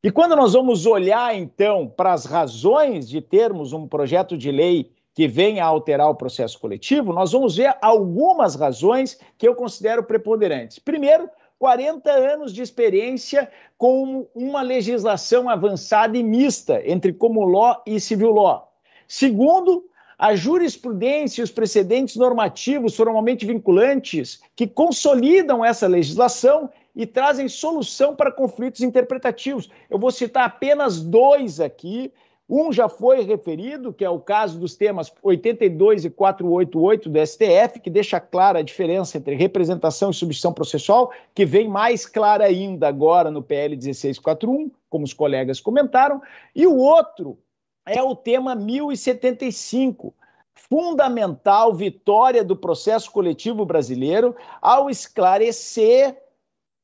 E 0.03 0.11
quando 0.11 0.37
nós 0.37 0.53
vamos 0.53 0.85
olhar, 0.85 1.35
então, 1.35 1.89
para 1.89 2.13
as 2.13 2.27
razões 2.27 3.09
de 3.09 3.23
termos 3.23 3.73
um 3.73 3.89
projeto 3.89 4.37
de 4.37 4.51
lei 4.51 4.93
que 5.15 5.29
venha 5.29 5.65
a 5.65 5.69
alterar 5.69 6.11
o 6.11 6.15
processo 6.15 6.59
coletivo, 6.59 7.13
nós 7.13 7.31
vamos 7.33 7.57
ver 7.57 7.77
algumas 7.81 8.57
razões 8.57 9.19
que 9.39 9.47
eu 9.47 9.55
considero 9.55 10.03
preponderantes. 10.03 10.81
Primeiro, 10.81 11.31
40 11.59 12.11
anos 12.11 12.53
de 12.53 12.61
experiência 12.61 13.49
com 13.79 14.27
uma 14.35 14.61
legislação 14.61 15.49
avançada 15.49 16.19
e 16.19 16.23
mista 16.23 16.83
entre 16.85 17.13
common 17.13 17.45
law 17.45 17.83
e 17.87 18.01
civil 18.01 18.33
law. 18.33 18.73
Segundo, 19.07 19.85
a 20.19 20.35
jurisprudência 20.35 21.41
e 21.41 21.45
os 21.45 21.51
precedentes 21.51 22.17
normativos 22.17 22.97
formalmente 22.97 23.47
vinculantes 23.47 24.41
que 24.57 24.67
consolidam 24.67 25.65
essa 25.65 25.87
legislação 25.87 26.71
e 26.95 27.07
trazem 27.07 27.49
solução 27.49 28.15
para 28.15 28.33
conflitos 28.33 28.81
interpretativos. 28.81 29.71
Eu 29.89 29.99
vou 29.99 30.11
citar 30.11 30.45
apenas 30.45 31.01
dois 31.01 31.61
aqui 31.61 32.13
um 32.49 32.71
já 32.73 32.89
foi 32.89 33.23
referido, 33.23 33.93
que 33.93 34.05
é 34.05 34.11
o 34.11 34.21
caso 34.21 34.59
dos 34.59 34.77
temas 34.77 35.13
82 35.23 36.05
e 36.05 36.11
488 36.11 37.09
do 37.09 37.27
STF, 37.27 37.81
que 37.81 37.89
deixa 37.89 38.21
clara 38.21 38.59
a 38.59 38.63
diferença 38.63 39.17
entre 39.17 39.35
representação 39.35 40.11
e 40.11 40.15
substituição 40.15 40.53
processual, 40.53 41.11
que 41.35 41.47
vem 41.47 41.69
mais 41.69 42.05
clara 42.05 42.45
ainda 42.45 42.87
agora 42.87 43.31
no 43.31 43.43
PL 43.43 43.77
1641, 43.77 44.71
como 44.91 45.05
os 45.05 45.15
colegas 45.15 45.59
comentaram, 45.59 46.21
e 46.55 46.67
o 46.67 46.77
outro 46.77 47.39
é 47.87 48.03
o 48.03 48.15
tema 48.15 48.55
1075, 48.55 50.15
fundamental 50.55 51.75
vitória 51.75 52.45
do 52.45 52.57
processo 52.57 53.11
coletivo 53.11 53.65
brasileiro 53.65 54.37
ao 54.61 54.89
esclarecer 54.89 56.17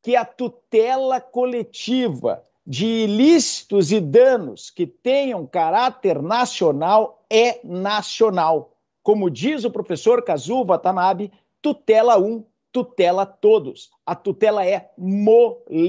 que 0.02 0.16
a 0.16 0.24
tutela 0.24 1.20
coletiva 1.20 2.44
de 2.70 2.86
ilícitos 2.86 3.90
e 3.90 4.00
danos 4.00 4.70
que 4.70 4.86
tenham 4.86 5.44
caráter 5.44 6.22
nacional 6.22 7.20
é 7.28 7.58
nacional. 7.64 8.70
Como 9.02 9.28
diz 9.28 9.64
o 9.64 9.72
professor 9.72 10.22
Kazu 10.22 10.64
Watanabe, 10.64 11.32
tutela 11.60 12.16
um, 12.16 12.44
tutela 12.70 13.26
todos. 13.26 13.90
A 14.06 14.14
tutela 14.14 14.64
é 14.64 14.88
molecular 14.96 15.82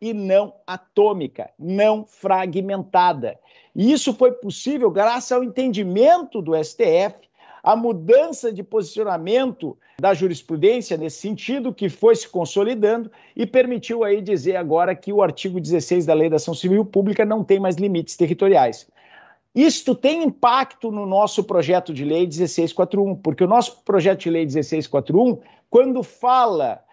e 0.00 0.14
não 0.14 0.54
atômica, 0.64 1.50
não 1.58 2.04
fragmentada. 2.04 3.36
E 3.74 3.90
isso 3.90 4.14
foi 4.14 4.30
possível 4.30 4.88
graças 4.88 5.32
ao 5.32 5.42
entendimento 5.42 6.40
do 6.40 6.52
STF 6.62 7.28
a 7.62 7.76
mudança 7.76 8.52
de 8.52 8.62
posicionamento 8.62 9.76
da 10.00 10.14
jurisprudência 10.14 10.96
nesse 10.96 11.18
sentido, 11.18 11.74
que 11.74 11.88
foi 11.88 12.14
se 12.14 12.28
consolidando 12.28 13.10
e 13.36 13.46
permitiu 13.46 14.02
aí 14.02 14.20
dizer 14.20 14.56
agora 14.56 14.94
que 14.94 15.12
o 15.12 15.22
artigo 15.22 15.60
16 15.60 16.06
da 16.06 16.14
Lei 16.14 16.30
da 16.30 16.36
Ação 16.36 16.54
Civil 16.54 16.84
Pública 16.84 17.24
não 17.24 17.44
tem 17.44 17.60
mais 17.60 17.76
limites 17.76 18.16
territoriais. 18.16 18.86
Isto 19.54 19.94
tem 19.94 20.22
impacto 20.22 20.92
no 20.92 21.04
nosso 21.04 21.42
projeto 21.42 21.92
de 21.92 22.04
lei 22.04 22.20
1641, 22.20 23.16
porque 23.16 23.42
o 23.42 23.48
nosso 23.48 23.82
projeto 23.84 24.20
de 24.20 24.30
lei 24.30 24.44
1641, 24.44 25.40
quando 25.68 26.02
fala 26.04 26.84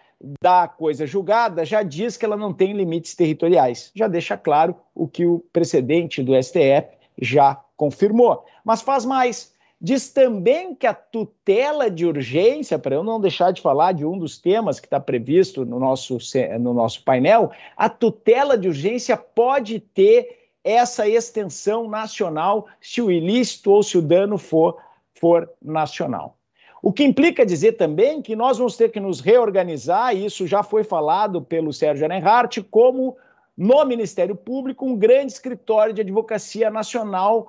da 0.42 0.66
coisa 0.66 1.06
julgada, 1.06 1.64
já 1.64 1.84
diz 1.84 2.16
que 2.16 2.24
ela 2.24 2.36
não 2.36 2.52
tem 2.52 2.72
limites 2.72 3.14
territoriais. 3.14 3.92
Já 3.94 4.08
deixa 4.08 4.36
claro 4.36 4.74
o 4.92 5.06
que 5.06 5.24
o 5.24 5.38
precedente 5.52 6.20
do 6.20 6.34
STF 6.42 6.88
já 7.20 7.60
confirmou. 7.76 8.44
Mas 8.64 8.82
faz 8.82 9.04
mais 9.04 9.52
Diz 9.80 10.10
também 10.10 10.74
que 10.74 10.88
a 10.88 10.94
tutela 10.94 11.88
de 11.88 12.04
urgência, 12.04 12.78
para 12.78 12.96
eu 12.96 13.04
não 13.04 13.20
deixar 13.20 13.52
de 13.52 13.62
falar 13.62 13.92
de 13.92 14.04
um 14.04 14.18
dos 14.18 14.36
temas 14.36 14.80
que 14.80 14.86
está 14.86 14.98
previsto 14.98 15.64
no 15.64 15.78
nosso, 15.78 16.18
no 16.58 16.74
nosso 16.74 17.04
painel, 17.04 17.52
a 17.76 17.88
tutela 17.88 18.58
de 18.58 18.66
urgência 18.66 19.16
pode 19.16 19.78
ter 19.78 20.50
essa 20.64 21.08
extensão 21.08 21.88
nacional 21.88 22.66
se 22.80 23.00
o 23.00 23.10
ilícito 23.10 23.70
ou 23.70 23.82
se 23.82 23.96
o 23.96 24.02
dano 24.02 24.36
for, 24.36 24.76
for 25.14 25.48
nacional. 25.62 26.36
O 26.82 26.92
que 26.92 27.04
implica 27.04 27.46
dizer 27.46 27.72
também 27.72 28.20
que 28.20 28.34
nós 28.34 28.58
vamos 28.58 28.76
ter 28.76 28.90
que 28.90 28.98
nos 28.98 29.20
reorganizar, 29.20 30.14
e 30.14 30.26
isso 30.26 30.46
já 30.46 30.64
foi 30.64 30.82
falado 30.82 31.40
pelo 31.40 31.72
Sérgio 31.72 32.04
Arenhardt, 32.04 32.62
como 32.64 33.16
no 33.56 33.84
Ministério 33.84 34.34
Público, 34.36 34.86
um 34.86 34.96
grande 34.96 35.32
escritório 35.32 35.94
de 35.94 36.00
advocacia 36.00 36.68
nacional 36.68 37.48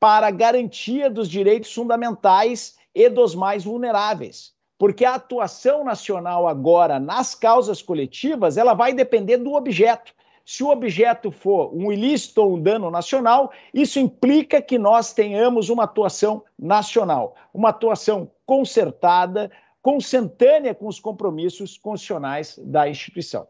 para 0.00 0.30
garantia 0.30 1.10
dos 1.10 1.28
direitos 1.28 1.72
fundamentais 1.72 2.78
e 2.94 3.08
dos 3.10 3.34
mais 3.34 3.64
vulneráveis. 3.64 4.52
Porque 4.78 5.04
a 5.04 5.14
atuação 5.14 5.84
nacional 5.84 6.48
agora 6.48 6.98
nas 6.98 7.34
causas 7.34 7.82
coletivas, 7.82 8.56
ela 8.56 8.72
vai 8.72 8.94
depender 8.94 9.36
do 9.36 9.52
objeto. 9.52 10.14
Se 10.42 10.64
o 10.64 10.70
objeto 10.70 11.30
for 11.30 11.70
um 11.74 11.92
ilícito 11.92 12.40
ou 12.40 12.54
um 12.54 12.60
dano 12.60 12.90
nacional, 12.90 13.52
isso 13.74 14.00
implica 14.00 14.62
que 14.62 14.78
nós 14.78 15.12
tenhamos 15.12 15.68
uma 15.68 15.84
atuação 15.84 16.42
nacional, 16.58 17.36
uma 17.52 17.68
atuação 17.68 18.30
concertada, 18.46 19.50
consentânea 19.82 20.74
com 20.74 20.88
os 20.88 20.98
compromissos 20.98 21.76
constitucionais 21.76 22.58
da 22.58 22.88
instituição. 22.88 23.46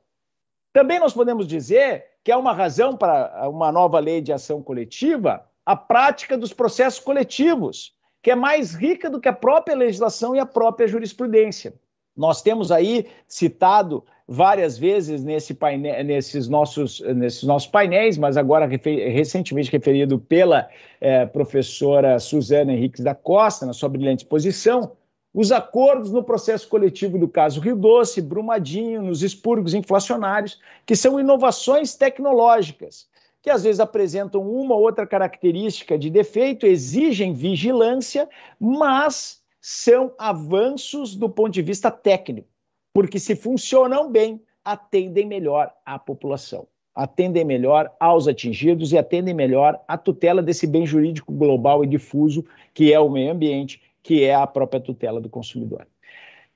Também 0.72 0.98
nós 0.98 1.12
podemos 1.12 1.46
dizer 1.46 2.06
que 2.22 2.30
há 2.30 2.36
uma 2.36 2.52
razão 2.52 2.96
para 2.96 3.48
uma 3.48 3.72
nova 3.72 3.98
lei 3.98 4.20
de 4.20 4.32
ação 4.32 4.62
coletiva 4.62 5.48
a 5.64 5.76
prática 5.76 6.36
dos 6.36 6.52
processos 6.52 7.00
coletivos, 7.00 7.94
que 8.22 8.30
é 8.30 8.34
mais 8.34 8.74
rica 8.74 9.08
do 9.08 9.20
que 9.20 9.28
a 9.28 9.32
própria 9.32 9.76
legislação 9.76 10.34
e 10.34 10.38
a 10.38 10.46
própria 10.46 10.86
jurisprudência. 10.86 11.74
Nós 12.16 12.42
temos 12.42 12.70
aí 12.70 13.06
citado 13.26 14.04
várias 14.26 14.76
vezes 14.76 15.24
nesse 15.24 15.54
paine... 15.54 16.02
nesses, 16.04 16.48
nossos, 16.48 17.00
nesses 17.00 17.42
nossos 17.44 17.68
painéis, 17.68 18.18
mas 18.18 18.36
agora 18.36 18.66
recentemente 18.66 19.70
referido 19.70 20.18
pela 20.18 20.68
eh, 21.00 21.26
professora 21.26 22.18
Suzana 22.18 22.72
Henriques 22.72 23.02
da 23.02 23.14
Costa, 23.14 23.64
na 23.64 23.72
sua 23.72 23.88
brilhante 23.88 24.24
exposição, 24.24 24.92
os 25.32 25.52
acordos 25.52 26.10
no 26.10 26.24
processo 26.24 26.68
coletivo 26.68 27.16
do 27.16 27.28
caso 27.28 27.60
Rio 27.60 27.76
Doce, 27.76 28.20
Brumadinho, 28.20 29.02
nos 29.02 29.22
expurgos 29.22 29.74
inflacionários, 29.74 30.60
que 30.84 30.96
são 30.96 31.20
inovações 31.20 31.94
tecnológicas 31.94 33.08
que 33.42 33.50
às 33.50 33.62
vezes 33.62 33.80
apresentam 33.80 34.42
uma 34.42 34.74
ou 34.74 34.82
outra 34.82 35.06
característica 35.06 35.98
de 35.98 36.10
defeito, 36.10 36.66
exigem 36.66 37.32
vigilância, 37.32 38.28
mas 38.58 39.42
são 39.60 40.12
avanços 40.18 41.14
do 41.14 41.28
ponto 41.28 41.50
de 41.50 41.62
vista 41.62 41.90
técnico, 41.90 42.48
porque 42.92 43.18
se 43.18 43.34
funcionam 43.34 44.10
bem, 44.10 44.42
atendem 44.64 45.26
melhor 45.26 45.72
à 45.84 45.98
população, 45.98 46.66
atendem 46.94 47.44
melhor 47.44 47.94
aos 47.98 48.28
atingidos 48.28 48.92
e 48.92 48.98
atendem 48.98 49.34
melhor 49.34 49.80
à 49.88 49.96
tutela 49.96 50.42
desse 50.42 50.66
bem 50.66 50.86
jurídico 50.86 51.32
global 51.32 51.82
e 51.82 51.86
difuso 51.86 52.44
que 52.74 52.92
é 52.92 53.00
o 53.00 53.10
meio 53.10 53.32
ambiente, 53.32 53.82
que 54.02 54.24
é 54.24 54.34
a 54.34 54.46
própria 54.46 54.80
tutela 54.80 55.20
do 55.20 55.28
consumidor. 55.28 55.86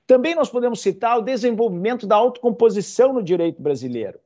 Também 0.05 0.35
nós 0.35 0.49
podemos 0.49 0.81
citar 0.81 1.17
o 1.17 1.23
desenvolvimento 1.23 2.05
da 2.05 2.15
autocomposição 2.15 3.11
no 3.11 3.23
direito 3.23 3.59
brasileiro 3.59 4.19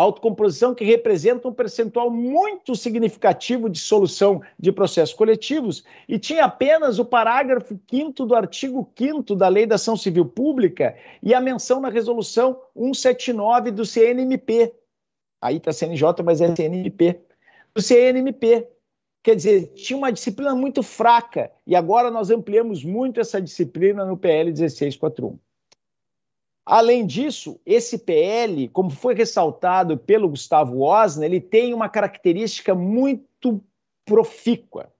autocomposição 0.00 0.74
que 0.74 0.84
representa 0.84 1.46
um 1.46 1.52
percentual 1.52 2.10
muito 2.10 2.74
significativo 2.74 3.68
de 3.68 3.78
solução 3.78 4.40
de 4.58 4.72
processos 4.72 5.14
coletivos 5.14 5.84
e 6.08 6.18
tinha 6.18 6.44
apenas 6.44 6.98
o 6.98 7.04
parágrafo 7.04 7.78
5 7.90 8.24
do 8.24 8.34
artigo 8.34 8.90
5 8.96 9.34
da 9.34 9.48
Lei 9.48 9.66
da 9.66 9.74
Ação 9.74 9.96
Civil 9.96 10.24
Pública 10.24 10.96
e 11.22 11.34
a 11.34 11.40
menção 11.40 11.80
na 11.80 11.90
resolução 11.90 12.60
179 12.74 13.70
do 13.70 13.84
CNMP. 13.84 14.72
Aí 15.40 15.56
está 15.56 15.72
CNJ, 15.72 16.22
mas 16.24 16.40
é 16.40 16.54
CNMP. 16.54 17.20
Do 17.74 17.82
CNMP. 17.82 18.66
Quer 19.22 19.36
dizer, 19.36 19.66
tinha 19.74 19.98
uma 19.98 20.10
disciplina 20.10 20.54
muito 20.54 20.82
fraca 20.82 21.52
e 21.66 21.76
agora 21.76 22.10
nós 22.10 22.30
ampliamos 22.30 22.82
muito 22.82 23.20
essa 23.20 23.40
disciplina 23.40 24.02
no 24.04 24.16
PL 24.16 24.50
1641. 24.50 25.38
Além 26.64 27.06
disso, 27.06 27.60
esse 27.64 27.98
PL, 27.98 28.68
como 28.68 28.90
foi 28.90 29.14
ressaltado 29.14 29.96
pelo 29.96 30.28
Gustavo 30.28 30.82
Osner, 30.82 31.28
ele 31.28 31.40
tem 31.40 31.74
uma 31.74 31.88
característica 31.88 32.74
muito 32.74 33.62
profícua. 34.04 34.92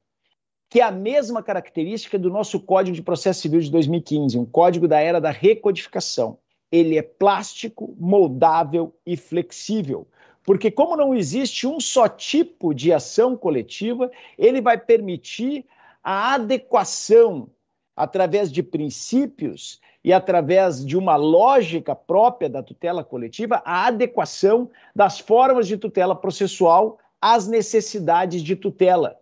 que 0.72 0.80
é 0.80 0.84
a 0.84 0.90
mesma 0.92 1.42
característica 1.42 2.16
do 2.16 2.30
nosso 2.30 2.60
Código 2.60 2.94
de 2.94 3.02
Processo 3.02 3.40
Civil 3.40 3.60
de 3.60 3.72
2015, 3.72 4.38
um 4.38 4.44
código 4.44 4.86
da 4.86 5.00
era 5.00 5.20
da 5.20 5.32
recodificação. 5.32 6.38
Ele 6.70 6.96
é 6.96 7.02
plástico, 7.02 7.96
moldável 7.98 8.94
e 9.04 9.16
flexível. 9.16 10.06
Porque, 10.44 10.70
como 10.70 10.96
não 10.96 11.12
existe 11.12 11.66
um 11.66 11.80
só 11.80 12.08
tipo 12.08 12.72
de 12.72 12.92
ação 12.92 13.36
coletiva, 13.36 14.12
ele 14.38 14.60
vai 14.60 14.78
permitir 14.78 15.66
a 16.04 16.34
adequação 16.34 17.48
através 17.96 18.50
de 18.50 18.62
princípios 18.62 19.80
e 20.02 20.12
através 20.12 20.84
de 20.84 20.96
uma 20.96 21.16
lógica 21.16 21.94
própria 21.94 22.48
da 22.48 22.62
tutela 22.62 23.04
coletiva, 23.04 23.62
a 23.64 23.86
adequação 23.86 24.70
das 24.94 25.18
formas 25.18 25.66
de 25.68 25.76
tutela 25.76 26.16
processual 26.16 26.98
às 27.20 27.46
necessidades 27.46 28.42
de 28.42 28.56
tutela. 28.56 29.16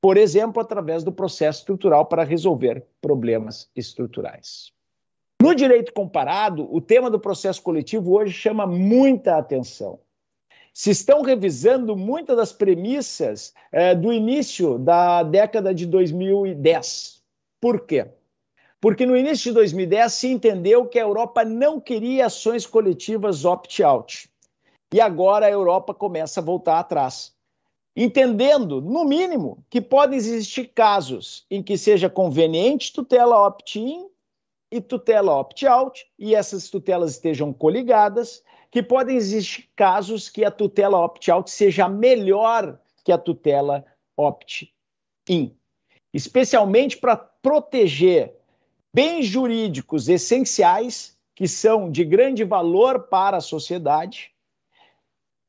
Por 0.00 0.16
exemplo, 0.16 0.60
através 0.60 1.02
do 1.02 1.12
processo 1.12 1.60
estrutural 1.60 2.06
para 2.06 2.24
resolver 2.24 2.84
problemas 3.00 3.70
estruturais. 3.74 4.72
No 5.40 5.54
direito 5.54 5.92
comparado, 5.92 6.68
o 6.74 6.80
tema 6.80 7.10
do 7.10 7.20
processo 7.20 7.62
coletivo 7.62 8.14
hoje 8.14 8.32
chama 8.32 8.66
muita 8.66 9.36
atenção. 9.36 9.98
Se 10.72 10.90
estão 10.90 11.22
revisando 11.22 11.96
muitas 11.96 12.36
das 12.36 12.52
premissas 12.52 13.54
eh, 13.70 13.94
do 13.94 14.12
início 14.12 14.78
da 14.78 15.22
década 15.22 15.72
de 15.72 15.86
2010. 15.86 17.23
Por 17.64 17.86
quê? 17.86 18.10
porque 18.84 19.06
no 19.06 19.16
início 19.16 19.50
de 19.50 19.54
2010 19.54 20.12
se 20.12 20.28
entendeu 20.28 20.86
que 20.86 20.98
a 20.98 21.02
Europa 21.04 21.42
não 21.42 21.80
queria 21.80 22.26
ações 22.26 22.66
coletivas 22.66 23.46
opt-out. 23.46 24.28
E 24.92 25.00
agora 25.00 25.46
a 25.46 25.50
Europa 25.50 25.94
começa 25.94 26.40
a 26.40 26.44
voltar 26.44 26.78
atrás. 26.78 27.34
Entendendo, 27.96 28.82
no 28.82 29.06
mínimo, 29.06 29.64
que 29.70 29.80
podem 29.80 30.18
existir 30.18 30.66
casos 30.74 31.46
em 31.50 31.62
que 31.62 31.78
seja 31.78 32.10
conveniente 32.10 32.92
tutela 32.92 33.46
opt-in 33.46 34.10
e 34.70 34.82
tutela 34.82 35.34
opt-out, 35.34 36.06
e 36.18 36.34
essas 36.34 36.68
tutelas 36.68 37.12
estejam 37.12 37.54
coligadas, 37.54 38.44
que 38.70 38.82
podem 38.82 39.16
existir 39.16 39.70
casos 39.74 40.28
que 40.28 40.44
a 40.44 40.50
tutela 40.50 40.98
opt-out 40.98 41.50
seja 41.50 41.88
melhor 41.88 42.78
que 43.02 43.10
a 43.10 43.16
tutela 43.16 43.82
opt-in, 44.14 45.56
especialmente 46.14 46.96
para 46.96 47.16
proteger 47.16 48.32
bens 48.92 49.26
jurídicos 49.26 50.08
essenciais, 50.08 51.16
que 51.34 51.48
são 51.48 51.90
de 51.90 52.04
grande 52.04 52.44
valor 52.44 53.08
para 53.08 53.38
a 53.38 53.40
sociedade, 53.40 54.30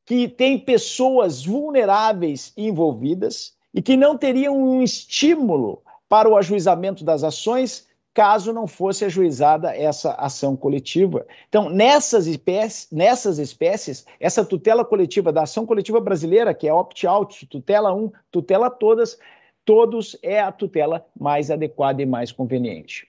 que 0.03 0.27
tem 0.27 0.57
pessoas 0.57 1.45
vulneráveis 1.45 2.51
envolvidas 2.57 3.55
e 3.71 3.81
que 3.81 3.95
não 3.95 4.17
teriam 4.17 4.57
um 4.57 4.81
estímulo 4.81 5.83
para 6.09 6.27
o 6.27 6.35
ajuizamento 6.35 7.03
das 7.03 7.23
ações 7.23 7.87
caso 8.15 8.53
não 8.53 8.65
fosse 8.65 9.03
ajuizada 9.03 9.75
essa 9.75 10.13
ação 10.13 10.55
coletiva. 10.55 11.27
Então, 11.49 11.69
nessas 11.69 12.25
espécies, 12.27 12.87
nessas 12.89 13.37
espécies, 13.37 14.05
essa 14.21 14.45
tutela 14.45 14.85
coletiva 14.85 15.33
da 15.33 15.43
ação 15.43 15.65
coletiva 15.65 15.99
brasileira, 15.99 16.53
que 16.53 16.65
é 16.65 16.73
opt-out, 16.73 17.45
tutela 17.47 17.93
um, 17.93 18.09
tutela 18.31 18.69
todas, 18.69 19.19
todos 19.65 20.15
é 20.21 20.39
a 20.39 20.51
tutela 20.51 21.05
mais 21.19 21.49
adequada 21.49 22.01
e 22.01 22.05
mais 22.05 22.31
conveniente. 22.31 23.07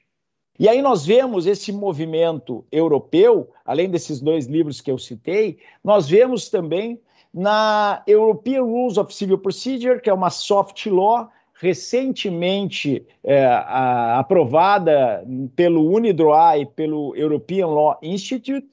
E 0.58 0.68
aí 0.68 0.80
nós 0.80 1.04
vemos 1.04 1.46
esse 1.46 1.70
movimento 1.70 2.64
europeu, 2.72 3.50
além 3.64 3.90
desses 3.90 4.20
dois 4.20 4.46
livros 4.46 4.80
que 4.80 4.90
eu 4.90 4.96
citei, 4.96 5.58
nós 5.84 6.08
vemos 6.08 6.48
também 6.48 6.98
na 7.32 8.02
European 8.06 8.62
Rules 8.62 8.96
of 8.96 9.14
Civil 9.14 9.36
Procedure, 9.36 10.00
que 10.00 10.08
é 10.08 10.14
uma 10.14 10.30
soft 10.30 10.86
law 10.86 11.28
recentemente 11.52 13.06
é, 13.22 13.44
a, 13.44 14.18
aprovada 14.18 15.24
pelo 15.54 15.90
UNIDROA 15.90 16.58
e 16.58 16.66
pelo 16.66 17.14
European 17.14 17.66
Law 17.66 17.98
Institute, 18.02 18.66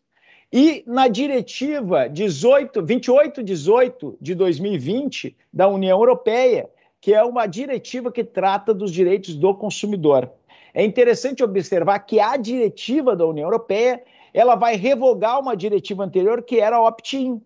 e 0.51 0.83
na 0.85 1.07
diretiva 1.07 2.07
18, 2.07 2.81
2818 2.81 4.17
de 4.21 4.35
2020 4.35 5.35
da 5.51 5.67
União 5.67 5.97
Europeia, 5.99 6.69
que 7.03 7.13
é 7.13 7.21
uma 7.21 7.45
diretiva 7.45 8.09
que 8.09 8.23
trata 8.23 8.73
dos 8.73 8.89
direitos 8.89 9.35
do 9.35 9.53
consumidor. 9.53 10.31
É 10.73 10.85
interessante 10.85 11.43
observar 11.43 11.99
que 11.99 12.17
a 12.17 12.37
diretiva 12.37 13.13
da 13.13 13.25
União 13.25 13.45
Europeia 13.45 14.01
ela 14.33 14.55
vai 14.55 14.77
revogar 14.77 15.37
uma 15.37 15.53
diretiva 15.53 16.05
anterior 16.05 16.41
que 16.43 16.61
era 16.61 16.81
opt-in, 16.81 17.41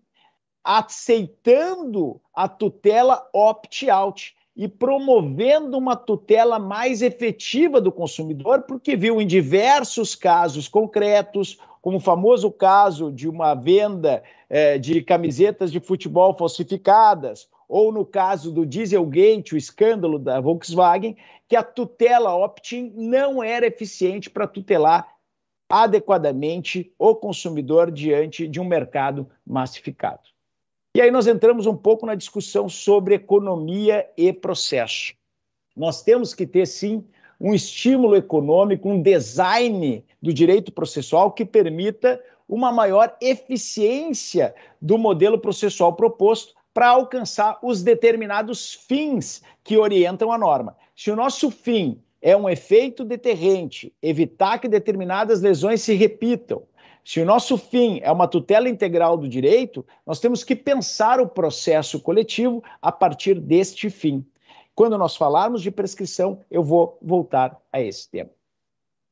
aceitando 0.62 2.20
a 2.32 2.46
tutela 2.46 3.28
opt-out 3.34 4.32
e 4.54 4.68
promovendo 4.68 5.76
uma 5.76 5.96
tutela 5.96 6.60
mais 6.60 7.02
efetiva 7.02 7.80
do 7.80 7.90
consumidor, 7.90 8.62
porque 8.62 8.94
viu 8.94 9.20
em 9.20 9.26
diversos 9.26 10.14
casos 10.14 10.68
concretos, 10.68 11.58
como 11.82 11.96
o 11.96 12.00
famoso 12.00 12.48
caso 12.52 13.10
de 13.10 13.28
uma 13.28 13.54
venda 13.54 14.22
eh, 14.48 14.78
de 14.78 15.02
camisetas 15.02 15.72
de 15.72 15.80
futebol 15.80 16.32
falsificadas, 16.38 17.48
ou 17.68 17.92
no 17.92 18.04
caso 18.04 18.50
do 18.50 18.64
Dieselgate, 18.64 19.54
o 19.54 19.58
escândalo 19.58 20.18
da 20.18 20.40
Volkswagen, 20.40 21.16
que 21.46 21.54
a 21.54 21.62
tutela 21.62 22.34
opt-in 22.34 22.92
não 22.96 23.42
era 23.42 23.66
eficiente 23.66 24.30
para 24.30 24.46
tutelar 24.46 25.06
adequadamente 25.68 26.90
o 26.98 27.14
consumidor 27.14 27.90
diante 27.90 28.48
de 28.48 28.58
um 28.58 28.64
mercado 28.64 29.28
massificado. 29.46 30.22
E 30.94 31.00
aí 31.00 31.10
nós 31.10 31.26
entramos 31.26 31.66
um 31.66 31.76
pouco 31.76 32.06
na 32.06 32.14
discussão 32.14 32.68
sobre 32.68 33.14
economia 33.14 34.08
e 34.16 34.32
processo. 34.32 35.14
Nós 35.76 36.02
temos 36.02 36.34
que 36.34 36.46
ter, 36.46 36.66
sim, 36.66 37.04
um 37.38 37.54
estímulo 37.54 38.16
econômico, 38.16 38.88
um 38.88 39.00
design 39.00 40.04
do 40.20 40.32
direito 40.32 40.72
processual 40.72 41.30
que 41.30 41.44
permita 41.44 42.20
uma 42.48 42.72
maior 42.72 43.14
eficiência 43.20 44.54
do 44.80 44.96
modelo 44.96 45.38
processual 45.38 45.92
proposto 45.92 46.57
para 46.78 46.90
alcançar 46.90 47.58
os 47.60 47.82
determinados 47.82 48.72
fins 48.72 49.42
que 49.64 49.76
orientam 49.76 50.30
a 50.30 50.38
norma. 50.38 50.76
Se 50.94 51.10
o 51.10 51.16
nosso 51.16 51.50
fim 51.50 52.00
é 52.22 52.36
um 52.36 52.48
efeito 52.48 53.04
deterrente, 53.04 53.92
evitar 54.00 54.60
que 54.60 54.68
determinadas 54.68 55.40
lesões 55.40 55.82
se 55.82 55.94
repitam, 55.94 56.62
se 57.04 57.20
o 57.20 57.24
nosso 57.24 57.58
fim 57.58 57.98
é 58.00 58.12
uma 58.12 58.28
tutela 58.28 58.68
integral 58.68 59.16
do 59.16 59.28
direito, 59.28 59.84
nós 60.06 60.20
temos 60.20 60.44
que 60.44 60.54
pensar 60.54 61.20
o 61.20 61.26
processo 61.26 61.98
coletivo 61.98 62.62
a 62.80 62.92
partir 62.92 63.40
deste 63.40 63.90
fim. 63.90 64.24
Quando 64.72 64.96
nós 64.96 65.16
falarmos 65.16 65.62
de 65.62 65.72
prescrição, 65.72 66.44
eu 66.48 66.62
vou 66.62 66.96
voltar 67.02 67.60
a 67.72 67.80
esse 67.80 68.08
tema. 68.08 68.30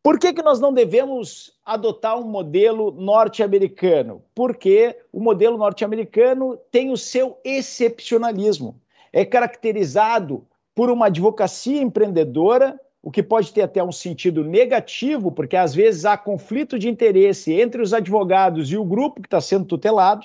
Por 0.06 0.20
que, 0.20 0.32
que 0.32 0.40
nós 0.40 0.60
não 0.60 0.72
devemos 0.72 1.52
adotar 1.64 2.16
um 2.16 2.22
modelo 2.22 2.92
norte-americano? 2.92 4.22
Porque 4.36 4.96
o 5.12 5.20
modelo 5.20 5.58
norte-americano 5.58 6.56
tem 6.70 6.92
o 6.92 6.96
seu 6.96 7.40
excepcionalismo. 7.44 8.80
É 9.12 9.24
caracterizado 9.24 10.46
por 10.76 10.90
uma 10.90 11.06
advocacia 11.06 11.82
empreendedora, 11.82 12.80
o 13.02 13.10
que 13.10 13.20
pode 13.20 13.52
ter 13.52 13.62
até 13.62 13.82
um 13.82 13.90
sentido 13.90 14.44
negativo, 14.44 15.32
porque 15.32 15.56
às 15.56 15.74
vezes 15.74 16.04
há 16.04 16.16
conflito 16.16 16.78
de 16.78 16.88
interesse 16.88 17.52
entre 17.52 17.82
os 17.82 17.92
advogados 17.92 18.70
e 18.70 18.76
o 18.76 18.84
grupo 18.84 19.20
que 19.20 19.26
está 19.26 19.40
sendo 19.40 19.64
tutelado. 19.64 20.24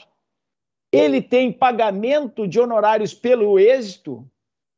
Ele 0.92 1.24
tem 1.24 1.52
pagamento 1.52 2.48
de 2.48 2.60
honorários 2.60 3.16
pelo 3.16 3.58
êxito 3.58 4.24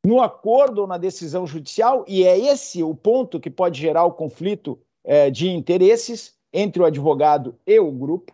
no 0.06 0.22
acordo 0.22 0.80
ou 0.80 0.88
na 0.88 0.98
decisão 0.98 1.46
judicial, 1.46 2.06
e 2.08 2.24
é 2.24 2.40
esse 2.40 2.82
o 2.82 2.96
ponto 2.96 3.38
que 3.38 3.50
pode 3.50 3.82
gerar 3.82 4.06
o 4.06 4.14
conflito 4.14 4.80
é, 5.04 5.30
de 5.30 5.50
interesses 5.50 6.34
entre 6.52 6.82
o 6.82 6.86
advogado 6.86 7.56
e 7.66 7.80
o 7.80 7.92
grupo. 7.92 8.34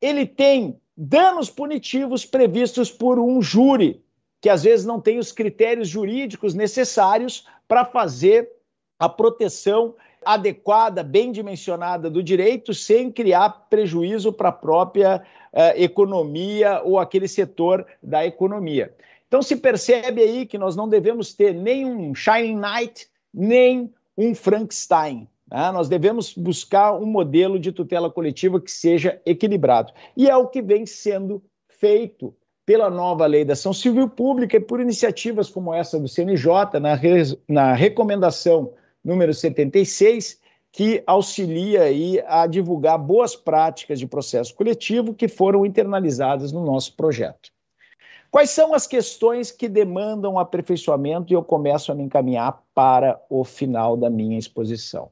Ele 0.00 0.26
tem 0.26 0.78
danos 0.96 1.50
punitivos 1.50 2.24
previstos 2.24 2.90
por 2.90 3.18
um 3.18 3.40
júri, 3.40 4.02
que 4.40 4.48
às 4.48 4.62
vezes 4.62 4.84
não 4.84 5.00
tem 5.00 5.18
os 5.18 5.32
critérios 5.32 5.88
jurídicos 5.88 6.54
necessários 6.54 7.46
para 7.66 7.84
fazer 7.84 8.50
a 8.98 9.08
proteção 9.08 9.94
adequada, 10.24 11.02
bem 11.02 11.32
dimensionada 11.32 12.08
do 12.08 12.22
direito, 12.22 12.72
sem 12.72 13.10
criar 13.10 13.66
prejuízo 13.68 14.32
para 14.32 14.48
a 14.48 14.52
própria 14.52 15.22
uh, 15.52 15.58
economia 15.76 16.80
ou 16.82 16.98
aquele 16.98 17.28
setor 17.28 17.86
da 18.02 18.24
economia. 18.24 18.94
Então 19.28 19.42
se 19.42 19.56
percebe 19.56 20.22
aí 20.22 20.46
que 20.46 20.56
nós 20.56 20.76
não 20.76 20.88
devemos 20.88 21.34
ter 21.34 21.52
nem 21.52 21.84
um 21.84 22.14
Shining 22.14 22.60
Knight, 22.60 23.08
nem 23.32 23.92
um 24.16 24.34
Frankenstein. 24.34 25.28
Ah, 25.50 25.70
nós 25.70 25.88
devemos 25.88 26.32
buscar 26.34 26.94
um 26.94 27.06
modelo 27.06 27.58
de 27.58 27.70
tutela 27.70 28.10
coletiva 28.10 28.60
que 28.60 28.70
seja 28.70 29.20
equilibrado. 29.26 29.92
E 30.16 30.28
é 30.28 30.36
o 30.36 30.48
que 30.48 30.62
vem 30.62 30.86
sendo 30.86 31.42
feito 31.68 32.34
pela 32.64 32.88
nova 32.88 33.26
lei 33.26 33.44
da 33.44 33.52
ação 33.52 33.72
civil 33.72 34.08
pública 34.08 34.56
e 34.56 34.60
por 34.60 34.80
iniciativas 34.80 35.50
como 35.50 35.74
essa 35.74 36.00
do 36.00 36.08
CNJ, 36.08 36.80
na, 36.80 36.94
res, 36.94 37.36
na 37.46 37.74
recomendação 37.74 38.72
número 39.04 39.34
76, 39.34 40.40
que 40.72 41.02
auxilia 41.06 41.82
aí 41.82 42.20
a 42.26 42.46
divulgar 42.46 42.98
boas 42.98 43.36
práticas 43.36 43.98
de 43.98 44.06
processo 44.06 44.54
coletivo 44.54 45.14
que 45.14 45.28
foram 45.28 45.66
internalizadas 45.66 46.52
no 46.52 46.64
nosso 46.64 46.96
projeto. 46.96 47.52
Quais 48.30 48.50
são 48.50 48.74
as 48.74 48.86
questões 48.86 49.52
que 49.52 49.68
demandam 49.68 50.38
aperfeiçoamento 50.38 51.32
e 51.32 51.36
eu 51.36 51.44
começo 51.44 51.92
a 51.92 51.94
me 51.94 52.02
encaminhar 52.02 52.60
para 52.74 53.20
o 53.30 53.44
final 53.44 53.96
da 53.96 54.10
minha 54.10 54.36
exposição? 54.36 55.10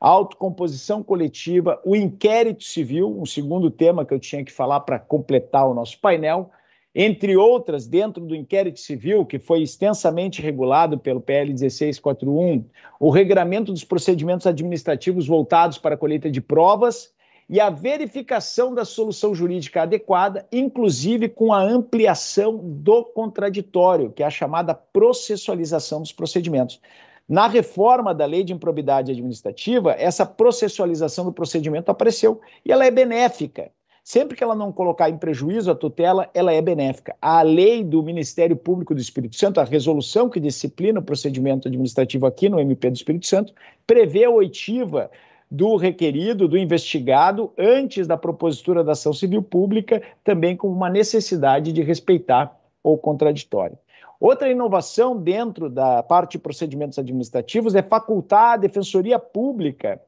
A 0.00 0.08
autocomposição 0.08 1.02
coletiva, 1.02 1.80
o 1.84 1.96
inquérito 1.96 2.64
civil, 2.64 3.08
um 3.18 3.24
segundo 3.24 3.70
tema 3.70 4.04
que 4.04 4.12
eu 4.12 4.20
tinha 4.20 4.44
que 4.44 4.52
falar 4.52 4.80
para 4.80 4.98
completar 4.98 5.68
o 5.68 5.74
nosso 5.74 5.98
painel, 6.00 6.50
entre 6.98 7.36
outras, 7.36 7.86
dentro 7.86 8.24
do 8.24 8.34
inquérito 8.34 8.80
civil, 8.80 9.26
que 9.26 9.38
foi 9.38 9.60
extensamente 9.60 10.40
regulado 10.40 10.98
pelo 10.98 11.20
PL 11.20 11.48
1641, 11.48 12.64
o 12.98 13.10
regramento 13.10 13.70
dos 13.70 13.84
procedimentos 13.84 14.46
administrativos 14.46 15.26
voltados 15.26 15.76
para 15.76 15.94
a 15.94 15.98
colheita 15.98 16.30
de 16.30 16.40
provas 16.40 17.14
e 17.48 17.60
a 17.60 17.68
verificação 17.68 18.74
da 18.74 18.84
solução 18.84 19.34
jurídica 19.34 19.82
adequada, 19.82 20.46
inclusive 20.50 21.28
com 21.28 21.52
a 21.52 21.62
ampliação 21.62 22.56
do 22.56 23.04
contraditório, 23.04 24.10
que 24.10 24.22
é 24.22 24.26
a 24.26 24.30
chamada 24.30 24.74
processualização 24.74 26.00
dos 26.00 26.12
procedimentos. 26.12 26.80
Na 27.28 27.48
reforma 27.48 28.14
da 28.14 28.24
lei 28.24 28.44
de 28.44 28.52
improbidade 28.52 29.10
administrativa, 29.10 29.92
essa 29.98 30.24
processualização 30.24 31.24
do 31.24 31.32
procedimento 31.32 31.90
apareceu 31.90 32.40
e 32.64 32.70
ela 32.70 32.86
é 32.86 32.90
benéfica. 32.90 33.70
Sempre 34.04 34.36
que 34.36 34.44
ela 34.44 34.54
não 34.54 34.70
colocar 34.70 35.10
em 35.10 35.18
prejuízo 35.18 35.68
a 35.68 35.74
tutela, 35.74 36.30
ela 36.32 36.52
é 36.52 36.62
benéfica. 36.62 37.16
A 37.20 37.42
lei 37.42 37.82
do 37.82 38.00
Ministério 38.04 38.54
Público 38.54 38.94
do 38.94 39.00
Espírito 39.00 39.34
Santo, 39.34 39.58
a 39.58 39.64
resolução 39.64 40.30
que 40.30 40.38
disciplina 40.38 41.00
o 41.00 41.02
procedimento 41.02 41.66
administrativo 41.66 42.24
aqui 42.26 42.48
no 42.48 42.60
MP 42.60 42.88
do 42.88 42.94
Espírito 42.96 43.26
Santo, 43.26 43.52
prevê 43.84 44.22
a 44.22 44.30
oitiva 44.30 45.10
do 45.50 45.74
requerido, 45.74 46.46
do 46.46 46.56
investigado, 46.56 47.52
antes 47.58 48.06
da 48.06 48.16
propositura 48.16 48.84
da 48.84 48.92
ação 48.92 49.12
civil 49.12 49.42
pública, 49.42 50.00
também 50.22 50.56
como 50.56 50.72
uma 50.72 50.88
necessidade 50.88 51.72
de 51.72 51.82
respeitar 51.82 52.56
o 52.84 52.96
contraditório. 52.96 53.76
Outra 54.20 54.50
inovação 54.50 55.16
dentro 55.16 55.68
da 55.68 56.02
parte 56.02 56.32
de 56.32 56.38
procedimentos 56.38 56.98
administrativos 56.98 57.74
é 57.74 57.82
facultar 57.82 58.54
à 58.54 58.56
Defensoria 58.56 59.18
Pública 59.18 60.00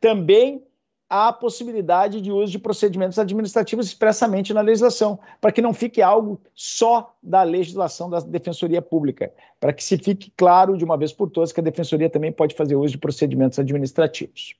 também 0.00 0.62
a 1.08 1.32
possibilidade 1.32 2.20
de 2.20 2.32
uso 2.32 2.52
de 2.52 2.58
procedimentos 2.58 3.18
administrativos 3.18 3.86
expressamente 3.86 4.52
na 4.52 4.60
legislação, 4.60 5.18
para 5.40 5.52
que 5.52 5.62
não 5.62 5.72
fique 5.72 6.02
algo 6.02 6.40
só 6.54 7.14
da 7.22 7.42
legislação 7.42 8.10
da 8.10 8.20
Defensoria 8.20 8.82
Pública, 8.82 9.32
para 9.60 9.72
que 9.72 9.84
se 9.84 9.96
fique 9.96 10.32
claro 10.36 10.76
de 10.76 10.84
uma 10.84 10.96
vez 10.96 11.12
por 11.12 11.30
todas 11.30 11.52
que 11.52 11.60
a 11.60 11.62
Defensoria 11.62 12.10
também 12.10 12.32
pode 12.32 12.54
fazer 12.54 12.74
uso 12.74 12.92
de 12.92 12.98
procedimentos 12.98 13.58
administrativos. 13.58 14.56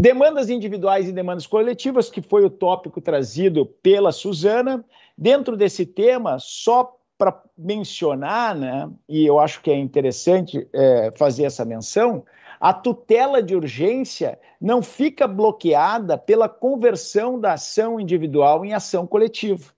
Demandas 0.00 0.48
individuais 0.48 1.08
e 1.08 1.12
demandas 1.12 1.46
coletivas, 1.46 2.10
que 2.10 2.22
foi 2.22 2.44
o 2.44 2.50
tópico 2.50 3.00
trazido 3.00 3.66
pela 3.66 4.12
Suzana. 4.12 4.84
Dentro 5.16 5.56
desse 5.56 5.84
tema, 5.84 6.38
só 6.38 6.99
para 7.20 7.38
mencionar, 7.56 8.56
né, 8.56 8.90
e 9.06 9.26
eu 9.26 9.38
acho 9.38 9.60
que 9.60 9.70
é 9.70 9.78
interessante 9.78 10.66
é, 10.72 11.12
fazer 11.14 11.44
essa 11.44 11.66
menção, 11.66 12.24
a 12.58 12.72
tutela 12.72 13.42
de 13.42 13.54
urgência 13.54 14.40
não 14.58 14.80
fica 14.80 15.28
bloqueada 15.28 16.16
pela 16.16 16.48
conversão 16.48 17.38
da 17.38 17.52
ação 17.52 18.00
individual 18.00 18.64
em 18.64 18.72
ação 18.72 19.06
coletiva, 19.06 19.70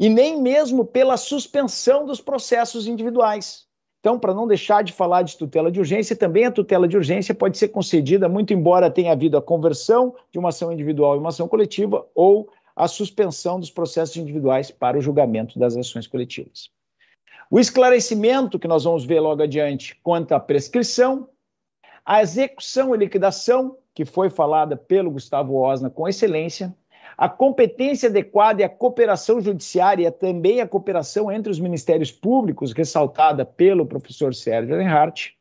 e 0.00 0.08
nem 0.08 0.42
mesmo 0.42 0.84
pela 0.84 1.16
suspensão 1.16 2.04
dos 2.04 2.20
processos 2.20 2.88
individuais. 2.88 3.68
Então, 4.00 4.18
para 4.18 4.34
não 4.34 4.48
deixar 4.48 4.82
de 4.82 4.92
falar 4.92 5.22
de 5.22 5.36
tutela 5.36 5.70
de 5.70 5.78
urgência, 5.78 6.16
também 6.16 6.44
a 6.44 6.50
tutela 6.50 6.88
de 6.88 6.96
urgência 6.96 7.32
pode 7.36 7.56
ser 7.56 7.68
concedida, 7.68 8.28
muito 8.28 8.52
embora 8.52 8.90
tenha 8.90 9.12
havido 9.12 9.36
a 9.38 9.42
conversão 9.42 10.12
de 10.32 10.40
uma 10.40 10.48
ação 10.48 10.72
individual 10.72 11.14
em 11.14 11.20
uma 11.20 11.28
ação 11.28 11.46
coletiva 11.46 12.04
ou 12.16 12.50
a 12.76 12.88
suspensão 12.88 13.60
dos 13.60 13.70
processos 13.70 14.16
individuais 14.16 14.70
para 14.70 14.98
o 14.98 15.00
julgamento 15.00 15.58
das 15.58 15.76
ações 15.76 16.06
coletivas. 16.06 16.70
O 17.50 17.60
esclarecimento, 17.60 18.58
que 18.58 18.66
nós 18.66 18.84
vamos 18.84 19.04
ver 19.04 19.20
logo 19.20 19.42
adiante, 19.42 19.98
quanto 20.02 20.32
à 20.32 20.40
prescrição, 20.40 21.28
a 22.04 22.20
execução 22.20 22.94
e 22.94 22.98
liquidação, 22.98 23.78
que 23.94 24.04
foi 24.04 24.28
falada 24.28 24.76
pelo 24.76 25.10
Gustavo 25.10 25.54
Osna 25.56 25.88
com 25.88 26.08
excelência, 26.08 26.74
a 27.16 27.28
competência 27.28 28.08
adequada 28.08 28.60
e 28.60 28.64
a 28.64 28.68
cooperação 28.68 29.40
judiciária, 29.40 30.10
também 30.10 30.60
a 30.60 30.66
cooperação 30.66 31.30
entre 31.30 31.50
os 31.50 31.60
ministérios 31.60 32.10
públicos, 32.10 32.72
ressaltada 32.72 33.44
pelo 33.44 33.86
professor 33.86 34.34
Sérgio 34.34 34.76
Reinhardt, 34.76 35.36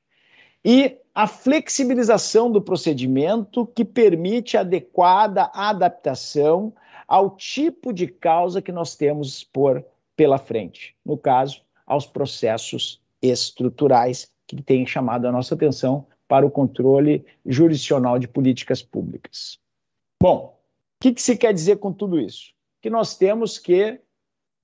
e 0.64 0.98
a 1.16 1.28
flexibilização 1.28 2.52
do 2.52 2.62
procedimento 2.62 3.66
que 3.66 3.84
permite 3.84 4.56
adequada 4.56 5.52
adaptação 5.54 6.74
ao 7.14 7.30
tipo 7.30 7.94
de 7.94 8.08
causa 8.08 8.60
que 8.60 8.72
nós 8.72 8.96
temos 8.96 9.44
por 9.44 9.86
pela 10.16 10.40
frente, 10.40 10.96
no 11.06 11.16
caso, 11.16 11.62
aos 11.86 12.08
processos 12.08 13.00
estruturais 13.22 14.32
que 14.48 14.60
têm 14.64 14.84
chamado 14.84 15.28
a 15.28 15.32
nossa 15.32 15.54
atenção 15.54 16.08
para 16.28 16.44
o 16.44 16.50
controle 16.50 17.24
jurisdicional 17.46 18.18
de 18.18 18.28
políticas 18.28 18.82
públicas. 18.82 19.60
Bom, 20.20 20.58
o 20.58 21.04
que, 21.04 21.14
que 21.14 21.22
se 21.22 21.38
quer 21.38 21.54
dizer 21.54 21.78
com 21.78 21.94
tudo 21.94 22.20
isso? 22.20 22.52
Que 22.82 22.90
nós 22.90 23.16
temos 23.16 23.60
que 23.60 24.02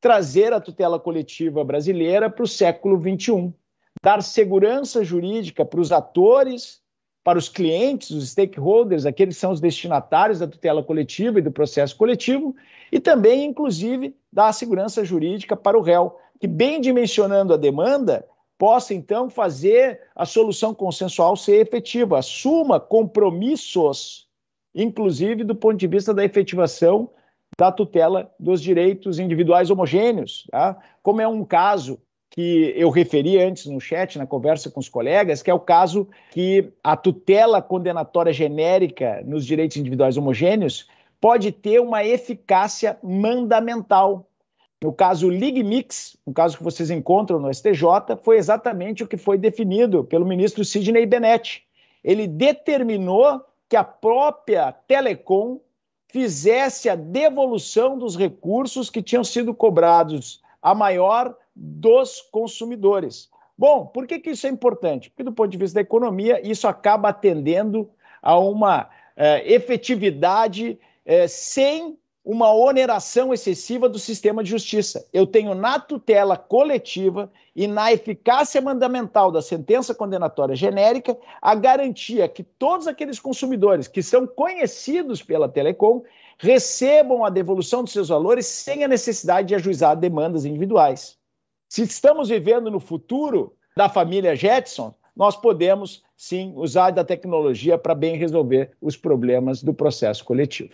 trazer 0.01 0.51
a 0.51 0.59
tutela 0.59 0.99
coletiva 0.99 1.63
brasileira 1.63 2.31
para 2.31 2.43
o 2.43 2.47
século 2.47 2.99
XXI, 2.99 3.53
dar 4.01 4.23
segurança 4.23 5.03
jurídica 5.03 5.63
para 5.63 5.79
os 5.79 5.91
atores, 5.91 6.81
para 7.23 7.37
os 7.37 7.49
clientes, 7.49 8.11
os 8.11 8.29
stakeholders, 8.29 9.05
aqueles 9.05 9.35
que 9.35 9.41
são 9.41 9.51
os 9.51 9.59
destinatários 9.59 10.39
da 10.39 10.47
tutela 10.47 10.83
coletiva 10.83 11.39
e 11.39 11.41
do 11.41 11.51
processo 11.51 11.95
coletivo, 11.95 12.55
e 12.91 12.99
também, 12.99 13.45
inclusive, 13.45 14.15
dar 14.31 14.51
segurança 14.53 15.03
jurídica 15.03 15.55
para 15.55 15.77
o 15.77 15.81
réu, 15.81 16.17
que, 16.39 16.47
bem 16.47 16.79
dimensionando 16.79 17.53
a 17.53 17.57
demanda, 17.57 18.25
possa 18.57 18.93
então 18.93 19.29
fazer 19.29 20.01
a 20.15 20.25
solução 20.25 20.73
consensual 20.73 21.35
ser 21.35 21.61
efetiva, 21.61 22.19
assuma 22.19 22.79
compromissos, 22.79 24.27
inclusive 24.73 25.43
do 25.43 25.55
ponto 25.55 25.77
de 25.77 25.87
vista 25.87 26.13
da 26.13 26.25
efetivação 26.25 27.09
da 27.57 27.71
tutela 27.71 28.31
dos 28.39 28.61
direitos 28.61 29.19
individuais 29.19 29.69
homogêneos, 29.69 30.47
tá? 30.51 30.77
como 31.03 31.21
é 31.21 31.27
um 31.27 31.43
caso 31.43 31.99
que 32.29 32.73
eu 32.75 32.89
referi 32.89 33.39
antes 33.39 33.65
no 33.65 33.79
chat, 33.79 34.17
na 34.17 34.25
conversa 34.25 34.69
com 34.69 34.79
os 34.79 34.87
colegas, 34.87 35.41
que 35.41 35.49
é 35.49 35.53
o 35.53 35.59
caso 35.59 36.07
que 36.31 36.71
a 36.83 36.95
tutela 36.95 37.61
condenatória 37.61 38.31
genérica 38.31 39.21
nos 39.25 39.45
direitos 39.45 39.77
individuais 39.77 40.17
homogêneos 40.17 40.87
pode 41.19 41.51
ter 41.51 41.81
uma 41.81 42.03
eficácia 42.03 42.97
mandamental, 43.03 44.27
no 44.81 44.93
caso 44.93 45.29
LigMix, 45.29 46.15
um 46.25 46.31
caso 46.31 46.57
que 46.57 46.63
vocês 46.63 46.89
encontram 46.89 47.39
no 47.39 47.53
STJ, 47.53 48.15
foi 48.21 48.37
exatamente 48.37 49.03
o 49.03 49.07
que 49.07 49.17
foi 49.17 49.37
definido 49.37 50.03
pelo 50.05 50.25
ministro 50.25 50.63
Sidney 50.63 51.05
Bennett. 51.05 51.63
Ele 52.01 52.27
determinou 52.27 53.41
que 53.67 53.75
a 53.75 53.83
própria 53.83 54.71
Telecom 54.71 55.59
fizesse 56.07 56.89
a 56.89 56.95
devolução 56.95 57.97
dos 57.97 58.15
recursos 58.15 58.89
que 58.89 59.01
tinham 59.01 59.23
sido 59.23 59.53
cobrados 59.53 60.41
a 60.61 60.73
maior 60.73 61.35
dos 61.59 62.21
consumidores. 62.31 63.29
Bom, 63.57 63.85
por 63.85 64.07
que, 64.07 64.19
que 64.19 64.29
isso 64.29 64.47
é 64.47 64.49
importante? 64.49 65.09
Porque, 65.09 65.23
do 65.23 65.33
ponto 65.33 65.51
de 65.51 65.57
vista 65.57 65.75
da 65.75 65.81
economia, 65.81 66.39
isso 66.47 66.67
acaba 66.67 67.09
atendendo 67.09 67.89
a 68.21 68.39
uma 68.39 68.89
eh, 69.17 69.53
efetividade 69.53 70.79
eh, 71.05 71.27
sem 71.27 71.97
uma 72.23 72.53
oneração 72.53 73.33
excessiva 73.33 73.89
do 73.89 73.99
sistema 73.99 74.43
de 74.43 74.49
justiça. 74.49 75.05
Eu 75.11 75.27
tenho 75.27 75.53
na 75.53 75.79
tutela 75.79 76.37
coletiva 76.37 77.29
e 77.55 77.67
na 77.67 77.91
eficácia 77.91 78.61
mandamental 78.61 79.31
da 79.31 79.41
sentença 79.41 79.93
condenatória 79.93 80.55
genérica 80.55 81.17
a 81.41 81.55
garantia 81.55 82.29
que 82.29 82.43
todos 82.43 82.87
aqueles 82.87 83.19
consumidores 83.19 83.87
que 83.87 84.01
são 84.01 84.25
conhecidos 84.25 85.21
pela 85.21 85.49
Telecom 85.49 86.03
recebam 86.37 87.25
a 87.25 87.29
devolução 87.29 87.83
dos 87.83 87.91
seus 87.91 88.07
valores 88.07 88.45
sem 88.45 88.85
a 88.85 88.87
necessidade 88.87 89.49
de 89.49 89.55
ajuizar 89.55 89.97
demandas 89.97 90.45
individuais. 90.45 91.18
Se 91.69 91.83
estamos 91.83 92.29
vivendo 92.29 92.71
no 92.71 92.79
futuro 92.79 93.53
da 93.77 93.87
família 93.87 94.35
Jetson, 94.35 94.91
nós 95.15 95.35
podemos 95.35 96.03
sim 96.17 96.51
usar 96.55 96.89
da 96.89 97.05
tecnologia 97.05 97.77
para 97.77 97.93
bem 97.93 98.17
resolver 98.17 98.71
os 98.81 98.97
problemas 98.97 99.61
do 99.61 99.71
processo 99.71 100.25
coletivo. 100.25 100.73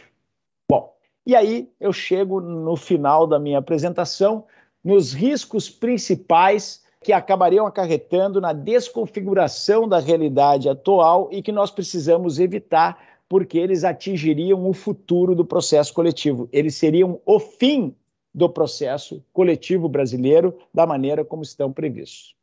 Bom, 0.71 0.95
e 1.25 1.35
aí 1.35 1.69
eu 1.81 1.91
chego 1.91 2.39
no 2.39 2.77
final 2.77 3.27
da 3.27 3.37
minha 3.37 3.57
apresentação 3.57 4.45
nos 4.81 5.11
riscos 5.11 5.69
principais 5.69 6.81
que 7.03 7.11
acabariam 7.11 7.67
acarretando 7.67 8.39
na 8.39 8.53
desconfiguração 8.53 9.89
da 9.89 9.99
realidade 9.99 10.69
atual 10.69 11.27
e 11.29 11.41
que 11.41 11.51
nós 11.51 11.71
precisamos 11.71 12.39
evitar, 12.39 12.97
porque 13.27 13.57
eles 13.57 13.83
atingiriam 13.83 14.65
o 14.65 14.73
futuro 14.73 15.35
do 15.35 15.43
processo 15.43 15.93
coletivo. 15.93 16.47
Eles 16.53 16.75
seriam 16.75 17.19
o 17.25 17.37
fim 17.37 17.93
do 18.35 18.49
processo 18.49 19.23
coletivo 19.31 19.87
brasileiro 19.87 20.57
da 20.73 20.85
maneira 20.85 21.23
como 21.23 21.41
estão 21.41 21.71
previstos. 21.71 22.35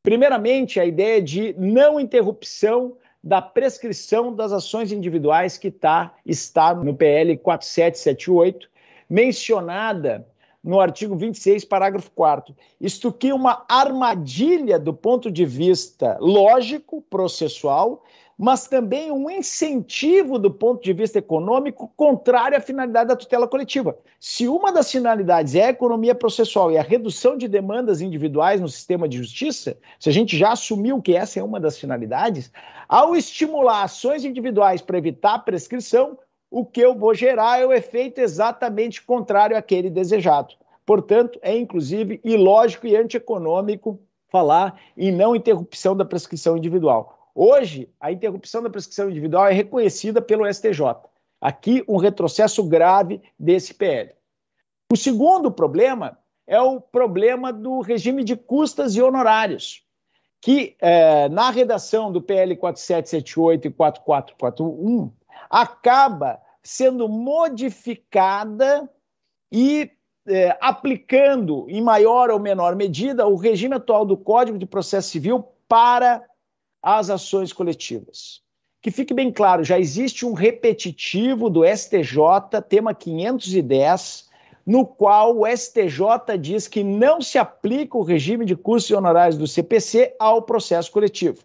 Primeiramente, 0.00 0.78
a 0.78 0.86
ideia 0.86 1.20
de 1.20 1.56
não 1.58 1.98
interrupção 1.98 2.96
da 3.22 3.42
prescrição 3.42 4.32
das 4.32 4.52
ações 4.52 4.92
individuais 4.92 5.58
que 5.58 5.72
tá, 5.72 6.14
está 6.24 6.72
no 6.72 6.94
PL 6.94 7.36
4778, 7.36 8.70
mencionada 9.10 10.24
no 10.62 10.78
artigo 10.78 11.16
26, 11.16 11.64
parágrafo 11.64 12.10
4 12.12 12.54
Isto 12.80 13.12
que 13.12 13.32
uma 13.32 13.64
armadilha 13.68 14.78
do 14.78 14.94
ponto 14.94 15.32
de 15.32 15.44
vista 15.44 16.16
lógico, 16.20 17.02
processual, 17.10 18.04
mas 18.40 18.66
também 18.66 19.12
um 19.12 19.28
incentivo 19.28 20.38
do 20.38 20.50
ponto 20.50 20.82
de 20.82 20.94
vista 20.94 21.18
econômico 21.18 21.92
contrário 21.94 22.56
à 22.56 22.60
finalidade 22.60 23.08
da 23.08 23.14
tutela 23.14 23.46
coletiva. 23.46 23.98
Se 24.18 24.48
uma 24.48 24.72
das 24.72 24.90
finalidades 24.90 25.54
é 25.54 25.66
a 25.66 25.68
economia 25.68 26.14
processual 26.14 26.72
e 26.72 26.78
a 26.78 26.82
redução 26.82 27.36
de 27.36 27.46
demandas 27.46 28.00
individuais 28.00 28.58
no 28.58 28.66
sistema 28.66 29.06
de 29.06 29.18
justiça, 29.18 29.76
se 29.98 30.08
a 30.08 30.12
gente 30.12 30.38
já 30.38 30.52
assumiu 30.52 31.02
que 31.02 31.14
essa 31.14 31.38
é 31.38 31.42
uma 31.42 31.60
das 31.60 31.76
finalidades, 31.78 32.50
ao 32.88 33.14
estimular 33.14 33.82
ações 33.82 34.24
individuais 34.24 34.80
para 34.80 34.96
evitar 34.96 35.34
a 35.34 35.38
prescrição, 35.38 36.16
o 36.50 36.64
que 36.64 36.80
eu 36.80 36.94
vou 36.94 37.12
gerar 37.12 37.60
é 37.60 37.66
o 37.66 37.74
efeito 37.74 38.22
exatamente 38.22 39.02
contrário 39.02 39.54
àquele 39.54 39.90
desejado. 39.90 40.54
Portanto, 40.86 41.38
é 41.42 41.54
inclusive 41.54 42.18
ilógico 42.24 42.86
e 42.86 42.96
antieconômico 42.96 44.00
falar 44.30 44.80
em 44.96 45.12
não 45.12 45.36
interrupção 45.36 45.94
da 45.94 46.06
prescrição 46.06 46.56
individual. 46.56 47.19
Hoje, 47.34 47.88
a 48.00 48.10
interrupção 48.10 48.62
da 48.62 48.70
prescrição 48.70 49.10
individual 49.10 49.46
é 49.46 49.52
reconhecida 49.52 50.20
pelo 50.20 50.46
STJ. 50.52 50.80
Aqui, 51.40 51.84
um 51.88 51.96
retrocesso 51.96 52.62
grave 52.64 53.20
desse 53.38 53.72
PL. 53.72 54.12
O 54.92 54.96
segundo 54.96 55.50
problema 55.50 56.18
é 56.46 56.60
o 56.60 56.80
problema 56.80 57.52
do 57.52 57.80
regime 57.80 58.24
de 58.24 58.34
custas 58.34 58.96
e 58.96 59.02
honorários, 59.02 59.84
que 60.40 60.76
eh, 60.80 61.28
na 61.28 61.50
redação 61.50 62.10
do 62.10 62.20
PL 62.20 62.56
4778 62.56 63.68
e 63.68 63.70
4441 63.70 65.12
acaba 65.48 66.40
sendo 66.62 67.08
modificada 67.08 68.90
e 69.52 69.90
eh, 70.26 70.56
aplicando, 70.60 71.66
em 71.68 71.80
maior 71.80 72.30
ou 72.30 72.38
menor 72.40 72.74
medida, 72.74 73.26
o 73.26 73.36
regime 73.36 73.76
atual 73.76 74.04
do 74.04 74.16
Código 74.16 74.58
de 74.58 74.66
Processo 74.66 75.10
Civil 75.10 75.44
para 75.68 76.24
às 76.82 77.10
ações 77.10 77.52
coletivas. 77.52 78.40
Que 78.82 78.90
fique 78.90 79.12
bem 79.12 79.30
claro, 79.30 79.62
já 79.62 79.78
existe 79.78 80.24
um 80.24 80.32
repetitivo 80.32 81.50
do 81.50 81.62
STJ, 81.64 82.62
tema 82.68 82.94
510, 82.94 84.28
no 84.64 84.86
qual 84.86 85.36
o 85.36 85.46
STJ 85.46 86.38
diz 86.38 86.66
que 86.66 86.82
não 86.82 87.20
se 87.20 87.36
aplica 87.38 87.98
o 87.98 88.02
regime 88.02 88.46
de 88.46 88.56
custos 88.56 88.90
e 88.90 88.94
honorários 88.94 89.36
do 89.36 89.46
CPC 89.46 90.14
ao 90.18 90.42
processo 90.42 90.90
coletivo. 90.90 91.44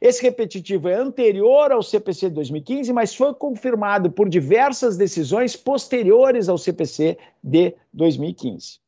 Esse 0.00 0.22
repetitivo 0.22 0.88
é 0.88 0.94
anterior 0.94 1.72
ao 1.72 1.82
CPC 1.82 2.28
de 2.28 2.34
2015, 2.34 2.92
mas 2.92 3.14
foi 3.14 3.32
confirmado 3.32 4.10
por 4.10 4.28
diversas 4.28 4.98
decisões 4.98 5.56
posteriores 5.56 6.48
ao 6.48 6.58
CPC 6.58 7.16
de 7.42 7.74
2015. 7.92 8.83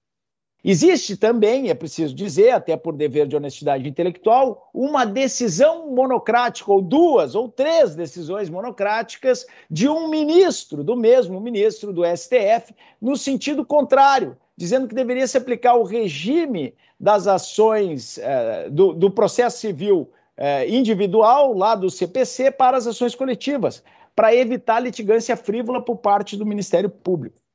Existe 0.69 1.17
também, 1.17 1.71
é 1.71 1.75
preciso 1.75 2.13
dizer, 2.13 2.51
até 2.51 2.77
por 2.77 2.97
dever 2.97 3.29
de 3.29 3.37
honestidade 3.37 3.89
intelectual, 3.89 4.69
uma 4.75 5.07
decisão 5.07 5.95
monocrática, 5.95 6.73
ou 6.73 6.83
duas 6.83 7.37
ou 7.37 7.49
três 7.49 7.95
decisões 7.95 8.51
monocráticas 8.51 9.47
de 9.71 9.89
um 9.89 10.09
ministro, 10.09 10.83
do 10.83 10.97
mesmo 10.97 11.41
ministro 11.41 11.93
do 11.93 12.03
STF, 12.05 12.75
no 13.01 13.17
sentido 13.17 13.65
contrário, 13.65 14.37
dizendo 14.57 14.89
que 14.89 14.95
deveria 14.97 15.29
se 15.29 15.39
aplicar 15.39 15.77
o 15.77 15.85
regime 15.85 16.75
das 16.99 17.29
ações 17.29 18.19
eh, 18.19 18.69
do, 18.69 18.93
do, 18.93 19.09
processo 19.09 19.59
civil 19.59 20.11
eh, 20.37 20.69
individual, 20.69 21.57
lá 21.57 21.77
do 21.77 21.89
CPC, 21.89 22.51
para 22.51 22.77
as 22.77 22.89
ações 22.89 23.15
coletivas, 23.15 23.85
para 24.17 24.35
evitar 24.35 24.81
litigância 24.81 25.37
frívola 25.37 25.81
por 25.81 25.99
parte 25.99 26.37
do 26.37 26.45
Ministério 26.45 26.91
Público. 26.91 27.46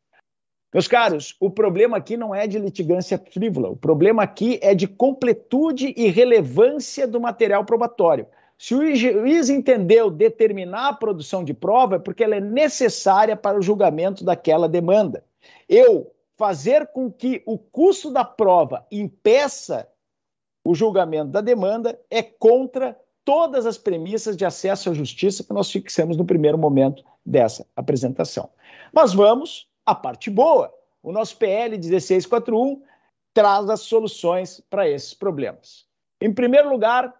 Meus 0.73 0.87
caros, 0.87 1.35
o 1.39 1.49
problema 1.49 1.97
aqui 1.97 2.15
não 2.15 2.33
é 2.33 2.47
de 2.47 2.57
litigância 2.57 3.17
frívola, 3.17 3.69
o 3.69 3.75
problema 3.75 4.23
aqui 4.23 4.57
é 4.61 4.73
de 4.73 4.87
completude 4.87 5.93
e 5.97 6.07
relevância 6.07 7.05
do 7.05 7.19
material 7.19 7.65
probatório. 7.65 8.25
Se 8.57 8.73
o 8.75 8.95
juiz 8.95 9.49
entendeu 9.49 10.09
determinar 10.09 10.89
a 10.89 10.93
produção 10.93 11.43
de 11.43 11.53
prova, 11.53 11.95
é 11.95 11.99
porque 11.99 12.23
ela 12.23 12.35
é 12.35 12.39
necessária 12.39 13.35
para 13.35 13.57
o 13.57 13.61
julgamento 13.61 14.23
daquela 14.23 14.69
demanda. 14.69 15.25
Eu 15.67 16.11
fazer 16.37 16.87
com 16.87 17.11
que 17.11 17.41
o 17.45 17.57
custo 17.57 18.11
da 18.11 18.23
prova 18.23 18.85
impeça 18.91 19.87
o 20.63 20.75
julgamento 20.75 21.31
da 21.31 21.41
demanda 21.41 21.99
é 22.09 22.21
contra 22.21 22.97
todas 23.25 23.65
as 23.65 23.77
premissas 23.77 24.37
de 24.37 24.45
acesso 24.45 24.89
à 24.89 24.93
justiça 24.93 25.43
que 25.43 25.53
nós 25.53 25.71
fixamos 25.71 26.15
no 26.15 26.25
primeiro 26.25 26.57
momento 26.57 27.03
dessa 27.25 27.65
apresentação. 27.75 28.49
Mas 28.93 29.13
vamos 29.13 29.67
a 29.85 29.95
parte 29.95 30.29
boa, 30.29 30.73
o 31.01 31.11
nosso 31.11 31.37
PL 31.37 31.77
1641 31.77 32.81
traz 33.33 33.69
as 33.69 33.81
soluções 33.81 34.61
para 34.69 34.87
esses 34.89 35.13
problemas. 35.13 35.85
Em 36.19 36.33
primeiro 36.33 36.69
lugar, 36.69 37.13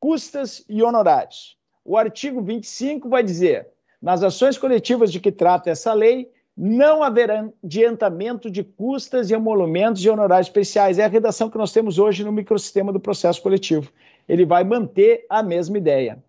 custas 0.00 0.64
e 0.68 0.82
honorários. 0.82 1.56
O 1.84 1.96
artigo 1.96 2.42
25 2.42 3.08
vai 3.08 3.22
dizer: 3.22 3.68
nas 4.00 4.22
ações 4.22 4.56
coletivas 4.56 5.12
de 5.12 5.20
que 5.20 5.32
trata 5.32 5.70
essa 5.70 5.92
lei, 5.92 6.30
não 6.56 7.02
haverá 7.02 7.48
adiantamento 7.62 8.50
de 8.50 8.64
custas 8.64 9.30
e 9.30 9.34
emolumentos 9.34 10.04
e 10.04 10.10
honorários 10.10 10.48
especiais. 10.48 10.98
É 10.98 11.04
a 11.04 11.08
redação 11.08 11.48
que 11.48 11.58
nós 11.58 11.72
temos 11.72 11.98
hoje 11.98 12.24
no 12.24 12.32
microsistema 12.32 12.92
do 12.92 12.98
processo 12.98 13.40
coletivo. 13.40 13.92
Ele 14.28 14.44
vai 14.44 14.64
manter 14.64 15.24
a 15.28 15.42
mesma 15.42 15.78
ideia. 15.78 16.22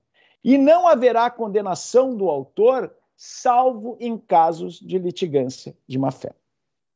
E 0.44 0.58
não 0.58 0.88
haverá 0.88 1.30
condenação 1.30 2.16
do 2.16 2.30
autor 2.30 2.94
salvo 3.22 3.98
em 4.00 4.18
casos 4.18 4.80
de 4.80 4.98
litigância 4.98 5.76
de 5.86 6.00
má-fé. 6.00 6.34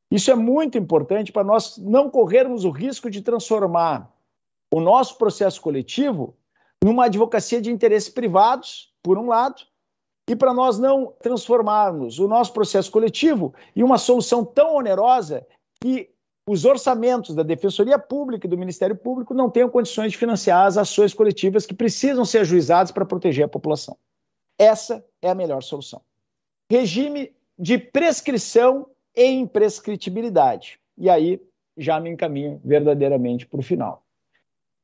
Isso 0.09 0.31
é 0.31 0.35
muito 0.35 0.77
importante 0.77 1.33
para 1.33 1.43
nós 1.43 1.77
não 1.77 2.09
corrermos 2.09 2.63
o 2.63 2.69
risco 2.69 3.09
de 3.09 3.21
transformar 3.21 4.09
o 4.71 4.79
nosso 4.79 5.17
processo 5.17 5.61
coletivo 5.61 6.33
numa 6.81 7.05
advocacia 7.05 7.61
de 7.61 7.69
interesses 7.69 8.07
privados, 8.07 8.93
por 9.03 9.17
um 9.17 9.27
lado, 9.27 9.63
e 10.29 10.33
para 10.33 10.53
nós 10.53 10.79
não 10.79 11.13
transformarmos 11.21 12.19
o 12.19 12.27
nosso 12.27 12.53
processo 12.53 12.89
coletivo 12.89 13.53
em 13.75 13.83
uma 13.83 13.97
solução 13.97 14.45
tão 14.45 14.75
onerosa 14.77 15.45
que 15.81 16.09
os 16.47 16.63
orçamentos 16.63 17.35
da 17.35 17.43
Defensoria 17.43 17.99
Pública 17.99 18.47
e 18.47 18.49
do 18.49 18.57
Ministério 18.57 18.95
Público 18.95 19.33
não 19.33 19.49
tenham 19.49 19.69
condições 19.69 20.13
de 20.13 20.17
financiar 20.17 20.67
as 20.67 20.77
ações 20.77 21.13
coletivas 21.13 21.65
que 21.65 21.73
precisam 21.73 22.23
ser 22.23 22.39
ajuizadas 22.39 22.93
para 22.93 23.05
proteger 23.05 23.43
a 23.43 23.49
população. 23.49 23.97
Essa 24.57 25.05
é 25.21 25.29
a 25.29 25.35
melhor 25.35 25.61
solução 25.61 26.01
regime 26.73 27.31
de 27.57 27.77
prescrição 27.77 28.87
e 29.15 29.25
imprescritibilidade. 29.25 30.79
E 30.97 31.07
aí 31.07 31.39
já 31.77 31.99
me 31.99 32.09
encaminho 32.09 32.59
verdadeiramente 32.65 33.45
para 33.45 33.59
o 33.59 33.63
final. 33.63 34.03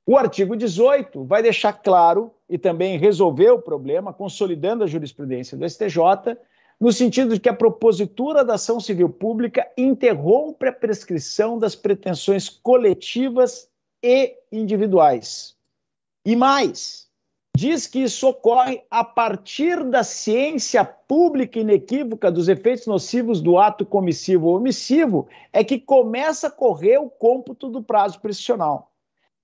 O 0.05 0.15
artigo 0.15 0.55
18 0.55 1.23
vai 1.23 1.41
deixar 1.41 1.73
claro 1.73 2.31
e 2.47 2.59
também 2.59 2.99
resolver 2.99 3.49
o 3.49 3.61
problema, 3.61 4.13
consolidando 4.13 4.83
a 4.83 4.87
jurisprudência 4.87 5.57
do 5.57 5.67
STJ, 5.67 6.37
no 6.79 6.91
sentido 6.93 7.33
de 7.33 7.39
que 7.39 7.49
a 7.49 7.53
propositura 7.55 8.45
da 8.45 8.53
ação 8.53 8.79
civil 8.79 9.09
pública 9.09 9.67
interrompe 9.75 10.67
a 10.67 10.73
prescrição 10.73 11.57
das 11.57 11.75
pretensões 11.75 12.49
coletivas 12.49 13.67
e 14.01 14.35
individuais. 14.51 15.55
E 16.23 16.35
mais, 16.35 17.08
diz 17.59 17.85
que 17.85 17.99
isso 17.99 18.25
ocorre 18.25 18.81
a 18.89 19.03
partir 19.03 19.83
da 19.83 20.01
ciência 20.01 20.85
pública 20.85 21.59
inequívoca 21.59 22.31
dos 22.31 22.47
efeitos 22.47 22.87
nocivos 22.87 23.41
do 23.41 23.57
ato 23.57 23.85
comissivo 23.85 24.47
ou 24.47 24.55
omissivo, 24.55 25.27
é 25.51 25.61
que 25.61 25.77
começa 25.77 26.47
a 26.47 26.51
correr 26.51 26.99
o 26.99 27.09
cômputo 27.09 27.69
do 27.69 27.83
prazo 27.83 28.21
prescricional. 28.21 28.93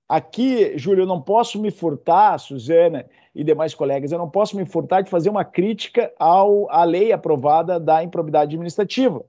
Aqui, 0.08 0.78
Júlio, 0.78 1.02
eu 1.02 1.08
não 1.08 1.22
posso 1.22 1.60
me 1.62 1.72
furtar, 1.72 2.38
Suzana 2.38 3.06
e 3.34 3.44
demais 3.44 3.74
colegas, 3.74 4.14
eu 4.14 4.18
não 4.18 4.30
posso 4.30 4.56
me 4.56 4.66
furtar 4.66 5.02
de 5.02 5.10
fazer 5.10 5.30
uma 5.30 5.44
crítica 5.44 6.14
ao, 6.18 6.72
à 6.72 6.86
lei 6.86 7.12
aprovada 7.12 7.78
da 7.82 8.02
improbidade 8.02 8.56
administrativa. 8.56 9.26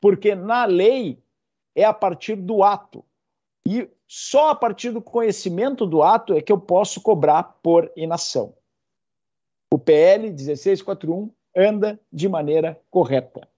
Porque 0.00 0.34
na 0.34 0.64
lei 0.64 1.18
é 1.76 1.84
a 1.84 1.92
partir 1.92 2.36
do 2.36 2.62
ato. 2.62 3.04
E 3.68 3.86
só 4.14 4.50
a 4.50 4.54
partir 4.54 4.90
do 4.90 5.00
conhecimento 5.00 5.86
do 5.86 6.02
ato 6.02 6.34
é 6.34 6.42
que 6.42 6.52
eu 6.52 6.60
posso 6.60 7.00
cobrar 7.00 7.44
por 7.62 7.90
inação. 7.96 8.52
O 9.72 9.78
PL 9.78 10.28
1641 10.28 11.30
anda 11.56 11.98
de 12.12 12.28
maneira 12.28 12.78
correta. 12.90 13.48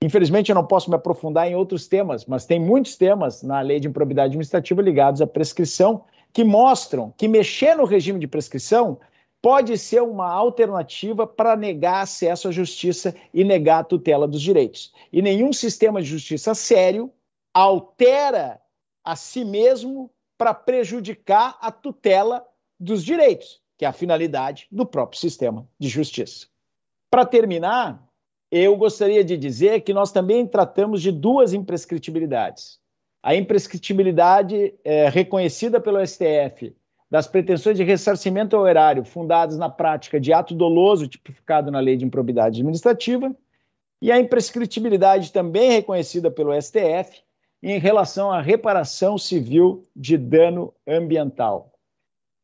Infelizmente, 0.00 0.50
eu 0.50 0.54
não 0.54 0.64
posso 0.64 0.88
me 0.88 0.94
aprofundar 0.94 1.50
em 1.50 1.56
outros 1.56 1.88
temas, 1.88 2.26
mas 2.26 2.46
tem 2.46 2.60
muitos 2.60 2.94
temas 2.94 3.42
na 3.42 3.60
lei 3.60 3.80
de 3.80 3.88
improbidade 3.88 4.28
administrativa 4.28 4.80
ligados 4.80 5.20
à 5.20 5.26
prescrição 5.26 6.04
que 6.32 6.44
mostram 6.44 7.12
que 7.16 7.26
mexer 7.26 7.74
no 7.74 7.84
regime 7.84 8.20
de 8.20 8.28
prescrição 8.28 9.00
pode 9.42 9.76
ser 9.76 10.04
uma 10.04 10.30
alternativa 10.30 11.26
para 11.26 11.56
negar 11.56 12.02
acesso 12.02 12.46
à 12.46 12.52
justiça 12.52 13.16
e 13.34 13.42
negar 13.42 13.80
a 13.80 13.84
tutela 13.84 14.28
dos 14.28 14.42
direitos. 14.42 14.92
E 15.12 15.20
nenhum 15.20 15.52
sistema 15.52 16.00
de 16.00 16.06
justiça 16.06 16.54
sério 16.54 17.12
altera 17.52 18.60
a 19.08 19.16
si 19.16 19.42
mesmo 19.42 20.10
para 20.36 20.52
prejudicar 20.52 21.56
a 21.62 21.72
tutela 21.72 22.44
dos 22.78 23.02
direitos, 23.02 23.58
que 23.78 23.86
é 23.86 23.88
a 23.88 23.92
finalidade 23.92 24.66
do 24.70 24.84
próprio 24.84 25.18
sistema 25.18 25.66
de 25.78 25.88
justiça. 25.88 26.46
Para 27.10 27.24
terminar, 27.24 28.06
eu 28.50 28.76
gostaria 28.76 29.24
de 29.24 29.38
dizer 29.38 29.80
que 29.80 29.94
nós 29.94 30.12
também 30.12 30.46
tratamos 30.46 31.00
de 31.00 31.10
duas 31.10 31.54
imprescritibilidades. 31.54 32.78
A 33.22 33.34
imprescritibilidade 33.34 34.74
é, 34.84 35.08
reconhecida 35.08 35.80
pelo 35.80 36.06
STF 36.06 36.76
das 37.10 37.26
pretensões 37.26 37.78
de 37.78 37.84
ressarcimento 37.84 38.54
ao 38.56 38.68
erário 38.68 39.06
fundadas 39.06 39.56
na 39.56 39.70
prática 39.70 40.20
de 40.20 40.34
ato 40.34 40.54
doloso 40.54 41.08
tipificado 41.08 41.70
na 41.70 41.80
Lei 41.80 41.96
de 41.96 42.04
Improbidade 42.04 42.60
Administrativa 42.60 43.34
e 44.02 44.12
a 44.12 44.20
imprescritibilidade 44.20 45.32
também 45.32 45.70
reconhecida 45.70 46.30
pelo 46.30 46.52
STF 46.60 47.22
em 47.62 47.78
relação 47.78 48.30
à 48.30 48.40
reparação 48.40 49.18
civil 49.18 49.84
de 49.94 50.16
dano 50.16 50.72
ambiental. 50.86 51.72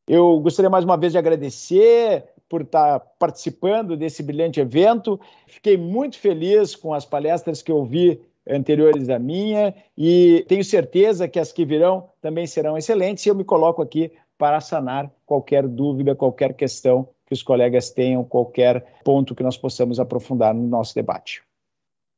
Eu 0.06 0.38
gostaria 0.40 0.68
mais 0.68 0.84
uma 0.84 0.96
vez 0.96 1.12
de 1.12 1.18
agradecer 1.18 2.24
por 2.48 2.62
estar 2.62 3.00
participando 3.18 3.96
desse 3.96 4.22
brilhante 4.22 4.60
evento. 4.60 5.18
Fiquei 5.46 5.76
muito 5.76 6.18
feliz 6.18 6.76
com 6.76 6.92
as 6.92 7.04
palestras 7.04 7.62
que 7.62 7.72
eu 7.72 7.84
vi 7.84 8.20
anteriores 8.46 9.08
à 9.08 9.18
minha 9.18 9.74
e 9.96 10.44
tenho 10.46 10.62
certeza 10.62 11.26
que 11.26 11.38
as 11.38 11.50
que 11.50 11.64
virão 11.64 12.10
também 12.20 12.46
serão 12.46 12.76
excelentes 12.76 13.24
e 13.24 13.30
eu 13.30 13.34
me 13.34 13.44
coloco 13.44 13.80
aqui 13.80 14.12
para 14.36 14.60
sanar 14.60 15.10
qualquer 15.24 15.66
dúvida, 15.66 16.14
qualquer 16.14 16.54
questão 16.54 17.08
que 17.26 17.32
os 17.32 17.42
colegas 17.42 17.90
tenham, 17.90 18.22
qualquer 18.22 19.00
ponto 19.02 19.34
que 19.34 19.42
nós 19.42 19.56
possamos 19.56 19.98
aprofundar 19.98 20.52
no 20.52 20.66
nosso 20.66 20.94
debate. 20.94 21.42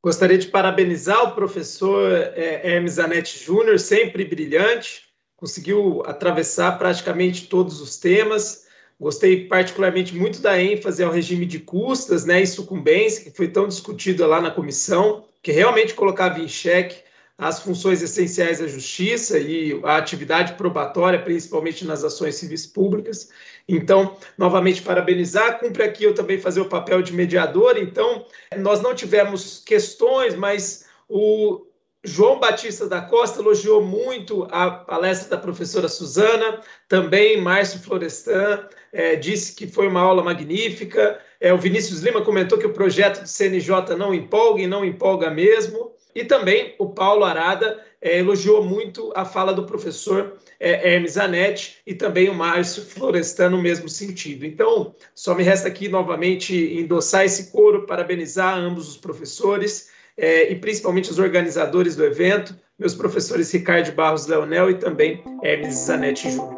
Gostaria 0.03 0.37
de 0.37 0.47
parabenizar 0.47 1.23
o 1.23 1.35
professor 1.35 2.11
é, 2.11 2.61
Hermes 2.63 2.93
Zanetti 2.93 3.43
Júnior, 3.43 3.79
sempre 3.79 4.23
brilhante, 4.23 5.03
conseguiu 5.35 6.03
atravessar 6.05 6.77
praticamente 6.77 7.47
todos 7.47 7.81
os 7.81 7.97
temas. 7.97 8.65
Gostei 8.99 9.47
particularmente 9.47 10.15
muito 10.15 10.39
da 10.39 10.59
ênfase 10.61 11.03
ao 11.03 11.11
regime 11.11 11.45
de 11.45 11.59
custas 11.59 12.25
né, 12.25 12.41
e 12.41 12.47
sucumbência, 12.47 13.23
que 13.23 13.35
foi 13.35 13.47
tão 13.47 13.67
discutido 13.67 14.25
lá 14.25 14.41
na 14.41 14.51
comissão, 14.51 15.25
que 15.41 15.51
realmente 15.51 15.93
colocava 15.93 16.39
em 16.39 16.47
xeque 16.47 17.06
as 17.37 17.59
funções 17.59 18.01
essenciais 18.01 18.59
da 18.59 18.67
justiça 18.67 19.37
e 19.37 19.79
a 19.83 19.97
atividade 19.97 20.53
probatória, 20.53 21.21
principalmente 21.21 21.85
nas 21.85 22.03
ações 22.03 22.35
civis 22.35 22.65
públicas. 22.65 23.29
Então, 23.67 24.17
novamente, 24.37 24.81
parabenizar. 24.81 25.59
Cumpre 25.59 25.83
aqui 25.83 26.03
eu 26.03 26.15
também 26.15 26.39
fazer 26.39 26.61
o 26.61 26.69
papel 26.69 27.01
de 27.01 27.13
mediador. 27.13 27.77
Então, 27.77 28.25
nós 28.57 28.81
não 28.81 28.95
tivemos 28.95 29.61
questões, 29.63 30.35
mas 30.35 30.85
o 31.07 31.67
João 32.03 32.39
Batista 32.39 32.87
da 32.87 33.01
Costa 33.01 33.39
elogiou 33.39 33.83
muito 33.83 34.47
a 34.49 34.71
palestra 34.71 35.29
da 35.29 35.37
professora 35.37 35.89
Suzana, 35.89 36.61
também 36.87 37.41
Márcio 37.41 37.79
Florestan 37.79 38.65
é, 38.93 39.15
disse 39.15 39.53
que 39.53 39.67
foi 39.67 39.87
uma 39.87 39.99
aula 39.99 40.23
magnífica. 40.23 41.19
É, 41.39 41.53
o 41.53 41.57
Vinícius 41.57 41.99
Lima 41.99 42.21
comentou 42.21 42.57
que 42.57 42.65
o 42.65 42.73
projeto 42.73 43.21
do 43.21 43.27
CNJ 43.27 43.95
não 43.97 44.13
empolga 44.13 44.61
e 44.61 44.67
não 44.67 44.85
empolga 44.85 45.29
mesmo. 45.29 45.96
E 46.17 46.25
também 46.25 46.73
o 46.79 46.89
Paulo 46.89 47.23
Arada 47.23 47.79
é, 48.01 48.17
elogiou 48.17 48.63
muito 48.63 49.13
a 49.15 49.23
fala 49.23 49.53
do 49.53 49.67
professor 49.67 50.33
é, 50.59 50.95
Hermes 50.95 51.15
Anetti 51.15 51.77
e 51.85 51.93
também 51.93 52.27
o 52.27 52.33
Márcio 52.33 52.83
Florestan 52.83 53.51
no 53.51 53.61
mesmo 53.61 53.87
sentido. 53.87 54.43
Então, 54.43 54.95
só 55.13 55.35
me 55.35 55.43
resta 55.43 55.67
aqui 55.67 55.87
novamente 55.87 56.55
endossar 56.55 57.23
esse 57.23 57.51
coro, 57.51 57.85
parabenizar 57.85 58.57
ambos 58.57 58.89
os 58.89 58.97
professores 58.97 59.91
é, 60.17 60.51
e 60.51 60.55
principalmente 60.55 61.11
os 61.11 61.19
organizadores 61.19 61.95
do 61.95 62.03
evento, 62.03 62.55
meus 62.79 62.95
professores 62.95 63.51
Ricardo 63.53 63.91
Barros 63.91 64.25
Leonel 64.25 64.71
e 64.71 64.73
também 64.73 65.23
Hermes 65.43 65.75
Zanetti 65.75 66.31
Júnior. 66.31 66.57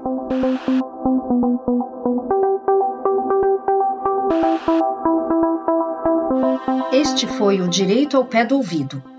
Este 6.94 7.28
foi 7.28 7.60
o 7.60 7.68
Direito 7.68 8.16
ao 8.16 8.24
Pé 8.24 8.46
do 8.46 8.56
Ouvido. 8.56 9.19